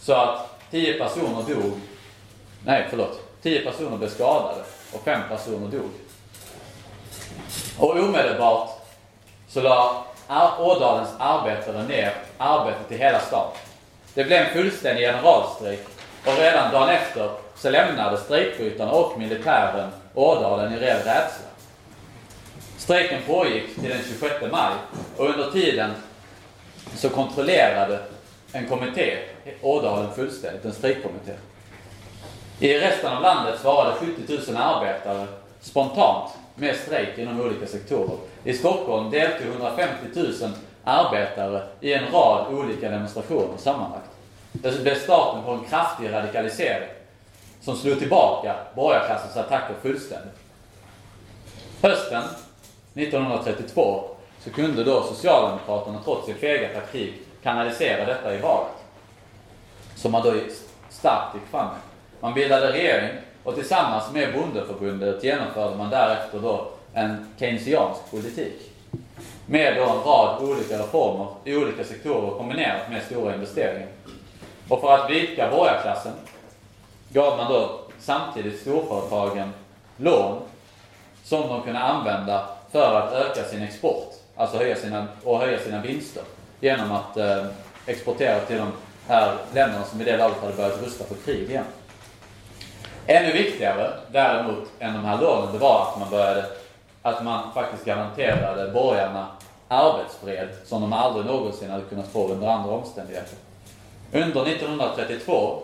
Så 0.00 0.12
att 0.12 0.60
10 0.70 0.98
personer 0.98 1.54
dog. 1.54 1.80
Nej, 2.64 2.86
förlåt. 2.90 3.20
10 3.42 3.60
personer 3.60 3.96
blev 3.96 4.08
skadade 4.08 4.62
och 4.92 5.04
5 5.04 5.20
personer 5.28 5.68
dog. 5.68 5.90
Och 7.78 7.90
omedelbart 7.90 8.70
så 9.48 9.60
la 9.60 10.04
Ådalens 10.58 11.10
arbetare 11.18 11.82
ner 11.82 12.14
arbetet 12.38 12.92
i 12.92 12.96
hela 12.96 13.20
staden. 13.20 13.56
Det 14.14 14.24
blev 14.24 14.42
en 14.42 14.52
fullständig 14.52 15.06
generalstrejk 15.06 15.80
och 16.26 16.38
redan 16.38 16.72
dagen 16.72 16.88
efter 16.88 17.30
så 17.56 17.70
lämnade 17.70 18.16
strejkbrytarna 18.16 18.92
och 18.92 19.18
militären 19.18 19.90
Ådalen 20.14 20.72
i 20.72 20.76
ren 20.76 20.96
rädsla. 20.96 21.46
Strejken 22.76 23.22
pågick 23.26 23.74
till 23.74 23.90
den 23.90 24.02
26 24.08 24.34
maj 24.52 24.72
och 25.16 25.26
under 25.28 25.50
tiden 25.50 25.90
så 26.96 27.08
kontrollerade 27.08 27.98
en 28.52 28.68
kommitté 28.68 29.18
Ådalen 29.62 30.14
fullständigt, 30.14 30.64
en 30.64 30.72
strejkkommitté. 30.72 31.32
I 32.58 32.78
resten 32.78 33.12
av 33.12 33.22
landet 33.22 33.60
svarade 33.60 33.96
70 33.96 34.52
000 34.52 34.56
arbetare 34.56 35.26
spontant 35.60 36.30
med 36.54 36.76
strejk 36.76 37.18
inom 37.18 37.40
olika 37.40 37.66
sektorer. 37.66 38.16
I 38.44 38.54
Stockholm 38.54 39.10
deltog 39.10 39.46
150 39.46 39.94
000 40.14 40.32
arbetare 40.84 41.62
i 41.80 41.92
en 41.92 42.12
rad 42.12 42.54
olika 42.54 42.90
demonstrationer 42.90 43.58
sammanlagt. 43.58 44.10
Det 44.52 44.82
blev 44.82 44.94
starten 44.94 45.44
på 45.44 45.50
en 45.50 45.64
kraftig 45.64 46.12
radikalisering 46.12 46.88
som 47.60 47.76
slog 47.76 47.98
tillbaka 47.98 48.54
borgarklassens 48.74 49.36
attacker 49.36 49.74
fullständigt. 49.82 50.38
Hösten 51.82 52.22
1932 52.94 54.13
så 54.44 54.50
kunde 54.50 54.84
då 54.84 55.02
Socialdemokraterna 55.02 56.00
trots 56.04 56.26
sin 56.26 56.34
fega 56.34 56.68
taktik 56.68 57.14
kanalisera 57.42 58.04
detta 58.04 58.34
i 58.34 58.38
valet. 58.38 58.72
Som 59.94 60.12
man 60.12 60.22
då 60.22 60.34
starkt 60.90 61.34
gick 61.34 61.50
fram 61.50 61.66
med. 61.66 61.76
Man 62.20 62.34
bildade 62.34 62.72
regering 62.72 63.10
och 63.44 63.54
tillsammans 63.54 64.12
med 64.12 64.34
Bondeförbundet 64.34 65.24
genomförde 65.24 65.76
man 65.76 65.90
därefter 65.90 66.38
då 66.38 66.68
en 66.92 67.34
keynesiansk 67.38 68.10
politik. 68.10 68.70
Med 69.46 69.76
då 69.76 69.82
en 69.82 70.02
rad 70.04 70.42
olika 70.42 70.78
reformer 70.78 71.26
i 71.44 71.56
olika 71.56 71.84
sektorer 71.84 72.38
kombinerat 72.38 72.90
med 72.90 73.02
stora 73.02 73.34
investeringar. 73.34 73.88
Och 74.68 74.80
för 74.80 74.94
att 74.94 75.10
vika 75.10 75.50
borgarklassen 75.50 76.12
gav 77.08 77.36
man 77.36 77.52
då 77.52 77.80
samtidigt 77.98 78.60
storföretagen 78.60 79.52
lån 79.96 80.40
som 81.24 81.48
de 81.48 81.62
kunde 81.62 81.78
använda 81.78 82.48
för 82.72 82.94
att 83.00 83.12
öka 83.12 83.44
sin 83.44 83.62
export. 83.62 84.23
Alltså 84.36 84.56
höja 84.56 84.76
sina, 84.76 85.06
och 85.24 85.38
höja 85.38 85.58
sina 85.58 85.80
vinster. 85.80 86.22
Genom 86.60 86.92
att 86.92 87.16
eh, 87.16 87.46
exportera 87.86 88.40
till 88.40 88.56
de 88.56 88.72
här 89.08 89.36
länderna 89.54 89.84
som 89.84 90.00
i 90.00 90.04
det 90.04 90.16
laget 90.16 90.40
hade 90.40 90.54
börjat 90.54 90.82
rusta 90.82 91.04
för 91.04 91.14
krig 91.14 91.50
igen. 91.50 91.64
Ännu 93.06 93.32
viktigare 93.32 93.90
däremot 94.12 94.68
än 94.78 94.94
de 94.94 95.04
här 95.04 95.20
lånen, 95.20 95.52
det 95.52 95.58
var 95.58 95.82
att 95.82 96.00
man 96.00 96.10
började, 96.10 96.44
att 97.02 97.24
man 97.24 97.52
faktiskt 97.52 97.84
garanterade 97.84 98.72
borgarna 98.72 99.26
arbetsfred 99.68 100.48
som 100.64 100.80
de 100.80 100.92
aldrig 100.92 101.26
någonsin 101.26 101.70
hade 101.70 101.84
kunnat 101.84 102.08
få 102.08 102.28
under 102.28 102.48
andra 102.48 102.70
omständigheter. 102.72 103.38
Under 104.12 104.46
1932 104.46 105.62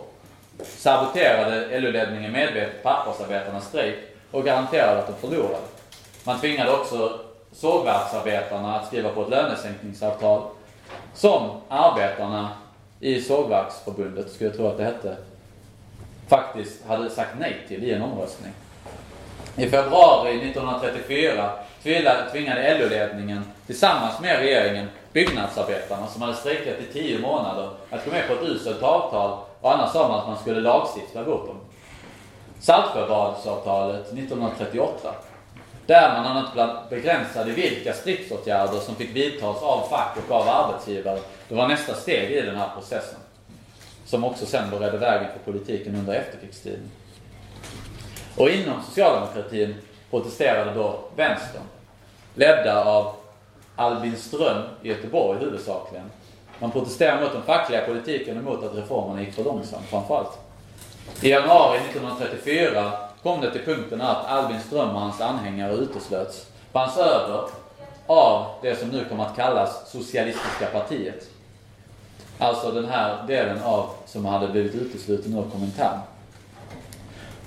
saboterade 0.63 1.79
LO-ledningen 1.79 2.31
medvetet 2.31 2.83
pappersarbetarnas 2.83 3.67
strejk 3.67 3.95
och 4.31 4.45
garanterade 4.45 4.99
att 4.99 5.07
de 5.07 5.27
förlorade. 5.27 5.63
Man 6.23 6.39
tvingade 6.39 6.71
också 6.71 7.19
sågverksarbetarna 7.51 8.79
att 8.79 8.87
skriva 8.87 9.09
på 9.09 9.21
ett 9.21 9.29
lönesänkningsavtal 9.29 10.41
som 11.13 11.49
arbetarna 11.69 12.49
i 12.99 13.21
sågverksförbundet, 13.21 14.31
skulle 14.31 14.49
jag 14.49 14.57
tro 14.57 14.67
att 14.67 14.77
det 14.77 14.83
hette, 14.83 15.17
faktiskt 16.27 16.85
hade 16.85 17.09
sagt 17.09 17.35
nej 17.39 17.65
till 17.67 17.83
i 17.83 17.93
en 17.93 18.01
omröstning. 18.01 18.51
I 19.55 19.69
februari 19.69 20.49
1934 20.49 21.51
tvingade 22.31 22.79
LO-ledningen 22.79 23.43
tillsammans 23.65 24.19
med 24.19 24.39
regeringen 24.39 24.87
byggnadsarbetarna 25.13 26.07
som 26.07 26.21
hade 26.21 26.33
strejkat 26.33 26.79
i 26.79 26.93
tio 26.93 27.19
månader 27.19 27.69
att 27.89 28.05
gå 28.05 28.11
med 28.11 28.27
på 28.27 28.33
ett 28.33 28.49
uselt 28.49 28.83
avtal 28.83 29.37
och 29.61 29.73
annars 29.73 29.91
sa 29.91 30.07
man 30.07 30.19
att 30.19 30.27
man 30.27 30.37
skulle 30.37 30.61
lagstifta 30.61 31.23
bort 31.23 31.47
dem. 31.47 31.57
Saltsjöbadsavtalet 32.59 34.05
1938 34.05 35.13
där 35.91 36.13
man 36.13 36.25
annat 36.25 36.89
begränsade 36.89 37.51
vilka 37.51 37.93
stridsåtgärder 37.93 38.79
som 38.79 38.95
fick 38.95 39.15
vidtas 39.15 39.63
av 39.63 39.87
fack 39.89 40.17
och 40.27 40.35
av 40.35 40.49
arbetsgivare. 40.49 41.19
Det 41.47 41.55
var 41.55 41.67
nästa 41.67 41.93
steg 41.93 42.31
i 42.31 42.41
den 42.41 42.55
här 42.55 42.69
processen. 42.75 43.19
Som 44.05 44.23
också 44.23 44.45
sen 44.45 44.69
beredde 44.69 44.97
vägen 44.97 45.27
för 45.31 45.51
politiken 45.51 45.95
under 45.95 46.13
efterkrigstiden. 46.13 46.91
Och 48.37 48.49
inom 48.49 48.83
socialdemokratin 48.83 49.75
protesterade 50.09 50.73
då 50.73 50.99
vänstern. 51.15 51.63
Ledda 52.35 52.83
av 52.83 53.15
Albin 53.75 54.17
Ström 54.17 54.63
i 54.81 54.89
Göteborg 54.89 55.39
huvudsakligen. 55.39 56.05
Man 56.59 56.71
protesterade 56.71 57.23
mot 57.23 57.33
den 57.33 57.43
fackliga 57.43 57.85
politiken 57.85 58.37
och 58.37 58.43
mot 58.43 58.63
att 58.63 58.75
reformerna 58.75 59.21
gick 59.21 59.33
för 59.33 59.43
långsamt 59.43 59.85
framförallt. 59.89 60.39
I 61.21 61.29
januari 61.29 61.77
1934 61.77 63.10
kom 63.23 63.41
det 63.41 63.51
till 63.51 63.65
punkten 63.65 64.01
att 64.01 64.25
Albin 64.25 64.59
Ström 64.61 64.89
och 64.89 65.01
hans 65.01 65.21
anhängare 65.21 65.73
uteslöts. 65.73 66.47
bands 66.71 66.97
över 66.97 67.43
av 68.07 68.45
det 68.61 68.75
som 68.75 68.89
nu 68.89 69.05
kommer 69.05 69.25
att 69.25 69.35
kallas 69.35 69.91
Socialistiska 69.91 70.65
partiet. 70.65 71.29
Alltså 72.37 72.71
den 72.71 72.85
här 72.85 73.27
delen 73.27 73.63
av 73.63 73.89
som 74.05 74.25
hade 74.25 74.47
blivit 74.47 74.75
utesluten 74.75 75.37
ur 75.37 75.49
Komintern. 75.51 75.99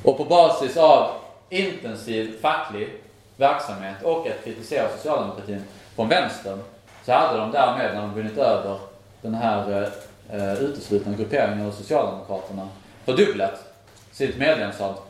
Och 0.02 0.16
på 0.16 0.24
basis 0.24 0.76
av 0.76 1.10
intensiv 1.48 2.40
facklig 2.40 2.88
verksamhet 3.36 4.02
och 4.02 4.26
att 4.26 4.44
kritisera 4.44 4.88
socialdemokratin 4.96 5.64
från 5.96 6.08
vänstern 6.08 6.58
så 7.04 7.12
hade 7.12 7.38
de 7.38 7.50
därmed, 7.50 7.94
när 7.94 8.00
de 8.02 8.14
vunnit 8.14 8.38
över 8.38 8.78
den 9.22 9.34
här 9.34 9.90
eh, 10.30 10.54
uteslutna 10.54 11.12
grupperingen 11.12 11.66
av 11.66 11.72
Socialdemokraterna, 11.72 12.68
fördubblat 13.04 13.64
sitt 14.12 14.38
medlemsantal, 14.38 15.02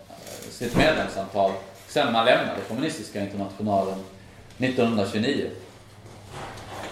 Eh, 0.43 0.51
sitt 0.51 0.77
medlemsantal 0.77 1.53
sen 1.89 2.13
man 2.13 2.25
lämnade 2.25 2.61
kommunistiska 2.69 3.21
internationalen 3.21 3.99
1929. 4.59 5.51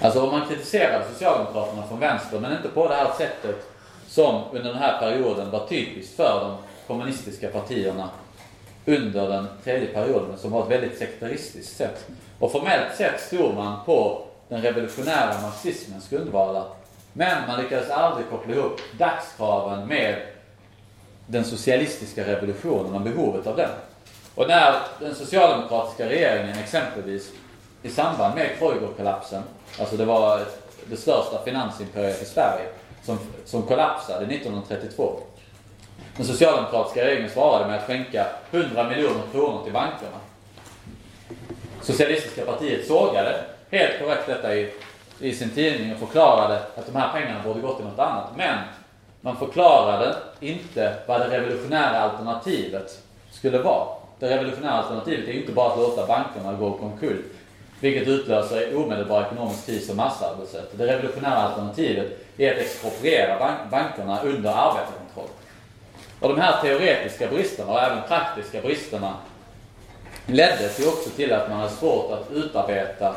Alltså 0.01 0.23
om 0.23 0.31
man 0.31 0.49
kritiserade 0.49 1.05
Socialdemokraterna 1.13 1.87
från 1.87 2.01
vänster, 2.01 2.41
men 2.41 2.53
inte 2.53 2.69
på 2.69 2.89
det 2.89 2.95
här 2.95 3.13
sättet 3.19 3.69
som 4.09 4.43
under 4.53 4.73
den 4.73 4.83
här 4.83 4.99
perioden 4.99 5.51
var 5.51 5.67
typiskt 5.67 6.17
för 6.17 6.41
de 6.41 6.57
kommunistiska 6.87 7.49
partierna 7.49 8.09
under 8.87 9.29
den 9.29 9.47
tredje 9.65 9.89
perioden, 9.89 10.39
som 10.39 10.51
var 10.51 10.63
ett 10.63 10.71
väldigt 10.71 10.99
sekteristiskt 10.99 11.77
sätt. 11.77 12.07
Och 12.39 12.53
formellt 12.53 12.97
sett 12.97 13.21
stod 13.21 13.55
man 13.55 13.85
på 13.85 14.27
den 14.49 14.63
revolutionära 14.63 15.41
marxismens 15.43 16.09
grundvalar. 16.09 16.65
Men 17.13 17.47
man 17.49 17.63
lyckades 17.63 17.91
aldrig 17.91 18.31
koppla 18.31 18.55
ihop 18.55 18.81
dagskraven 18.99 19.89
med 19.89 20.23
den 21.33 21.45
socialistiska 21.45 22.27
revolutionen 22.27 22.95
och 22.95 23.01
behovet 23.01 23.47
av 23.47 23.57
den. 23.57 23.71
Och 24.35 24.49
när 24.49 24.75
den 25.01 25.15
socialdemokratiska 25.15 26.09
regeringen 26.09 26.59
exempelvis 26.59 27.31
i 27.83 27.91
samband 27.91 28.35
med 28.35 28.59
Kreugerkollapsen, 28.59 29.43
alltså 29.81 29.97
det 29.97 30.05
var 30.05 30.41
det 30.87 30.97
största 30.97 31.45
finansimperiet 31.45 32.23
i 32.23 32.25
Sverige, 32.25 32.67
som, 33.03 33.19
som 33.45 33.63
kollapsade 33.63 34.35
1932. 34.35 35.21
Den 36.17 36.27
socialdemokratiska 36.27 37.05
regeringen 37.05 37.31
svarade 37.31 37.67
med 37.67 37.79
att 37.79 37.87
skänka 37.87 38.27
100 38.51 38.89
miljoner 38.89 39.23
kronor 39.33 39.65
till 39.65 39.73
bankerna. 39.73 40.19
Socialistiska 41.83 42.45
partiet 42.45 42.87
sågade 42.87 43.45
helt 43.71 43.99
korrekt 43.99 44.27
detta 44.27 44.57
i, 44.57 44.73
i 45.21 45.35
sin 45.35 45.51
tidning 45.51 45.93
och 45.93 45.99
förklarade 45.99 46.63
att 46.77 46.87
de 46.87 46.97
här 46.97 47.13
pengarna 47.13 47.45
borde 47.45 47.61
gått 47.61 47.77
till 47.77 47.87
något 47.87 47.99
annat. 47.99 48.29
Men 48.37 48.59
man 49.23 49.37
förklarade 49.37 50.17
inte 50.41 50.97
vad 51.07 51.21
det 51.21 51.29
revolutionära 51.29 52.01
alternativet 52.01 52.99
skulle 53.31 53.59
vara. 53.59 53.87
Det 54.19 54.31
revolutionära 54.31 54.73
alternativet 54.73 55.29
är 55.29 55.33
inte 55.33 55.53
bara 55.53 55.73
att 55.73 55.79
låta 55.79 56.07
bankerna 56.07 56.53
gå 56.53 56.67
omkull, 56.67 57.23
vilket 57.81 58.09
utlöser 58.09 58.77
omedelbar 58.77 59.23
ekonomisk 59.23 59.67
kris 59.67 59.91
och 59.91 59.97
massarbetslöshet. 59.97 60.79
Det 60.79 60.87
revolutionära 60.87 61.37
alternativet 61.37 62.19
är 62.37 62.53
att 62.53 62.59
expropriera 62.59 63.39
bank 63.39 63.59
bankerna 63.71 64.23
under 64.23 64.51
arbetarkontroll. 64.51 65.29
Och 66.21 66.29
de 66.29 66.41
här 66.41 66.63
teoretiska 66.63 67.29
bristerna 67.29 67.73
och 67.73 67.81
även 67.81 68.03
praktiska 68.09 68.61
bristerna 68.61 69.15
ledde 70.27 70.71
ju 70.79 70.89
också 70.89 71.11
till 71.11 71.33
att 71.33 71.51
man 71.51 71.59
hade 71.59 71.73
svårt 71.73 72.13
att 72.13 72.33
utarbeta 72.33 73.17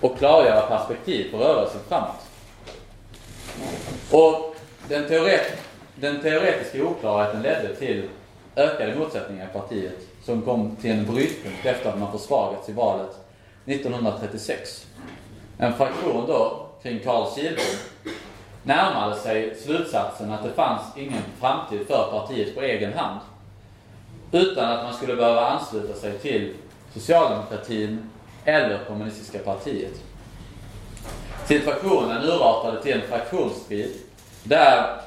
och 0.00 0.18
klargöra 0.18 0.60
perspektiv 0.60 1.30
på 1.30 1.38
rörelsen 1.38 1.80
framåt. 1.88 2.20
Och 4.10 4.53
den, 4.88 5.08
teoret 5.08 5.56
den 5.94 6.20
teoretiska 6.20 6.84
oklarheten 6.84 7.42
ledde 7.42 7.74
till 7.74 8.08
ökade 8.56 8.94
motsättningar 8.94 9.44
i 9.44 9.52
partiet 9.52 9.98
som 10.24 10.42
kom 10.42 10.76
till 10.76 10.90
en 10.90 11.06
brytpunkt 11.06 11.66
efter 11.66 11.90
att 11.90 11.98
man 11.98 12.12
försvagats 12.12 12.68
i 12.68 12.72
valet 12.72 13.10
1936. 13.66 14.86
En 15.58 15.74
fraktion 15.74 16.26
då 16.26 16.66
kring 16.82 17.00
Carl 17.00 17.34
Kihlblom, 17.34 17.64
närmade 18.62 19.16
sig 19.16 19.56
slutsatsen 19.56 20.32
att 20.32 20.42
det 20.42 20.52
fanns 20.52 20.82
ingen 20.96 21.22
framtid 21.40 21.86
för 21.86 22.10
partiet 22.10 22.54
på 22.54 22.60
egen 22.60 22.92
hand. 22.92 23.20
Utan 24.32 24.72
att 24.72 24.84
man 24.84 24.94
skulle 24.94 25.16
behöva 25.16 25.46
ansluta 25.46 25.94
sig 25.94 26.18
till 26.18 26.54
socialdemokratin 26.94 28.10
eller 28.44 28.84
kommunistiska 28.88 29.38
partiet. 29.38 29.92
Situationen 31.46 32.22
urartade 32.22 32.82
till 32.82 32.92
en 32.92 33.08
fraktionsstrid 33.08 33.90
där 34.44 35.00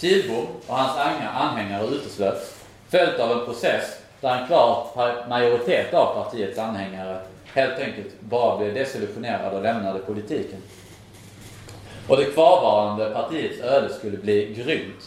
Kihlbom 0.00 0.46
och 0.66 0.76
hans 0.76 0.98
anhängare 1.34 1.86
uteslöts, 1.86 2.54
följt 2.88 3.20
av 3.20 3.38
en 3.38 3.44
process 3.44 3.96
där 4.20 4.36
en 4.36 4.46
klar 4.46 4.86
majoritet 5.28 5.94
av 5.94 6.24
partiets 6.24 6.58
anhängare 6.58 7.20
helt 7.54 7.78
enkelt 7.78 8.20
bara 8.20 8.58
blev 8.58 8.74
desillusionerade 8.74 9.56
och 9.56 9.62
lämnade 9.62 9.98
politiken. 9.98 10.62
Och 12.08 12.16
det 12.16 12.24
kvarvarande 12.24 13.10
partiets 13.10 13.60
öde 13.60 13.94
skulle 13.94 14.16
bli 14.16 14.54
grymt. 14.54 15.04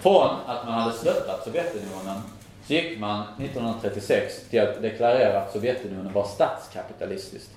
Från 0.00 0.36
att 0.46 0.64
man 0.64 0.74
hade 0.74 0.94
stöttat 0.94 1.44
Sovjetunionen 1.44 2.20
så 2.66 2.72
gick 2.72 2.98
man 2.98 3.22
1936 3.22 4.48
till 4.50 4.60
att 4.60 4.82
deklarera 4.82 5.40
att 5.40 5.52
Sovjetunionen 5.52 6.12
var 6.12 6.24
statskapitalistiskt. 6.24 7.50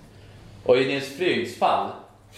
Och 0.66 0.78
i 0.78 0.88
Nils 0.88 1.18
Flygs 1.18 1.58
fall, 1.58 1.90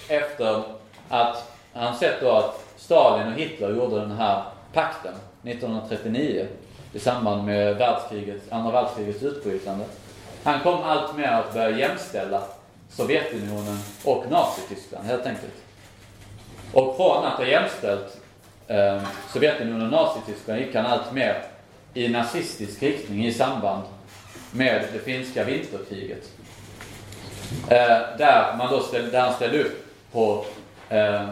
efter 0.07 0.63
att 1.09 1.52
han 1.73 1.95
sett 1.95 2.21
då 2.21 2.31
att 2.31 2.65
Stalin 2.77 3.27
och 3.27 3.33
Hitler 3.33 3.69
gjorde 3.69 3.99
den 3.99 4.11
här 4.11 4.43
pakten 4.73 5.13
1939 5.43 6.47
i 6.93 6.99
samband 6.99 7.45
med 7.45 7.77
världskriget, 7.77 8.41
andra 8.49 8.71
världskrigets 8.71 9.23
utbrytande. 9.23 9.85
Han 10.43 10.59
kom 10.59 10.83
allt 10.83 11.17
mer 11.17 11.27
att 11.27 11.53
börja 11.53 11.77
jämställa 11.77 12.41
Sovjetunionen 12.89 13.77
och 14.03 14.25
Nazityskland 14.31 15.05
helt 15.05 15.25
enkelt. 15.25 15.53
Och 16.73 16.95
från 16.95 17.25
att 17.25 17.33
ha 17.33 17.45
jämställt 17.45 18.17
eh, 18.67 19.01
Sovjetunionen 19.33 19.81
och 19.81 19.91
Nazityskland 19.91 20.59
gick 20.59 20.75
han 20.75 20.85
allt 20.85 21.13
mer 21.13 21.43
i 21.93 22.09
nazistisk 22.09 22.83
riktning 22.83 23.25
i 23.25 23.33
samband 23.33 23.83
med 24.51 24.85
det 24.93 24.99
finska 24.99 25.43
vinterkriget. 25.43 26.29
Eh, 27.69 28.17
där, 28.17 28.55
man 28.57 28.71
då 28.71 28.79
ställ, 28.79 29.11
där 29.11 29.21
han 29.21 29.33
ställde 29.33 29.63
upp 29.63 29.85
på, 30.11 30.45
eh, 30.89 31.29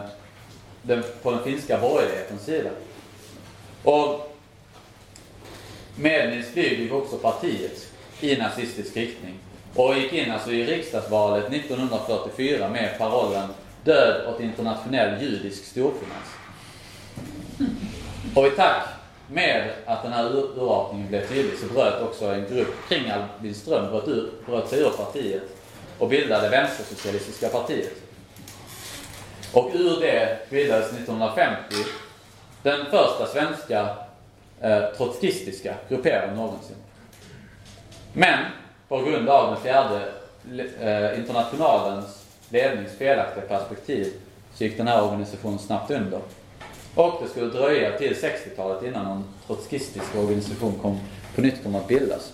den, 0.82 1.02
på 1.22 1.30
den 1.30 1.44
finska 1.44 1.78
borgerlighetens 1.78 2.44
sida. 2.44 2.70
Och 3.82 4.36
med 5.96 6.30
Nils 6.30 6.46
Flyg 6.52 6.80
gick 6.80 6.92
också 6.92 7.16
partiet 7.16 7.88
i 8.20 8.36
nazistisk 8.36 8.96
riktning 8.96 9.38
och 9.74 9.94
gick 9.94 10.12
in 10.12 10.30
alltså 10.30 10.52
i 10.52 10.66
riksdagsvalet 10.66 11.52
1944 11.52 12.68
med 12.68 12.98
parollen 12.98 13.48
Död 13.84 14.26
åt 14.26 14.40
internationell 14.40 15.22
judisk 15.22 15.64
storfinans. 15.64 16.28
Och 18.34 18.46
i 18.46 18.50
takt 18.50 18.88
med 19.28 19.70
att 19.86 20.02
den 20.02 20.12
här 20.12 20.36
urartningen 20.36 21.08
blev 21.08 21.28
tydlig 21.28 21.58
så 21.58 21.66
bröt 21.66 22.02
också 22.02 22.24
en 22.24 22.46
grupp 22.54 22.74
kring 22.88 23.10
Albin 23.10 23.54
Ström 23.54 23.90
bröt, 23.90 24.08
ur, 24.08 24.30
bröt 24.46 24.68
sig 24.68 24.80
ur 24.80 24.90
partiet 24.90 25.42
och 25.98 26.08
bildade 26.08 26.48
Vänstersocialistiska 26.48 27.48
partiet. 27.48 28.01
Och 29.52 29.70
ur 29.74 30.00
det 30.00 30.50
bildades 30.50 30.86
1950 30.86 31.76
den 32.62 32.86
första 32.90 33.26
svenska 33.26 33.96
eh, 34.60 34.84
trotskistiska 34.96 35.74
grupperingen 35.88 36.36
någonsin. 36.36 36.76
Men 38.12 38.38
på 38.88 38.98
grund 38.98 39.28
av 39.28 39.54
den 39.54 39.62
fjärde 39.62 40.08
eh, 40.80 41.18
internationalens 41.18 42.24
lednings 42.48 42.92
felaktiga 42.98 43.44
perspektiv 43.44 44.12
så 44.54 44.64
gick 44.64 44.76
den 44.76 44.86
här 44.86 45.02
organisationen 45.02 45.58
snabbt 45.58 45.90
under. 45.90 46.20
Och 46.94 47.22
det 47.22 47.28
skulle 47.28 47.46
dröja 47.46 47.98
till 47.98 48.14
60-talet 48.14 48.82
innan 48.82 49.04
någon 49.04 49.24
trotskistisk 49.46 50.16
organisation 50.16 50.78
kom, 50.82 51.00
på 51.34 51.40
nytt 51.40 51.62
kom 51.62 51.74
att 51.74 51.88
bildas. 51.88 52.32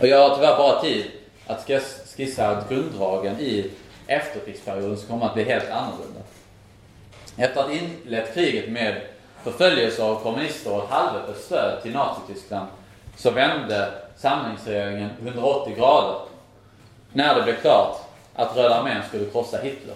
Och 0.00 0.06
jag 0.06 0.28
har 0.28 0.36
tyvärr 0.36 0.56
bara 0.56 0.82
tid 0.82 1.04
att 1.46 1.70
skissa 2.16 2.64
grunddragen 2.68 3.40
i 3.40 3.70
efterkrigsperioden 4.06 4.96
som 4.96 5.08
kommer 5.08 5.26
att 5.26 5.34
bli 5.34 5.44
helt 5.44 5.70
annorlunda. 5.70 6.20
Efter 7.36 7.60
att 7.60 7.66
ha 7.66 7.74
inlett 7.74 8.34
kriget 8.34 8.68
med 8.68 9.00
förföljelse 9.42 10.02
av 10.02 10.22
kommunister 10.22 10.72
och 10.72 10.84
ett 10.84 10.90
halvöppet 10.90 11.42
stöd 11.42 11.82
till 11.82 11.92
Nazityskland 11.92 12.68
så 13.16 13.30
vände 13.30 13.92
samlingsregeringen 14.16 15.10
180 15.22 15.74
grader 15.76 16.20
när 17.12 17.34
det 17.34 17.42
blev 17.42 17.60
klart 17.60 17.96
att 18.34 18.56
Röda 18.56 18.74
armén 18.74 19.02
skulle 19.08 19.30
krossa 19.30 19.58
Hitler. 19.58 19.94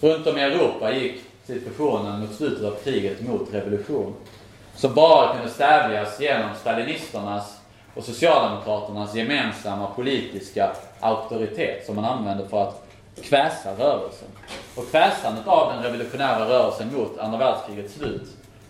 Runt 0.00 0.26
om 0.26 0.38
i 0.38 0.40
Europa 0.40 0.92
gick 0.92 1.20
situationen 1.46 2.20
mot 2.20 2.34
slutet 2.34 2.64
av 2.64 2.76
kriget 2.84 3.20
mot 3.20 3.54
revolution. 3.54 4.14
Som 4.74 4.94
bara 4.94 5.34
kunde 5.34 5.50
stävjas 5.50 6.20
genom 6.20 6.50
stalinisternas 6.60 7.58
och 7.94 8.04
socialdemokraternas 8.04 9.14
gemensamma 9.14 9.86
politiska 9.86 10.72
auktoritet 11.00 11.86
som 11.86 11.96
man 11.96 12.04
använde 12.04 12.48
för 12.48 12.62
att 12.62 12.87
kväsa 13.24 13.70
rörelsen. 13.78 14.28
Och 14.74 14.90
kväsandet 14.90 15.46
av 15.46 15.72
den 15.72 15.82
revolutionära 15.82 16.48
rörelsen 16.48 16.94
mot 16.94 17.18
andra 17.18 17.38
världskrigets 17.38 17.94
slut 17.94 18.28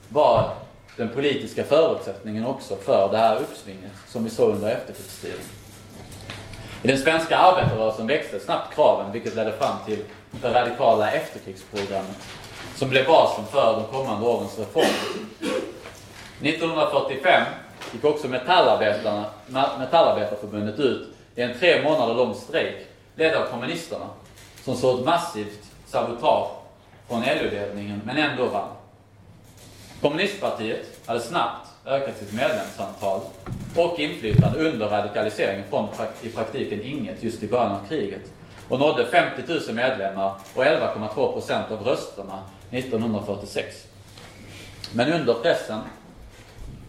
var 0.08 0.50
den 0.96 1.08
politiska 1.08 1.64
förutsättningen 1.64 2.46
också 2.46 2.76
för 2.76 3.08
det 3.12 3.18
här 3.18 3.36
uppsvinget 3.36 3.92
som 4.06 4.24
vi 4.24 4.30
såg 4.30 4.50
under 4.50 4.70
efterkrigstiden. 4.70 5.40
I 6.82 6.88
den 6.88 6.98
svenska 6.98 7.36
arbetarrörelsen 7.36 8.06
växte 8.06 8.40
snabbt 8.40 8.74
kraven 8.74 9.12
vilket 9.12 9.34
ledde 9.34 9.52
fram 9.52 9.76
till 9.86 10.04
det 10.30 10.54
radikala 10.54 11.10
efterkrigsprogrammet 11.10 12.16
som 12.76 12.88
blev 12.88 13.06
basen 13.06 13.44
för 13.44 13.72
de 13.72 13.98
kommande 13.98 14.26
årens 14.26 14.58
reformer. 14.58 15.28
1945 16.42 17.42
gick 17.92 18.04
också 18.04 18.28
metallarbetarna, 18.28 19.24
Metallarbetarförbundet 19.78 20.78
ut 20.78 21.08
i 21.34 21.42
en 21.42 21.58
tre 21.58 21.82
månader 21.82 22.14
lång 22.14 22.34
strejk 22.34 22.86
ledd 23.14 23.34
av 23.34 23.46
kommunisterna 23.46 24.06
som 24.64 24.76
såg 24.76 24.98
ett 24.98 25.06
massivt 25.06 25.64
sabotage 25.86 26.48
från 27.08 27.20
LO-ledningen 27.20 28.00
men 28.04 28.16
ändå 28.16 28.46
vann. 28.46 28.68
Kommunistpartiet 30.00 31.00
hade 31.06 31.20
snabbt 31.20 31.68
ökat 31.86 32.18
sitt 32.18 32.32
medlemsantal 32.32 33.20
och 33.76 33.98
inflytande 33.98 34.58
under 34.58 34.88
radikaliseringen 34.88 35.64
från 35.70 35.88
i 36.22 36.28
praktiken 36.28 36.82
inget 36.82 37.22
just 37.22 37.42
i 37.42 37.48
början 37.48 37.72
av 37.72 37.88
kriget 37.88 38.22
och 38.68 38.78
nådde 38.78 39.06
50 39.06 39.42
000 39.52 39.74
medlemmar 39.74 40.34
och 40.54 40.64
11,2 40.64 41.32
procent 41.32 41.70
av 41.70 41.82
rösterna 41.82 42.42
1946. 42.70 43.86
Men 44.92 45.12
under 45.12 45.34
pressen 45.34 45.80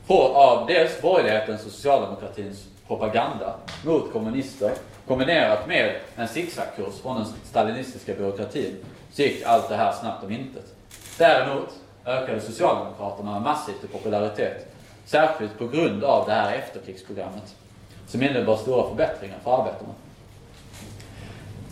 av 0.08 0.68
dels 0.68 1.02
borgerlighetens 1.02 1.66
och 1.66 1.72
socialdemokratins 1.72 2.66
propaganda 2.88 3.56
mot 3.86 4.14
kommunister 4.14 4.72
kombinerat 5.10 5.68
med 5.68 5.96
en 6.16 6.28
zigzagkurs 6.28 7.02
från 7.02 7.16
den 7.16 7.26
stalinistiska 7.44 8.14
byråkratin 8.14 8.76
så 9.12 9.22
gick 9.22 9.44
allt 9.46 9.70
det 9.70 9.76
här 9.76 9.92
snabbt 9.92 10.24
om 10.24 10.32
intet. 10.32 10.74
Däremot 11.18 11.70
ökade 12.06 12.42
Socialdemokraterna 12.42 13.40
massivt 13.40 13.84
i 13.84 13.88
popularitet. 13.88 14.76
Särskilt 15.06 15.58
på 15.58 15.68
grund 15.68 16.04
av 16.04 16.26
det 16.26 16.34
här 16.34 16.54
efterkrigsprogrammet 16.56 17.56
som 18.08 18.24
innebar 18.24 18.58
stora 18.58 18.90
förbättringar 18.90 19.38
för 19.44 19.62
arbetarna. 19.62 19.94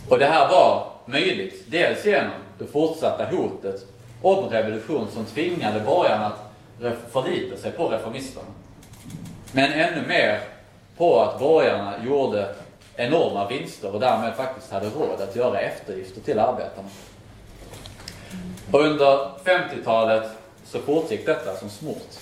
Och 0.08 0.18
det 0.18 0.26
här 0.26 0.48
var 0.48 0.86
möjligt 1.06 1.64
dels 1.66 2.06
genom 2.06 2.30
det 2.58 2.66
fortsatta 2.66 3.24
hotet 3.24 3.86
om 4.22 4.48
revolution 4.48 5.08
som 5.10 5.24
tvingade 5.24 5.80
borgarna 5.80 6.26
att 6.26 7.12
förlita 7.12 7.56
sig 7.56 7.72
på 7.72 7.88
reformisterna. 7.88 8.48
Men 9.52 9.72
ännu 9.72 10.06
mer 10.06 10.40
på 10.96 11.20
att 11.20 11.38
borgarna 11.38 11.94
gjorde 12.04 12.54
enorma 12.98 13.48
vinster 13.48 13.94
och 13.94 14.00
därmed 14.00 14.36
faktiskt 14.36 14.72
hade 14.72 14.86
råd 14.86 15.20
att 15.20 15.36
göra 15.36 15.60
eftergifter 15.60 16.20
till 16.20 16.38
arbetarna. 16.38 16.88
Och 18.72 18.80
under 18.80 19.30
50-talet 19.44 20.30
så 20.64 20.78
fortgick 20.78 21.26
detta 21.26 21.56
som 21.56 21.70
smort. 21.70 22.12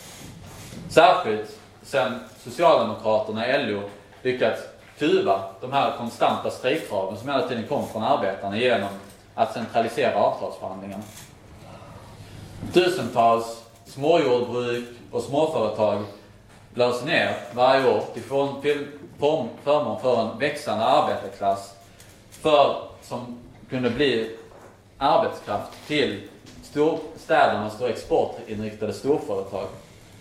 Särskilt 0.89 1.59
sedan 1.83 2.21
Socialdemokraterna, 2.45 3.45
LO, 3.59 3.83
lyckats 4.23 4.63
kuva 4.99 5.41
de 5.61 5.73
här 5.73 5.97
konstanta 5.99 6.51
strejkkraven 6.51 7.17
som 7.17 7.29
hela 7.29 7.49
tiden 7.49 7.67
kom 7.69 7.89
från 7.89 8.03
arbetarna 8.03 8.59
genom 8.59 8.89
att 9.35 9.55
centralisera 9.55 10.17
avtalsförhandlingarna. 10.17 11.03
Tusentals 12.73 13.63
småjordbruk 13.85 14.89
och 15.11 15.23
småföretag 15.23 16.05
lades 16.75 17.05
ner 17.05 17.37
varje 17.55 17.89
år 17.89 18.03
till 18.15 18.23
förmån 19.19 20.01
för 20.01 20.21
en 20.21 20.39
växande 20.39 20.85
arbetarklass 20.85 21.75
för, 22.31 22.83
som 23.03 23.39
kunde 23.71 23.91
bli 23.91 24.37
arbetskraft 24.99 25.73
till 25.87 26.29
storstädernas 26.63 27.81
och 27.81 27.89
exportinriktade 27.89 28.93
storföretag 28.93 29.67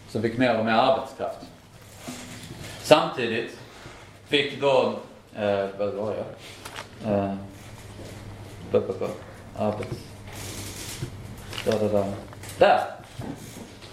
som 0.09 0.21
fick 0.21 0.37
mer 0.37 0.59
och 0.59 0.65
mer 0.65 0.73
arbetskraft. 0.73 1.39
Samtidigt 2.83 3.57
fick 4.27 4.61
då, 4.61 4.93
eh, 5.35 5.67
vad 5.77 5.93
var 5.93 6.15
jag? 6.15 7.13
Eh, 7.13 7.33
arbets... 9.57 9.97
Där, 11.65 11.79
där, 11.79 11.89
där. 11.89 12.13
Där! 12.59 12.81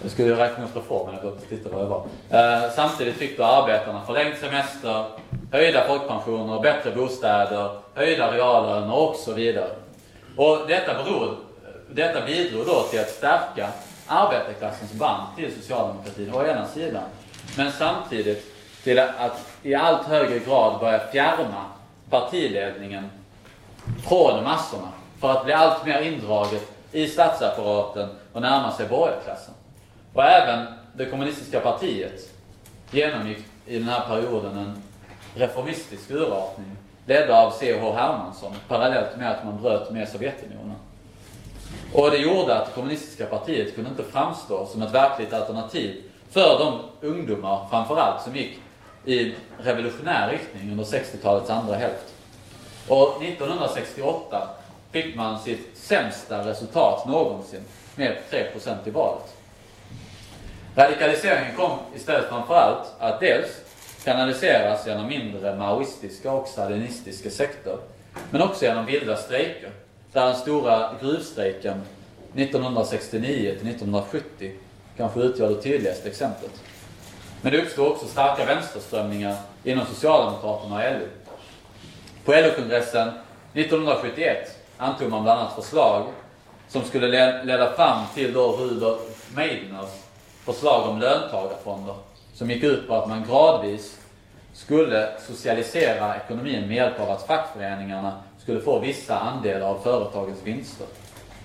Jag 0.03 0.11
skulle 0.11 0.27
ju 0.27 0.35
räkna 0.35 0.63
upp 0.65 0.75
reformen, 0.75 1.15
jag 1.23 1.49
titta 1.49 1.69
vad 1.69 1.81
jag 1.81 1.87
var. 1.87 2.05
Eh, 2.29 2.71
samtidigt 2.75 3.15
fick 3.15 3.37
då 3.37 3.43
arbetarna 3.43 4.05
förlängd 4.05 4.37
semester, 4.37 5.05
höjda 5.51 5.87
folkpensioner, 5.87 6.59
bättre 6.59 6.91
bostäder, 6.91 7.71
höjda 7.93 8.31
reallöner 8.31 8.95
och 8.95 9.15
så 9.15 9.33
vidare. 9.33 9.69
Och 10.37 10.57
detta, 10.67 11.03
beror, 11.03 11.35
detta 11.91 12.25
bidrog 12.25 12.65
då 12.65 12.83
till 12.83 12.99
att 12.99 13.09
stärka 13.09 13.69
arbetarklassens 14.07 14.93
band 14.93 15.23
till 15.35 15.55
socialdemokratin 15.55 16.33
å 16.33 16.45
ena 16.45 16.67
sidan. 16.67 17.03
Men 17.57 17.71
samtidigt 17.71 18.45
till 18.83 18.99
att 18.99 19.45
i 19.63 19.75
allt 19.75 20.07
högre 20.07 20.39
grad 20.39 20.79
börja 20.79 20.99
fjärma 20.99 21.65
partiledningen 22.09 23.09
från 24.07 24.43
massorna 24.43 24.89
för 25.19 25.31
att 25.31 25.45
bli 25.45 25.53
allt 25.53 25.85
mer 25.85 26.01
indraget 26.01 26.71
i 26.91 27.07
statsapparaten 27.07 28.09
och 28.33 28.41
närma 28.41 28.71
sig 28.71 28.87
borgarklassen. 28.87 29.53
Och 30.13 30.23
även 30.23 30.65
det 30.93 31.05
kommunistiska 31.05 31.59
partiet 31.59 32.33
genomgick 32.91 33.45
i 33.65 33.79
den 33.79 33.87
här 33.87 34.07
perioden 34.07 34.57
en 34.57 34.83
reformistisk 35.35 36.11
urartning 36.11 36.77
ledd 37.05 37.29
av 37.29 37.51
C.H. 37.51 37.93
Hermansson 37.93 38.55
parallellt 38.67 39.17
med 39.17 39.31
att 39.31 39.45
man 39.45 39.61
bröt 39.61 39.91
med 39.91 40.09
Sovjetunionen. 40.09 40.75
Och 41.93 42.11
det 42.11 42.17
gjorde 42.17 42.55
att 42.55 42.65
det 42.65 42.71
kommunistiska 42.71 43.25
partiet 43.25 43.75
kunde 43.75 43.89
inte 43.89 44.03
framstå 44.03 44.65
som 44.65 44.81
ett 44.81 44.93
verkligt 44.93 45.33
alternativ 45.33 46.03
för 46.29 46.59
de 46.59 46.79
ungdomar 47.07 47.67
framförallt 47.69 48.23
som 48.23 48.35
gick 48.35 48.59
i 49.05 49.33
revolutionär 49.57 50.29
riktning 50.29 50.71
under 50.71 50.83
60-talets 50.83 51.49
andra 51.49 51.75
hälft. 51.75 52.13
Och 52.87 53.23
1968 53.23 54.49
fick 54.91 55.15
man 55.15 55.39
sitt 55.39 55.77
sämsta 55.77 56.47
resultat 56.47 57.07
någonsin 57.07 57.63
med 57.95 58.17
3% 58.31 58.75
i 58.85 58.89
valet. 58.89 59.32
Radikaliseringen 60.75 61.55
kom 61.55 61.77
istället 61.95 62.29
framförallt 62.29 62.87
att 62.99 63.19
dels 63.19 63.49
kanaliseras 64.03 64.87
genom 64.87 65.07
mindre 65.07 65.55
maoistiska 65.55 66.31
och 66.31 66.47
stalinistiska 66.47 67.29
sekter, 67.29 67.77
men 68.29 68.41
också 68.41 68.65
genom 68.65 68.85
vilda 68.85 69.15
strejker, 69.15 69.71
där 70.11 70.25
den 70.25 70.35
stora 70.35 70.89
gruvstrejken 71.01 71.81
1969 72.35 73.51
1970 73.51 74.51
kanske 74.97 75.19
utgör 75.19 75.49
det 75.49 75.61
tydligaste 75.61 76.09
exemplet. 76.09 76.51
Men 77.41 77.51
det 77.51 77.61
uppstod 77.61 77.87
också 77.87 78.05
starka 78.07 78.45
vänsterströmningar 78.45 79.35
inom 79.63 79.85
Socialdemokraterna 79.85 80.75
och 80.75 80.81
LO. 80.81 81.07
På 82.25 82.31
LO-kongressen 82.31 83.11
1971 83.53 84.59
antog 84.77 85.09
man 85.09 85.23
bland 85.23 85.39
annat 85.39 85.55
förslag 85.55 86.05
som 86.67 86.83
skulle 86.83 87.43
leda 87.43 87.73
fram 87.73 88.05
till 88.15 88.33
då 88.33 88.51
Rudolf 88.51 89.29
Meidners 89.35 90.02
förslag 90.45 90.89
om 90.89 90.99
löntagarfonder 90.99 91.95
som 92.33 92.51
gick 92.51 92.63
ut 92.63 92.87
på 92.87 92.95
att 92.95 93.09
man 93.09 93.23
gradvis 93.27 93.99
skulle 94.53 95.09
socialisera 95.27 96.15
ekonomin 96.15 96.67
med 96.67 96.75
hjälp 96.75 96.99
av 96.99 97.09
att 97.09 97.27
fackföreningarna 97.27 98.23
skulle 98.39 98.61
få 98.61 98.79
vissa 98.79 99.19
andelar 99.19 99.67
av 99.67 99.79
företagens 99.83 100.39
vinster. 100.43 100.87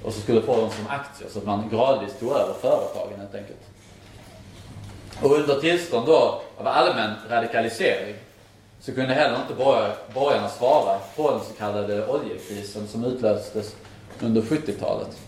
Och 0.05 0.12
så 0.12 0.20
skulle 0.20 0.42
få 0.42 0.57
dem 0.57 0.70
som 0.70 0.86
aktier 0.86 1.28
så 1.28 1.38
att 1.38 1.44
man 1.44 1.68
gradvis 1.68 2.18
tog 2.20 2.30
över 2.30 2.55
företagen 2.61 3.20
helt 3.20 3.34
enkelt. 3.34 3.61
Och 5.22 5.32
under 5.32 5.61
tillstånd 5.61 6.07
då 6.07 6.40
av 6.59 6.66
allmän 6.66 7.14
radikalisering 7.28 8.14
så 8.80 8.94
kunde 8.94 9.14
heller 9.14 9.36
inte 9.36 9.55
borgarna 10.14 10.49
svara 10.49 10.99
på 11.16 11.30
den 11.30 11.40
så 11.40 11.53
kallade 11.59 12.07
oljekrisen 12.07 12.88
som 12.88 13.05
utlöstes 13.05 13.74
under 14.20 14.42
70-talet. 14.42 15.18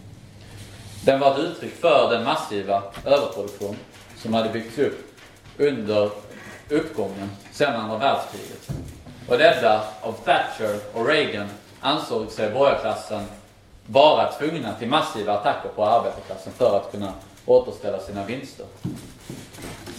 Den 1.05 1.21
var 1.21 1.33
ett 1.33 1.39
uttryck 1.39 1.75
för 1.81 2.11
den 2.11 2.25
massiva 2.25 2.83
överproduktion 3.05 3.77
som 4.17 4.35
hade 4.35 4.49
byggts 4.49 4.79
upp 4.79 4.99
under 5.59 6.11
uppgången 6.69 7.31
sedan 7.53 7.77
andra 7.77 7.99
världskriget. 7.99 8.69
Och 9.29 9.39
ledda 9.39 9.85
av 10.01 10.13
Thatcher 10.13 10.79
och 10.95 11.07
Reagan 11.07 11.49
ansåg 11.81 12.31
sig 12.31 12.51
borgarklassen 12.51 13.25
vara 13.87 14.33
tvungna 14.33 14.75
till 14.75 14.89
massiva 14.89 15.33
attacker 15.33 15.69
på 15.69 15.85
arbetarklassen 15.85 16.53
för 16.53 16.77
att 16.77 16.93
kunna 16.93 17.13
återställa 17.47 18.01
sina 18.01 18.25
vinster. 18.25 18.67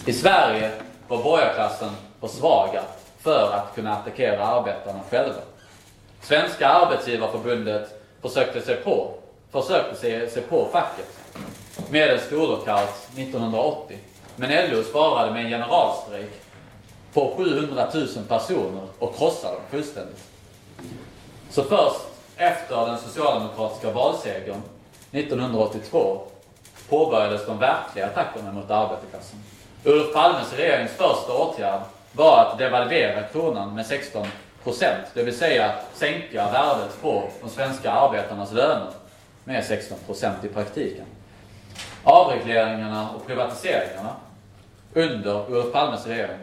I 0.06 0.12
Sverige 0.12 0.70
var 1.08 1.22
borgarklassen 1.22 1.90
för 2.20 2.28
svaga 2.28 2.82
för 3.18 3.52
att 3.52 3.74
kunna 3.74 3.96
attackera 3.96 4.46
arbetarna 4.46 5.00
själva. 5.10 5.40
Svenska 6.22 6.68
arbetsgivarförbundet 6.68 8.02
försökte 8.22 8.60
sig 8.60 8.76
på, 8.76 9.14
försökte 9.52 10.00
se, 10.00 10.30
se 10.30 10.40
på 10.40 10.68
facket 10.72 11.18
med 11.90 12.10
en 12.10 12.20
storlockout 12.20 13.08
1980. 13.16 13.98
Men 14.36 14.70
LO 14.70 14.82
svarade 14.82 15.32
med 15.32 15.44
en 15.44 15.50
generalstrejk 15.50 16.30
på 17.12 17.34
700 17.36 17.88
000 17.94 18.08
personer 18.28 18.86
och 18.98 19.16
krossade 19.16 19.54
dem 19.54 19.62
fullständigt. 19.70 20.24
Så 21.50 21.62
först 21.62 22.00
efter 22.36 22.86
den 22.86 22.98
socialdemokratiska 22.98 23.90
valsegern 23.90 24.62
1982 25.10 26.20
påbörjades 26.88 27.46
de 27.46 27.58
verkliga 27.58 28.06
attackerna 28.06 28.52
mot 28.52 28.70
arbetarklassen. 28.70 29.38
Ulf 29.84 30.12
Palmes 30.12 30.52
regerings 30.52 30.90
första 30.90 31.32
åtgärd 31.32 31.80
var 32.12 32.38
att 32.38 32.58
devalvera 32.58 33.22
kronan 33.22 33.74
med 33.74 33.86
16 33.86 34.26
procent, 34.64 35.06
det 35.14 35.22
vill 35.22 35.38
säga 35.38 35.72
sänka 35.94 36.50
värdet 36.52 37.02
på 37.02 37.24
de 37.42 37.50
svenska 37.50 37.90
arbetarnas 37.90 38.52
löner 38.52 38.90
med 39.44 39.64
16 39.64 39.98
procent 40.06 40.44
i 40.44 40.48
praktiken. 40.48 41.04
Avregleringarna 42.04 43.10
och 43.10 43.26
privatiseringarna 43.26 44.16
under 44.92 45.50
Olof 45.50 45.72
Palmes 45.72 46.06
regering 46.06 46.38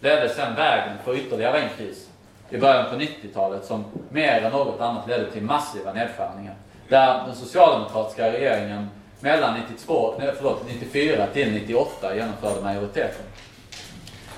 ledde 0.00 0.28
sedan 0.28 0.54
vägen 0.54 0.96
för 1.04 1.16
ytterligare 1.16 1.58
en 1.58 1.68
kris 1.76 2.08
i 2.50 2.58
början 2.58 2.90
på 2.90 2.96
90-talet 2.96 3.64
som 3.64 3.84
mer 4.10 4.40
än 4.40 4.52
något 4.52 4.80
annat 4.80 5.08
ledde 5.08 5.30
till 5.30 5.42
massiva 5.42 5.92
nedskärningar. 5.92 6.54
Där 6.88 7.26
den 7.26 7.36
socialdemokratiska 7.36 8.32
regeringen 8.32 8.88
mellan 9.20 9.60
92, 9.60 10.14
nej, 10.18 10.32
förlåt, 10.36 10.62
94 10.68 11.26
till 11.26 11.52
98 11.52 12.16
genomförde 12.16 12.60
majoriteten. 12.60 13.24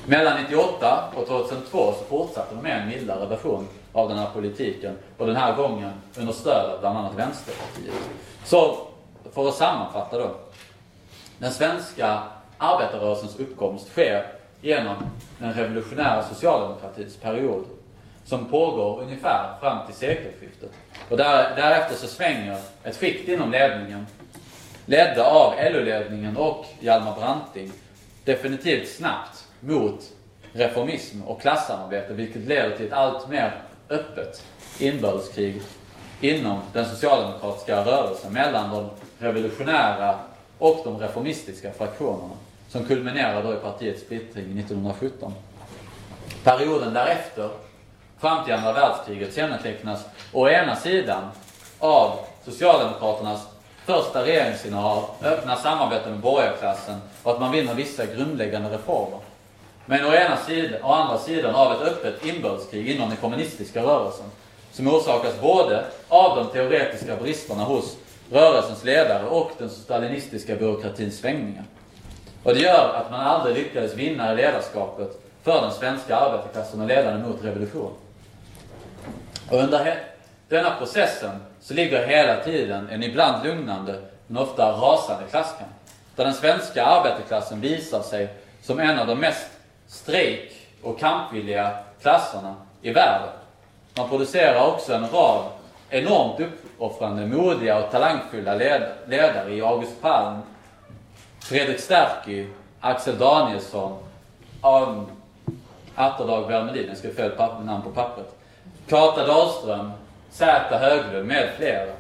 Mellan 0.07 0.42
98 0.42 1.05
och 1.16 1.26
2002 1.26 1.92
så 1.98 2.05
fortsatte 2.09 2.55
de 2.55 2.62
med 2.62 2.82
en 2.82 2.88
mildare 2.88 3.26
version 3.26 3.68
av 3.92 4.09
den 4.09 4.18
här 4.18 4.30
politiken 4.34 4.98
och 5.18 5.26
den 5.26 5.36
här 5.36 5.57
gången 5.57 5.92
under 6.18 6.32
stöd 6.32 6.70
av 6.70 6.80
bland 6.80 6.98
annat 6.98 7.14
Vänsterpartiet. 7.14 7.94
Så 8.44 8.86
för 9.32 9.48
att 9.48 9.55
sammanfatta 9.55 10.18
då. 10.18 10.30
Den 11.38 11.52
svenska 11.52 12.22
arbetarrörelsens 12.59 13.38
uppkomst 13.38 13.88
sker 13.88 14.26
genom 14.61 14.96
den 15.38 15.52
revolutionära 15.52 16.22
socialdemokratins 16.22 17.16
period 17.16 17.64
som 18.24 18.44
pågår 18.44 19.00
ungefär 19.02 19.59
fram 19.61 19.86
till 19.86 19.94
sekelskiftet. 19.94 20.70
Och 21.11 21.16
där, 21.16 21.57
därefter 21.57 21.96
så 21.96 22.07
svänger 22.07 22.59
ett 22.82 22.96
skikt 22.96 23.28
inom 23.28 23.50
ledningen 23.50 24.07
ledda 24.86 25.24
av 25.24 25.55
LO-ledningen 25.72 26.36
och 26.36 26.66
Hjalmar 26.80 27.16
Branting 27.20 27.72
definitivt 28.24 28.88
snabbt 28.88 29.43
mot 29.67 30.01
reformism 30.53 31.23
och 31.23 31.41
klassamarbete 31.41 32.12
vilket 32.12 32.43
leder 32.43 32.77
till 32.77 32.87
ett 32.87 32.93
allt 32.93 33.29
mer 33.29 33.62
öppet 33.89 34.43
inbördeskrig 34.79 35.62
inom 36.21 36.61
den 36.73 36.87
socialdemokratiska 36.87 37.85
rörelsen 37.85 38.33
mellan 38.33 38.71
de 38.71 38.91
revolutionära 39.19 40.19
och 40.59 40.81
de 40.85 40.99
reformistiska 40.99 41.73
fraktionerna 41.73 42.35
som 42.69 42.85
kulminerar 42.85 43.43
då 43.43 43.53
i 43.53 43.57
partiets 43.57 44.03
splittring 44.03 44.59
1917. 44.59 45.33
Perioden 46.45 46.95
därefter, 46.95 47.51
fram 48.19 48.45
till 48.45 48.55
andra 48.55 48.73
världskriget, 48.73 49.35
kännetecknas 49.35 50.05
å 50.33 50.49
ena 50.49 50.77
sidan 50.77 51.25
av 51.79 52.19
Socialdemokraternas 52.45 53.47
första 53.85 54.25
regeringsinnehav, 54.25 55.05
öppna 55.23 55.57
samarbete 55.57 56.11
med 56.11 56.19
borgarklassen 56.19 57.01
och 57.23 57.33
att 57.33 57.41
man 57.41 57.53
vinner 57.53 57.75
vissa 57.75 58.07
grundläggande 58.07 58.71
reformer. 58.71 59.21
Men 59.87 60.05
å, 60.05 60.12
ena 60.14 60.37
sidan, 60.37 60.82
å 60.82 60.93
andra 60.93 61.18
sidan 61.18 61.55
av 61.55 61.72
ett 61.72 61.89
öppet 61.89 62.24
inbördeskrig 62.26 62.89
inom 62.91 63.09
den 63.09 63.16
kommunistiska 63.16 63.82
rörelsen 63.82 64.26
som 64.72 64.89
orsakas 64.89 65.41
både 65.41 65.85
av 66.09 66.37
de 66.37 66.53
teoretiska 66.53 67.16
bristerna 67.16 67.64
hos 67.64 67.97
rörelsens 68.30 68.85
ledare 68.85 69.26
och 69.26 69.51
den 69.59 69.70
stalinistiska 69.70 70.57
byråkratins 70.57 71.18
svängningar. 71.18 71.64
Och 72.43 72.55
det 72.55 72.61
gör 72.61 72.95
att 72.95 73.11
man 73.11 73.20
aldrig 73.20 73.57
lyckades 73.57 73.95
vinna 73.95 74.32
i 74.32 74.37
ledarskapet 74.37 75.20
för 75.43 75.62
den 75.62 75.72
svenska 75.72 76.16
arbetarklassen 76.16 76.80
och 76.80 76.89
ledaren 76.89 77.22
mot 77.22 77.45
revolution. 77.45 77.93
Och 79.51 79.59
under 79.59 79.99
denna 80.49 80.70
processen 80.70 81.30
så 81.61 81.74
ligger 81.74 82.07
hela 82.07 82.45
tiden 82.45 82.89
en 82.89 83.03
ibland 83.03 83.47
lugnande 83.47 84.01
men 84.26 84.43
ofta 84.43 84.72
rasande 84.72 85.24
klasskamp. 85.30 85.70
Där 86.16 86.24
den 86.24 86.35
svenska 86.35 86.85
arbetarklassen 86.85 87.61
visar 87.61 88.03
sig 88.03 88.28
som 88.62 88.80
en 88.80 88.99
av 88.99 89.07
de 89.07 89.20
mest 89.20 89.47
strejk 89.95 90.68
och 90.82 90.99
kampvilliga 90.99 91.70
klasserna 92.03 92.55
i 92.82 92.92
världen. 92.92 93.28
Man 93.97 94.09
producerar 94.09 94.66
också 94.66 94.95
en 94.95 95.09
rad 95.09 95.45
enormt 95.90 96.40
uppoffrande, 96.40 97.26
modiga 97.26 97.78
och 97.78 97.90
talangfulla 97.90 98.55
ledare 99.07 99.55
i 99.55 99.61
August 99.61 100.01
Palm, 100.01 100.38
Fredrik 101.40 101.80
Sterky, 101.80 102.47
Axel 102.80 103.18
Danielsson, 103.18 103.99
Atterdag 105.95 106.49
Wermelin, 106.49 106.88
jag 106.88 106.97
ska 106.97 107.09
få 107.09 107.14
fel 107.14 107.32
namn 107.64 107.82
på 107.82 107.90
pappret, 107.90 108.36
Kata 108.88 109.26
Dahlström, 109.26 109.92
Zäta 110.30 110.78
Höglund 110.78 111.26
med 111.26 111.49
flera. 111.57 111.92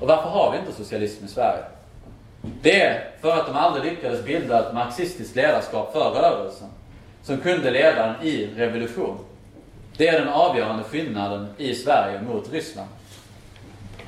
Och 0.00 0.08
varför 0.08 0.28
har 0.28 0.52
vi 0.52 0.58
inte 0.58 0.72
socialism 0.72 1.24
i 1.24 1.28
Sverige? 1.28 1.62
Det 2.62 2.80
är 2.80 3.10
för 3.20 3.30
att 3.30 3.46
de 3.46 3.56
aldrig 3.56 3.92
lyckades 3.92 4.24
bilda 4.24 4.68
ett 4.68 4.74
marxistiskt 4.74 5.36
ledarskap 5.36 5.92
för 5.92 6.10
rörelsen 6.10 6.68
som 7.28 7.38
kunde 7.38 7.70
leda 7.70 8.06
den 8.06 8.22
i 8.22 8.46
revolution. 8.56 9.18
Det 9.96 10.08
är 10.08 10.20
den 10.20 10.28
avgörande 10.28 10.84
skillnaden 10.84 11.46
i 11.58 11.74
Sverige 11.74 12.22
mot 12.22 12.52
Ryssland. 12.52 12.88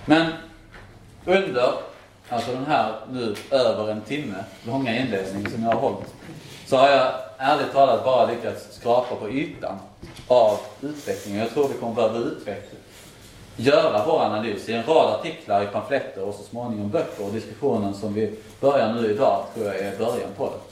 Men 0.04 0.32
under, 1.24 1.72
alltså 2.28 2.52
den 2.52 2.66
här 2.66 2.94
nu 3.12 3.34
över 3.50 3.90
en 3.90 4.00
timme 4.00 4.44
långa 4.66 4.96
inledning 4.96 5.50
som 5.50 5.62
jag 5.62 5.70
har 5.70 5.80
hållit, 5.80 6.14
så 6.66 6.76
har 6.76 6.88
jag 6.88 7.12
ärligt 7.38 7.72
talat 7.72 8.04
bara 8.04 8.26
lyckats 8.26 8.74
skrapa 8.74 9.14
på 9.14 9.30
ytan 9.30 9.78
av 10.28 10.58
utvecklingen. 10.80 11.40
Jag 11.40 11.50
tror 11.50 11.68
vi 11.68 11.74
kommer 11.74 11.94
behöva 11.94 12.18
utveckla, 12.18 12.78
göra 13.56 14.04
vår 14.06 14.20
analys 14.20 14.68
i 14.68 14.72
en 14.72 14.82
rad 14.82 15.14
artiklar, 15.14 15.62
i 15.62 15.66
pamfletter 15.66 16.24
och 16.24 16.34
så 16.34 16.42
småningom 16.42 16.90
böcker. 16.90 17.24
Och 17.24 17.32
diskussionen 17.32 17.94
som 17.94 18.14
vi 18.14 18.34
börjar 18.60 18.92
nu 18.92 19.10
idag 19.10 19.44
tror 19.54 19.66
jag 19.66 19.78
är 19.78 19.98
början 19.98 20.30
på 20.36 20.46
det. 20.46 20.69